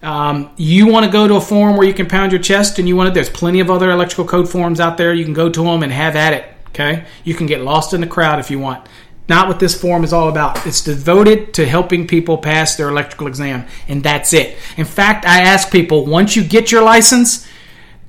Um, 0.00 0.52
you 0.56 0.86
want 0.86 1.06
to 1.06 1.10
go 1.10 1.26
to 1.26 1.34
a 1.34 1.40
forum 1.40 1.76
where 1.76 1.84
you 1.84 1.92
can 1.92 2.06
pound 2.06 2.30
your 2.30 2.40
chest, 2.40 2.78
and 2.78 2.86
you 2.86 2.94
want 2.94 3.08
to. 3.08 3.12
There's 3.12 3.28
plenty 3.28 3.58
of 3.58 3.68
other 3.68 3.90
electrical 3.90 4.26
code 4.26 4.48
forums 4.48 4.78
out 4.78 4.96
there. 4.96 5.12
You 5.12 5.24
can 5.24 5.34
go 5.34 5.50
to 5.50 5.64
them 5.64 5.82
and 5.82 5.90
have 5.90 6.14
at 6.14 6.34
it. 6.34 6.44
Okay, 6.68 7.04
you 7.24 7.34
can 7.34 7.48
get 7.48 7.62
lost 7.62 7.92
in 7.92 8.00
the 8.00 8.06
crowd 8.06 8.38
if 8.38 8.48
you 8.48 8.60
want 8.60 8.86
not 9.28 9.46
what 9.46 9.60
this 9.60 9.78
forum 9.78 10.04
is 10.04 10.12
all 10.12 10.28
about. 10.28 10.66
It's 10.66 10.82
devoted 10.82 11.52
to 11.54 11.66
helping 11.66 12.06
people 12.06 12.38
pass 12.38 12.76
their 12.76 12.88
electrical 12.88 13.26
exam, 13.26 13.66
and 13.86 14.02
that's 14.02 14.32
it. 14.32 14.56
In 14.76 14.86
fact, 14.86 15.26
I 15.26 15.42
ask 15.42 15.70
people 15.70 16.06
once 16.06 16.34
you 16.34 16.42
get 16.42 16.72
your 16.72 16.82
license, 16.82 17.46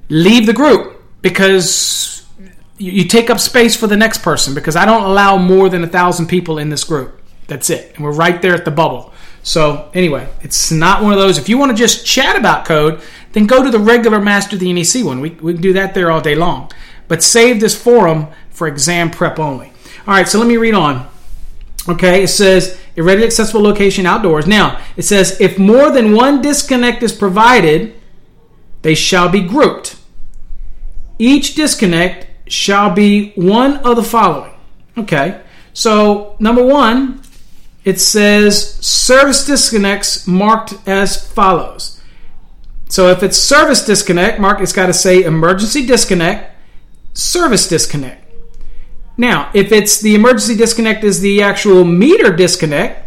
leave 0.08 0.46
the 0.46 0.54
group 0.54 1.04
because 1.22 2.19
you, 2.80 3.04
take 3.06 3.30
up 3.30 3.40
space 3.40 3.76
for 3.76 3.88
the 3.88 3.98
next 3.98 4.24
person. 4.24 4.54
Because 4.56 4.76
I 4.76 4.86
don't 4.86 5.04
allow 5.04 5.38
more 5.38 5.70
than 5.70 5.84
a 5.84 5.88
thousand 5.88 6.28
people 6.28 6.58
in 6.58 6.70
this 6.70 6.84
group. 6.84 7.22
That's 7.48 7.70
it, 7.70 7.96
and 7.96 8.04
we're 8.04 8.14
right 8.14 8.42
there 8.42 8.54
at 8.54 8.66
the 8.66 8.72
bubble. 8.72 9.14
So 9.42 9.90
anyway, 9.94 10.30
it's 10.42 10.72
not 10.72 11.02
one 11.02 11.14
of 11.14 11.20
those. 11.20 11.38
If 11.38 11.50
you 11.50 11.58
want 11.58 11.72
to 11.72 11.78
just 11.78 12.06
chat 12.06 12.36
about 12.36 12.66
code, 12.66 13.02
then 13.32 13.48
go 13.48 13.64
to 13.64 13.72
the 13.72 13.80
regular 13.80 14.20
Master 14.20 14.58
the 14.58 14.72
NEC 14.72 15.04
one. 15.04 15.22
We, 15.22 15.32
we 15.32 15.54
can 15.54 15.62
do 15.62 15.74
that 15.74 15.94
there 15.94 16.12
all 16.12 16.22
day 16.22 16.36
long. 16.36 16.72
But 17.08 17.24
save 17.24 17.60
this 17.60 17.82
forum 17.82 18.28
for 18.50 18.68
exam 18.68 19.10
prep 19.10 19.40
only. 19.40 19.72
All 20.06 20.14
right, 20.14 20.28
so 20.28 20.40
let 20.40 20.48
me 20.48 20.58
read 20.58 20.74
on. 20.74 21.10
Okay, 21.88 22.24
it 22.24 22.28
says 22.28 22.80
a 22.98 23.02
readily 23.02 23.26
accessible 23.26 23.62
location 23.62 24.06
outdoors. 24.06 24.46
Now, 24.46 24.80
it 24.96 25.04
says 25.04 25.40
if 25.40 25.58
more 25.58 25.90
than 25.90 26.14
one 26.14 26.42
disconnect 26.42 27.02
is 27.02 27.14
provided, 27.14 27.96
they 28.82 28.94
shall 28.94 29.30
be 29.30 29.42
grouped. 29.42 29.98
Each 31.18 31.56
disconnect 31.56 32.28
shall 32.50 32.90
be 32.94 33.32
one 33.32 33.78
of 33.78 33.96
the 33.96 34.04
following. 34.04 34.54
Okay, 34.98 35.42
so 35.74 36.36
number 36.40 36.64
one, 36.64 37.22
it 37.86 38.00
says 38.00 38.76
service 38.86 39.46
disconnects 39.46 40.28
marked 40.28 40.74
as 40.88 41.26
follows. 41.32 42.02
So 42.90 43.10
if 43.10 43.24
it's 43.24 43.38
service 43.38 43.86
disconnect, 43.86 44.40
mark 44.40 44.62
it's 44.62 44.74
got 44.74 44.88
to 44.88 44.94
say 44.94 45.24
emergency 45.24 45.86
disconnect, 45.86 46.56
service 47.14 47.68
disconnect. 47.68 48.26
Now, 49.16 49.52
if 49.54 49.72
it's 49.72 50.02
the 50.02 50.16
emergency 50.16 50.56
disconnect 50.56 51.04
is 51.04 51.22
the 51.22 51.44
actual 51.44 51.84
meter 51.84 52.36
disconnect 52.36 53.06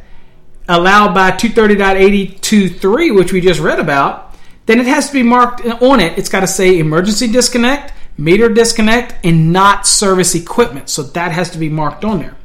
allowed 0.68 1.14
by 1.14 1.32
230.823, 1.32 3.14
which 3.14 3.32
we 3.32 3.40
just 3.40 3.60
read 3.60 3.80
about, 3.80 4.36
then 4.66 4.78
it 4.78 4.86
has 4.86 5.08
to 5.08 5.12
be 5.14 5.22
marked 5.22 5.64
on 5.66 6.00
it. 6.00 6.16
It's 6.16 6.28
got 6.28 6.40
to 6.40 6.46
say 6.46 6.78
emergency 6.78 7.26
disconnect, 7.26 7.92
meter 8.16 8.48
disconnect, 8.48 9.14
and 9.24 9.52
not 9.52 9.86
service 9.86 10.34
equipment. 10.34 10.88
So 10.88 11.02
that 11.02 11.32
has 11.32 11.50
to 11.50 11.58
be 11.58 11.68
marked 11.68 12.04
on 12.04 12.20
there. 12.20 12.36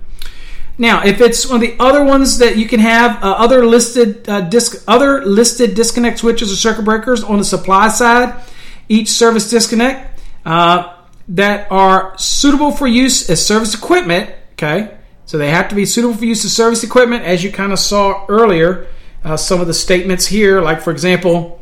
Now, 0.77 1.03
if 1.03 1.21
it's 1.21 1.47
one 1.47 1.55
of 1.55 1.61
the 1.61 1.75
other 1.79 2.03
ones 2.03 2.37
that 2.37 2.55
you 2.55 2.67
can 2.67 2.79
have, 2.79 3.23
uh, 3.23 3.31
other 3.31 3.65
listed 3.65 4.29
uh, 4.29 4.41
disc, 4.41 4.83
other 4.87 5.25
listed 5.25 5.73
disconnect 5.73 6.19
switches 6.19 6.51
or 6.51 6.55
circuit 6.55 6.85
breakers 6.85 7.23
on 7.23 7.37
the 7.37 7.43
supply 7.43 7.87
side, 7.87 8.43
each 8.87 9.09
service 9.09 9.49
disconnect. 9.49 10.21
Uh, 10.45 10.93
that 11.29 11.69
are 11.71 12.17
suitable 12.17 12.71
for 12.71 12.87
use 12.87 13.29
as 13.29 13.45
service 13.45 13.73
equipment. 13.73 14.33
Okay, 14.53 14.97
so 15.25 15.37
they 15.37 15.49
have 15.49 15.69
to 15.69 15.75
be 15.75 15.85
suitable 15.85 16.15
for 16.15 16.25
use 16.25 16.43
as 16.45 16.53
service 16.53 16.83
equipment, 16.83 17.23
as 17.23 17.43
you 17.43 17.51
kind 17.51 17.71
of 17.71 17.79
saw 17.79 18.25
earlier. 18.27 18.87
Uh, 19.23 19.35
some 19.35 19.59
of 19.59 19.67
the 19.67 19.73
statements 19.73 20.25
here, 20.25 20.61
like 20.61 20.81
for 20.81 20.91
example, 20.91 21.56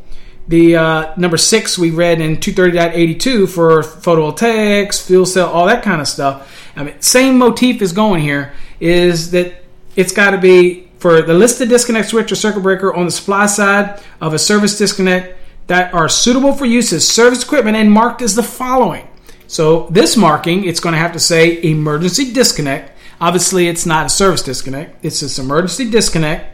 the 0.48 0.76
uh, 0.76 1.16
number 1.18 1.38
six 1.38 1.78
we 1.78 1.92
read 1.92 2.22
in 2.22 2.38
230.82 2.38 3.50
for 3.50 3.82
photovoltaics, 3.82 5.06
fuel 5.06 5.26
cell, 5.26 5.50
all 5.50 5.66
that 5.66 5.84
kind 5.84 6.02
of 6.02 6.08
stuff. 6.08 6.70
I 6.76 6.84
mean, 6.84 7.02
same 7.02 7.38
motif 7.38 7.82
is 7.82 7.92
going 7.92 8.22
here 8.22 8.54
is 8.80 9.32
that 9.32 9.64
it's 9.96 10.12
got 10.12 10.32
to 10.32 10.38
be 10.38 10.90
for 11.00 11.22
the 11.22 11.34
listed 11.34 11.70
disconnect 11.70 12.10
switch 12.10 12.32
or 12.32 12.36
circuit 12.36 12.62
breaker 12.62 12.94
on 12.94 13.06
the 13.06 13.12
supply 13.12 13.46
side 13.46 14.02
of 14.22 14.34
a 14.34 14.40
service 14.40 14.78
disconnect 14.78 15.38
that 15.68 15.94
are 15.94 16.08
suitable 16.08 16.54
for 16.54 16.66
use 16.66 16.94
as 16.94 17.08
service 17.08 17.44
equipment 17.44 17.76
and 17.76 17.92
marked 17.92 18.22
as 18.22 18.36
the 18.36 18.44
following 18.44 19.08
so 19.48 19.88
this 19.90 20.18
marking, 20.18 20.66
it's 20.66 20.80
going 20.80 20.94
to 20.94 21.00
have 21.00 21.14
to 21.14 21.20
say 21.20 21.62
emergency 21.64 22.34
disconnect. 22.34 22.92
Obviously, 23.22 23.68
it's 23.68 23.86
not 23.86 24.08
a 24.08 24.10
service 24.10 24.42
disconnect. 24.42 25.06
It's 25.06 25.20
this 25.22 25.40
emergency 25.40 25.90
disconnect, 25.90 26.46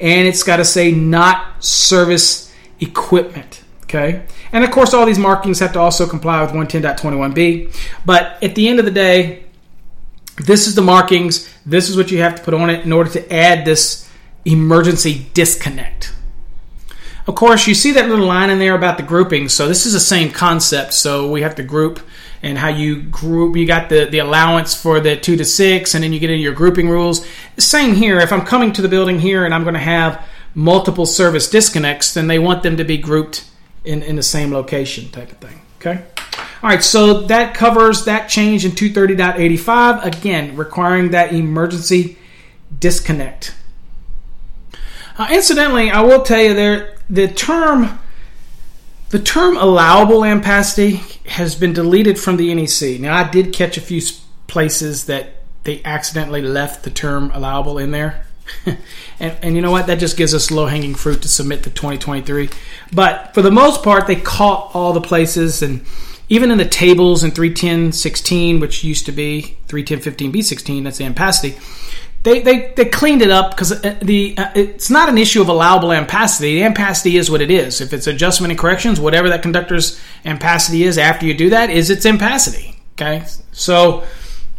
and 0.00 0.26
it's 0.26 0.42
got 0.42 0.56
to 0.56 0.64
say 0.64 0.90
not 0.90 1.64
service 1.64 2.53
equipment. 2.80 3.62
Okay, 3.84 4.24
and 4.50 4.64
of 4.64 4.70
course, 4.70 4.94
all 4.94 5.06
these 5.06 5.18
markings 5.18 5.60
have 5.60 5.72
to 5.74 5.78
also 5.78 6.06
comply 6.06 6.42
with 6.42 6.52
110.21b. 6.52 7.74
But 8.04 8.42
at 8.42 8.54
the 8.54 8.68
end 8.68 8.78
of 8.78 8.84
the 8.84 8.90
day, 8.90 9.44
this 10.36 10.66
is 10.66 10.74
the 10.74 10.82
markings. 10.82 11.52
This 11.64 11.88
is 11.88 11.96
what 11.96 12.10
you 12.10 12.18
have 12.18 12.34
to 12.36 12.42
put 12.42 12.54
on 12.54 12.70
it 12.70 12.84
in 12.84 12.92
order 12.92 13.10
to 13.10 13.32
add 13.32 13.64
this 13.64 14.08
emergency 14.44 15.26
disconnect. 15.34 16.12
Of 17.26 17.36
course, 17.36 17.66
you 17.66 17.74
see 17.74 17.92
that 17.92 18.08
little 18.08 18.26
line 18.26 18.50
in 18.50 18.58
there 18.58 18.74
about 18.74 18.98
the 18.98 19.02
grouping. 19.02 19.48
So 19.48 19.66
this 19.66 19.86
is 19.86 19.94
the 19.94 20.00
same 20.00 20.30
concept. 20.30 20.92
So 20.92 21.30
we 21.30 21.40
have 21.42 21.54
to 21.54 21.62
group 21.62 22.00
and 22.42 22.58
how 22.58 22.68
you 22.68 23.02
group. 23.02 23.56
You 23.56 23.66
got 23.66 23.88
the, 23.88 24.04
the 24.04 24.18
allowance 24.18 24.74
for 24.74 25.00
the 25.00 25.16
two 25.16 25.36
to 25.36 25.44
six, 25.44 25.94
and 25.94 26.04
then 26.04 26.12
you 26.12 26.18
get 26.18 26.28
into 26.28 26.42
your 26.42 26.52
grouping 26.52 26.90
rules. 26.90 27.26
Same 27.58 27.94
here. 27.94 28.18
If 28.18 28.32
I'm 28.32 28.44
coming 28.44 28.72
to 28.74 28.82
the 28.82 28.88
building 28.88 29.18
here 29.18 29.46
and 29.46 29.54
I'm 29.54 29.62
going 29.62 29.74
to 29.74 29.80
have 29.80 30.26
multiple 30.54 31.06
service 31.06 31.48
disconnects, 31.50 32.14
then 32.14 32.26
they 32.26 32.38
want 32.38 32.62
them 32.62 32.76
to 32.76 32.84
be 32.84 32.96
grouped 32.96 33.48
in, 33.84 34.02
in 34.02 34.16
the 34.16 34.22
same 34.22 34.52
location 34.52 35.10
type 35.10 35.30
of 35.32 35.38
thing. 35.38 35.60
Okay. 35.78 36.04
All 36.62 36.70
right, 36.70 36.82
so 36.82 37.22
that 37.22 37.54
covers 37.54 38.06
that 38.06 38.28
change 38.28 38.64
in 38.64 38.70
230.85, 38.72 40.04
again, 40.04 40.56
requiring 40.56 41.10
that 41.10 41.32
emergency 41.32 42.16
disconnect. 42.78 43.54
Uh, 45.18 45.28
incidentally, 45.30 45.90
I 45.90 46.00
will 46.00 46.22
tell 46.22 46.40
you 46.40 46.54
there 46.54 46.96
the 47.10 47.28
term 47.28 47.98
the 49.10 49.18
term 49.20 49.56
allowable 49.56 50.20
ampacity 50.20 50.96
has 51.26 51.54
been 51.54 51.72
deleted 51.72 52.18
from 52.18 52.36
the 52.36 52.52
NEC. 52.52 52.98
Now, 52.98 53.14
I 53.14 53.30
did 53.30 53.52
catch 53.52 53.76
a 53.76 53.80
few 53.80 54.02
places 54.48 55.04
that 55.06 55.36
they 55.62 55.80
accidentally 55.84 56.42
left 56.42 56.82
the 56.82 56.90
term 56.90 57.30
allowable 57.32 57.78
in 57.78 57.92
there. 57.92 58.26
and, 58.66 58.78
and 59.42 59.56
you 59.56 59.62
know 59.62 59.70
what? 59.70 59.86
That 59.86 59.98
just 59.98 60.16
gives 60.16 60.34
us 60.34 60.50
low 60.50 60.66
hanging 60.66 60.94
fruit 60.94 61.22
to 61.22 61.28
submit 61.28 61.62
to 61.64 61.70
2023. 61.70 62.50
But 62.92 63.34
for 63.34 63.42
the 63.42 63.50
most 63.50 63.82
part, 63.82 64.06
they 64.06 64.16
caught 64.16 64.70
all 64.74 64.92
the 64.92 65.00
places 65.00 65.62
and 65.62 65.84
even 66.28 66.50
in 66.50 66.58
the 66.58 66.64
tables 66.64 67.22
in 67.22 67.32
310.16, 67.32 68.60
which 68.60 68.82
used 68.82 69.06
to 69.06 69.12
be 69.12 69.56
310.15b16, 69.68 70.84
that's 70.84 70.96
the 70.96 71.04
ampacity, 71.04 71.60
they, 72.24 72.40
they, 72.40 72.72
they 72.74 72.86
cleaned 72.86 73.20
it 73.20 73.30
up 73.30 73.50
because 73.50 73.72
uh, 73.72 73.98
the 74.00 74.34
uh, 74.38 74.50
it's 74.54 74.88
not 74.88 75.10
an 75.10 75.18
issue 75.18 75.42
of 75.42 75.48
allowable 75.48 75.90
ampacity. 75.90 76.54
The 76.54 76.62
ampacity 76.62 77.18
is 77.18 77.30
what 77.30 77.42
it 77.42 77.50
is. 77.50 77.82
If 77.82 77.92
it's 77.92 78.06
adjustment 78.06 78.50
and 78.50 78.58
corrections, 78.58 78.98
whatever 78.98 79.28
that 79.28 79.42
conductor's 79.42 80.00
ampacity 80.24 80.86
is 80.86 80.96
after 80.96 81.26
you 81.26 81.34
do 81.34 81.50
that 81.50 81.68
is 81.68 81.90
its 81.90 82.06
ampacity. 82.06 82.76
Okay, 82.94 83.26
so 83.52 84.04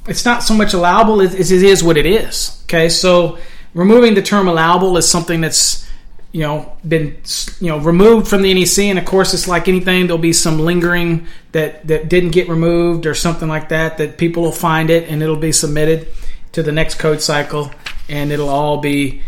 it's 0.08 0.26
not 0.26 0.44
so 0.44 0.54
much 0.54 0.74
allowable 0.74 1.22
as 1.22 1.52
it 1.52 1.64
is 1.64 1.84
what 1.84 1.98
it 1.98 2.06
is. 2.06 2.62
Okay, 2.66 2.88
so 2.88 3.40
removing 3.76 4.16
the 4.16 4.24
term 4.24 4.48
allowable 4.48 4.98
is 4.98 5.08
something 5.08 5.42
that's 5.42 5.88
you 6.32 6.42
know 6.42 6.76
been 6.88 7.16
you 7.62 7.70
know 7.70 7.78
removed 7.78 8.28
from 8.28 8.42
the 8.42 8.52
NEC, 8.52 8.80
and 8.86 8.98
of 8.98 9.06
course 9.06 9.36
it's 9.36 9.48
like 9.48 9.68
anything. 9.68 10.08
There'll 10.08 10.18
be 10.18 10.34
some 10.34 10.60
lingering 10.60 11.28
that 11.52 11.86
that 11.88 12.10
didn't 12.10 12.32
get 12.32 12.50
removed 12.50 13.06
or 13.06 13.14
something 13.14 13.48
like 13.48 13.70
that. 13.70 14.00
That 14.00 14.18
people 14.18 14.42
will 14.42 14.52
find 14.52 14.90
it 14.90 15.08
and 15.08 15.22
it'll 15.22 15.36
be 15.36 15.52
submitted 15.52 16.08
to 16.54 16.64
the 16.64 16.72
next 16.72 16.96
code 16.96 17.22
cycle, 17.22 17.70
and 18.10 18.32
it'll 18.32 18.50
all 18.50 18.78
be 18.78 19.22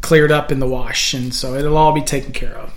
cleared 0.00 0.32
up 0.32 0.50
in 0.50 0.60
the 0.60 0.66
wash, 0.66 1.12
and 1.12 1.34
so 1.34 1.54
it'll 1.54 1.76
all 1.76 1.92
be 1.92 2.00
taken 2.00 2.32
care 2.32 2.56
of. 2.56 2.72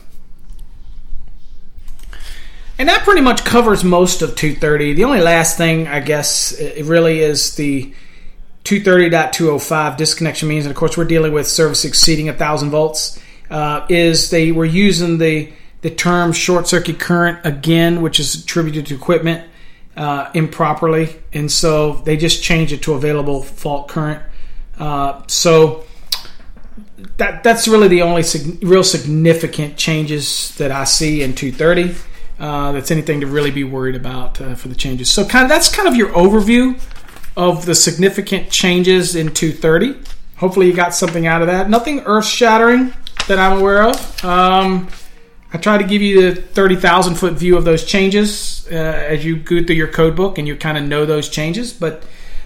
And 2.79 2.89
that 2.89 3.03
pretty 3.03 3.21
much 3.21 3.45
covers 3.45 3.83
most 3.83 4.23
of 4.23 4.35
230. 4.35 4.93
The 4.93 5.03
only 5.03 5.21
last 5.21 5.57
thing, 5.57 5.87
I 5.87 5.99
guess, 5.99 6.51
it 6.53 6.85
really 6.85 7.19
is 7.19 7.55
the 7.55 7.93
230.205 8.63 9.97
disconnection 9.97 10.47
means, 10.47 10.65
and 10.65 10.71
of 10.71 10.77
course 10.77 10.97
we're 10.97 11.05
dealing 11.05 11.33
with 11.33 11.47
service 11.47 11.83
exceeding 11.83 12.27
1,000 12.27 12.69
volts, 12.69 13.19
uh, 13.49 13.85
is 13.89 14.29
they 14.29 14.51
were 14.51 14.65
using 14.65 15.17
the, 15.17 15.51
the 15.81 15.89
term 15.89 16.31
short 16.31 16.67
circuit 16.67 16.99
current 16.99 17.39
again, 17.45 18.01
which 18.01 18.19
is 18.19 18.35
attributed 18.35 18.85
to 18.87 18.95
equipment 18.95 19.45
uh, 19.97 20.31
improperly, 20.33 21.15
and 21.33 21.51
so 21.51 21.93
they 22.05 22.17
just 22.17 22.41
changed 22.41 22.73
it 22.73 22.81
to 22.81 22.93
available 22.93 23.43
fault 23.43 23.87
current. 23.87 24.23
Uh, 24.79 25.21
so 25.27 25.83
that 27.17 27.43
that's 27.43 27.67
really 27.67 27.87
the 27.87 28.01
only 28.01 28.23
sig- 28.23 28.63
real 28.63 28.83
significant 28.83 29.77
changes 29.77 30.55
that 30.55 30.71
I 30.71 30.85
see 30.85 31.21
in 31.21 31.35
230. 31.35 31.95
Uh, 32.39 32.71
that's 32.71 32.89
anything 32.89 33.21
to 33.21 33.27
really 33.27 33.51
be 33.51 33.63
worried 33.63 33.95
about 33.95 34.41
uh, 34.41 34.55
for 34.55 34.67
the 34.67 34.75
changes. 34.75 35.11
So 35.11 35.25
kind 35.25 35.43
of 35.43 35.49
that's 35.49 35.73
kind 35.73 35.87
of 35.87 35.95
your 35.95 36.09
overview 36.09 36.79
of 37.35 37.65
the 37.65 37.75
significant 37.75 38.49
changes 38.49 39.15
in 39.15 39.33
230. 39.33 39.99
Hopefully, 40.37 40.67
you 40.67 40.73
got 40.73 40.93
something 40.93 41.27
out 41.27 41.41
of 41.41 41.47
that. 41.47 41.69
Nothing 41.69 42.01
earth 42.01 42.25
shattering 42.25 42.93
that 43.27 43.39
I'm 43.39 43.59
aware 43.59 43.83
of. 43.83 44.25
Um, 44.25 44.89
I 45.53 45.57
try 45.57 45.77
to 45.77 45.83
give 45.83 46.01
you 46.01 46.33
the 46.33 46.41
30,000 46.41 47.15
foot 47.15 47.33
view 47.33 47.57
of 47.57 47.63
those 47.63 47.85
changes 47.85 48.67
uh, 48.71 48.75
as 48.75 49.23
you 49.23 49.37
go 49.37 49.63
through 49.63 49.75
your 49.75 49.87
code 49.87 50.15
book 50.15 50.37
and 50.37 50.47
you 50.47 50.55
kind 50.55 50.77
of 50.77 50.83
know 50.83 51.05
those 51.05 51.29
changes, 51.29 51.71
but 51.71 52.03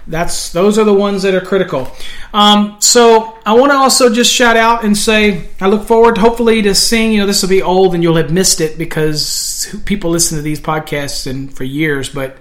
that's 0.08 0.52
those 0.52 0.78
are 0.78 0.84
the 0.84 0.94
ones 0.94 1.24
that 1.24 1.34
are 1.34 1.42
critical. 1.42 1.92
Um, 2.34 2.78
so 2.80 3.38
I 3.46 3.54
want 3.54 3.72
to 3.72 3.78
also 3.78 4.14
just 4.14 4.32
shout 4.32 4.56
out 4.56 4.84
and 4.84 4.96
say 4.98 5.50
I 5.60 5.68
look 5.68 5.86
forward, 5.88 6.18
hopefully, 6.18 6.62
to 6.62 6.76
seeing. 6.76 7.12
You 7.12 7.20
know, 7.20 7.28
this 7.28 7.42
will 7.42 7.50
be 7.50 7.62
old 7.62 7.94
and 7.94 8.02
you'll 8.04 8.16
have 8.16 8.32
missed 8.32 8.62
it 8.62 8.78
because 8.78 9.76
people 9.86 10.12
listen 10.12 10.38
to 10.38 10.42
these 10.42 10.60
podcasts 10.60 11.30
and 11.30 11.54
for 11.54 11.64
years, 11.64 12.10
but 12.10 12.38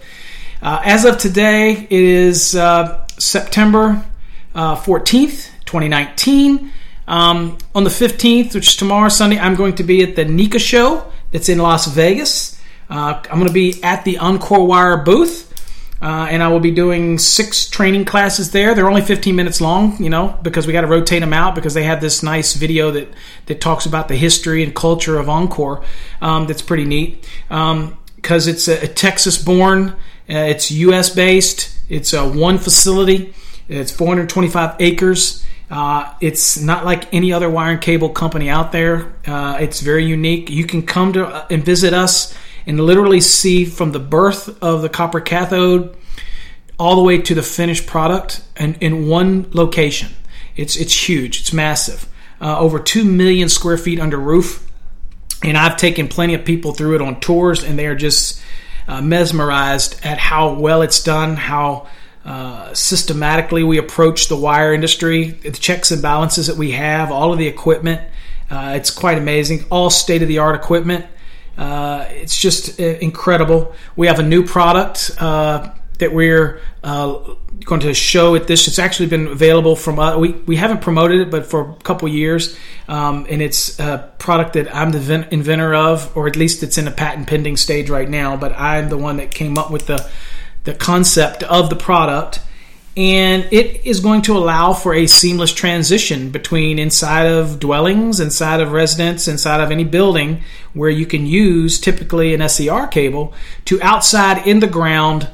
uh, 0.66 0.82
as 0.84 1.04
of 1.04 1.16
today, 1.16 1.74
it 1.74 1.92
is 1.92 2.56
uh, 2.56 3.06
September 3.20 4.04
uh, 4.52 4.74
14th, 4.74 5.50
2019. 5.64 6.72
Um, 7.06 7.56
on 7.72 7.84
the 7.84 7.90
15th, 7.90 8.52
which 8.52 8.70
is 8.70 8.76
tomorrow, 8.76 9.08
Sunday, 9.08 9.38
I'm 9.38 9.54
going 9.54 9.76
to 9.76 9.84
be 9.84 10.02
at 10.02 10.16
the 10.16 10.24
NECA 10.24 10.58
show 10.58 11.12
that's 11.30 11.48
in 11.48 11.58
Las 11.58 11.86
Vegas. 11.86 12.60
Uh, 12.90 13.22
I'm 13.30 13.38
going 13.38 13.46
to 13.46 13.52
be 13.52 13.80
at 13.84 14.04
the 14.04 14.18
Encore 14.18 14.66
Wire 14.66 14.96
booth. 14.96 15.44
Uh, 16.02 16.26
and 16.28 16.42
I 16.42 16.48
will 16.48 16.60
be 16.60 16.72
doing 16.72 17.16
six 17.18 17.70
training 17.70 18.04
classes 18.04 18.50
there. 18.50 18.74
They're 18.74 18.88
only 18.88 19.02
15 19.02 19.36
minutes 19.36 19.60
long, 19.60 20.02
you 20.02 20.10
know, 20.10 20.36
because 20.42 20.66
we 20.66 20.72
got 20.72 20.80
to 20.80 20.88
rotate 20.88 21.20
them 21.20 21.32
out 21.32 21.54
because 21.54 21.74
they 21.74 21.84
have 21.84 22.00
this 22.00 22.24
nice 22.24 22.54
video 22.54 22.90
that 22.90 23.08
that 23.46 23.60
talks 23.60 23.86
about 23.86 24.08
the 24.08 24.16
history 24.16 24.62
and 24.64 24.74
culture 24.74 25.16
of 25.16 25.28
Encore. 25.28 25.84
Um, 26.20 26.48
that's 26.48 26.60
pretty 26.60 26.84
neat 26.84 27.26
because 27.48 27.78
um, 27.78 27.98
it's 28.20 28.68
a, 28.68 28.84
a 28.84 28.88
Texas-born 28.88 29.96
it's 30.28 30.70
U.S. 30.70 31.14
based. 31.14 31.76
It's 31.88 32.12
a 32.12 32.28
one 32.28 32.58
facility. 32.58 33.34
It's 33.68 33.92
425 33.92 34.76
acres. 34.80 35.44
Uh, 35.70 36.14
it's 36.20 36.60
not 36.60 36.84
like 36.84 37.12
any 37.12 37.32
other 37.32 37.50
wire 37.50 37.72
and 37.72 37.80
cable 37.80 38.10
company 38.10 38.48
out 38.48 38.70
there. 38.72 39.12
Uh, 39.26 39.58
it's 39.60 39.80
very 39.80 40.04
unique. 40.04 40.48
You 40.48 40.64
can 40.64 40.82
come 40.82 41.12
to 41.14 41.26
uh, 41.26 41.46
and 41.50 41.64
visit 41.64 41.92
us 41.92 42.34
and 42.66 42.80
literally 42.80 43.20
see 43.20 43.64
from 43.64 43.92
the 43.92 43.98
birth 43.98 44.62
of 44.62 44.82
the 44.82 44.88
copper 44.88 45.20
cathode 45.20 45.96
all 46.78 46.96
the 46.96 47.02
way 47.02 47.18
to 47.18 47.34
the 47.34 47.42
finished 47.42 47.86
product 47.86 48.42
and 48.56 48.76
in 48.80 49.08
one 49.08 49.48
location. 49.52 50.10
It's 50.56 50.76
it's 50.76 51.08
huge. 51.08 51.40
It's 51.40 51.52
massive. 51.52 52.08
Uh, 52.40 52.58
over 52.58 52.78
two 52.78 53.04
million 53.04 53.48
square 53.48 53.78
feet 53.78 53.98
under 53.98 54.18
roof, 54.18 54.70
and 55.42 55.56
I've 55.56 55.76
taken 55.76 56.06
plenty 56.06 56.34
of 56.34 56.44
people 56.44 56.72
through 56.72 56.96
it 56.96 57.02
on 57.02 57.20
tours, 57.20 57.64
and 57.64 57.78
they 57.78 57.86
are 57.86 57.94
just 57.94 58.40
uh, 58.89 59.01
mesmerized 59.01 60.05
at 60.05 60.18
how 60.18 60.55
well 60.55 60.82
it's 60.82 61.03
done, 61.03 61.37
how 61.37 61.87
uh, 62.24 62.74
systematically 62.74 63.62
we 63.62 63.78
approach 63.78 64.28
the 64.28 64.37
wire 64.37 64.74
industry, 64.74 65.30
the 65.30 65.51
checks 65.53 65.91
and 65.91 66.03
balances 66.03 66.49
that 66.49 66.57
we 66.57 66.72
have, 66.72 67.11
all 67.11 67.32
of 67.32 67.39
the 67.39 67.47
equipment. 67.47 68.01
Uh, 68.51 68.74
it's 68.76 68.91
quite 68.91 69.18
amazing. 69.18 69.64
All 69.70 69.91
state 69.91 70.22
of 70.22 70.28
the 70.28 70.39
art 70.39 70.57
equipment. 70.57 71.07
Uh, 71.57 72.07
it's 72.11 72.39
just 72.39 72.80
uh, 72.80 72.82
incredible. 72.82 73.74
We 73.97 74.09
have 74.09 74.18
a 74.18 74.22
new 74.22 74.45
product 74.45 75.12
uh, 75.18 75.70
that 75.99 76.12
we're 76.12 76.61
going 77.64 77.80
to 77.80 77.94
show 77.94 78.34
at 78.34 78.46
this. 78.46 78.68
It's 78.68 78.78
actually 78.78 79.07
been 79.07 79.26
available 79.28 79.76
from 79.76 79.98
uh, 79.98 80.18
we 80.18 80.32
we 80.32 80.57
haven't 80.57 80.80
promoted 80.80 81.20
it, 81.20 81.30
but 81.30 81.46
for 81.46 81.70
a 81.70 81.74
couple 81.82 82.09
years, 82.09 82.57
um, 82.88 83.26
and 83.28 83.40
it's 83.42 83.78
a 83.78 84.12
product 84.18 84.54
that 84.54 84.74
I'm 84.74 84.92
the 84.92 85.28
inventor 85.30 85.74
of, 85.74 86.16
or 86.16 86.26
at 86.26 86.36
least 86.36 86.62
it's 86.62 86.78
in 86.78 86.86
a 86.86 86.92
patent 86.92 87.28
pending 87.28 87.57
stage 87.57 87.90
right 87.90 88.09
now. 88.09 88.36
But 88.36 88.52
I'm 88.52 88.88
the 88.88 88.98
one 88.98 89.16
that 89.18 89.30
came 89.30 89.59
up 89.59 89.70
with 89.70 89.86
the 89.86 90.09
the 90.64 90.74
concept 90.74 91.42
of 91.44 91.70
the 91.70 91.76
product. 91.76 92.40
And 92.98 93.46
it 93.52 93.84
is 93.84 94.00
going 94.00 94.22
to 94.22 94.38
allow 94.38 94.72
for 94.72 94.94
a 94.94 95.07
seamless 95.07 95.52
transition 95.52 96.30
between 96.30 96.78
inside 96.78 97.26
of 97.26 97.61
dwellings, 97.61 98.20
inside 98.20 98.61
of 98.61 98.72
residents, 98.72 99.28
inside 99.28 99.61
of 99.61 99.70
any 99.70 99.84
building 99.84 100.42
where 100.72 100.88
you 100.88 101.04
can 101.04 101.26
use 101.26 101.78
typically 101.78 102.32
an 102.32 102.48
SER 102.48 102.86
cable 102.86 103.34
to 103.66 103.78
outside 103.82 104.46
in 104.46 104.61
the 104.61 104.66
ground 104.66 105.28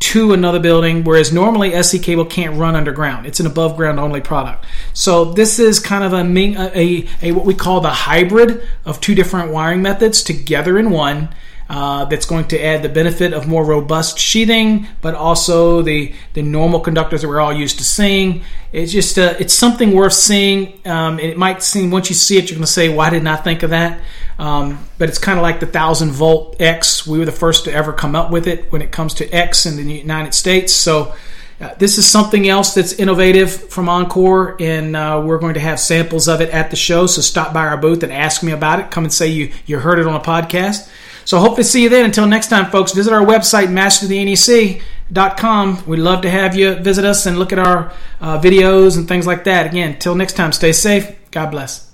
to 0.00 0.32
another 0.32 0.60
building, 0.60 1.04
whereas 1.04 1.32
normally 1.32 1.72
SE 1.74 1.98
cable 1.98 2.24
can't 2.24 2.56
run 2.56 2.76
underground. 2.76 3.26
It's 3.26 3.40
an 3.40 3.46
above 3.46 3.76
ground 3.76 3.98
only 3.98 4.20
product. 4.20 4.64
So 4.92 5.32
this 5.32 5.58
is 5.58 5.80
kind 5.80 6.04
of 6.04 6.12
a, 6.12 6.78
a, 6.78 7.08
a, 7.22 7.32
what 7.32 7.46
we 7.46 7.54
call 7.54 7.80
the 7.80 7.90
hybrid 7.90 8.66
of 8.84 9.00
two 9.00 9.14
different 9.14 9.50
wiring 9.50 9.82
methods 9.82 10.22
together 10.22 10.78
in 10.78 10.90
one. 10.90 11.34
Uh, 11.66 12.04
that's 12.04 12.26
going 12.26 12.46
to 12.46 12.62
add 12.62 12.82
the 12.82 12.90
benefit 12.90 13.32
of 13.32 13.48
more 13.48 13.64
robust 13.64 14.18
sheathing, 14.18 14.86
but 15.00 15.14
also 15.14 15.80
the 15.80 16.14
the 16.34 16.42
normal 16.42 16.78
conductors 16.78 17.22
that 17.22 17.28
we're 17.28 17.40
all 17.40 17.54
used 17.54 17.78
to 17.78 17.84
seeing. 17.84 18.42
It's 18.70 18.92
just 18.92 19.18
uh, 19.18 19.34
it's 19.40 19.54
something 19.54 19.92
worth 19.92 20.12
seeing. 20.12 20.78
Um, 20.86 21.18
it 21.18 21.38
might 21.38 21.62
seem 21.62 21.90
once 21.90 22.10
you 22.10 22.14
see 22.14 22.36
it, 22.36 22.50
you're 22.50 22.56
going 22.56 22.66
to 22.66 22.70
say, 22.70 22.90
"Why 22.90 23.08
didn't 23.08 23.28
I 23.28 23.36
think 23.36 23.62
of 23.62 23.70
that?" 23.70 23.98
Um, 24.38 24.86
but 24.98 25.08
it's 25.08 25.18
kind 25.18 25.38
of 25.38 25.42
like 25.42 25.60
the 25.60 25.66
1000 25.66 26.10
volt 26.10 26.60
X. 26.60 27.06
We 27.06 27.18
were 27.18 27.24
the 27.24 27.32
first 27.32 27.64
to 27.64 27.72
ever 27.72 27.92
come 27.92 28.16
up 28.16 28.30
with 28.30 28.46
it 28.46 28.70
when 28.72 28.82
it 28.82 28.90
comes 28.90 29.14
to 29.14 29.30
X 29.30 29.66
in 29.66 29.76
the 29.76 29.82
United 29.82 30.34
States. 30.34 30.72
So 30.72 31.14
uh, 31.60 31.74
this 31.78 31.98
is 31.98 32.10
something 32.10 32.48
else 32.48 32.74
that's 32.74 32.94
innovative 32.94 33.70
from 33.70 33.88
Encore, 33.88 34.56
and 34.60 34.96
uh, 34.96 35.22
we're 35.24 35.38
going 35.38 35.54
to 35.54 35.60
have 35.60 35.78
samples 35.78 36.26
of 36.26 36.40
it 36.40 36.50
at 36.50 36.70
the 36.70 36.76
show. 36.76 37.06
So 37.06 37.20
stop 37.20 37.54
by 37.54 37.66
our 37.66 37.76
booth 37.76 38.02
and 38.02 38.12
ask 38.12 38.42
me 38.42 38.50
about 38.52 38.80
it. 38.80 38.90
Come 38.90 39.04
and 39.04 39.12
say 39.12 39.28
you, 39.28 39.52
you 39.66 39.78
heard 39.78 40.00
it 40.00 40.06
on 40.06 40.16
a 40.16 40.20
podcast. 40.20 40.90
So 41.24 41.38
hope 41.38 41.54
to 41.56 41.64
see 41.64 41.84
you 41.84 41.88
then. 41.88 42.04
Until 42.04 42.26
next 42.26 42.48
time, 42.48 42.70
folks, 42.70 42.92
visit 42.92 43.10
our 43.12 43.24
website, 43.24 43.68
masterthenec.com. 43.68 45.84
We'd 45.86 45.98
love 45.98 46.22
to 46.22 46.30
have 46.30 46.56
you 46.56 46.74
visit 46.74 47.04
us 47.04 47.26
and 47.26 47.38
look 47.38 47.52
at 47.52 47.58
our 47.58 47.92
uh, 48.20 48.40
videos 48.40 48.96
and 48.98 49.06
things 49.08 49.26
like 49.26 49.44
that. 49.44 49.66
Again, 49.66 49.92
until 49.92 50.16
next 50.16 50.34
time, 50.34 50.52
stay 50.52 50.72
safe. 50.72 51.10
God 51.30 51.50
bless. 51.50 51.93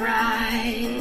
Looking 0.00 0.99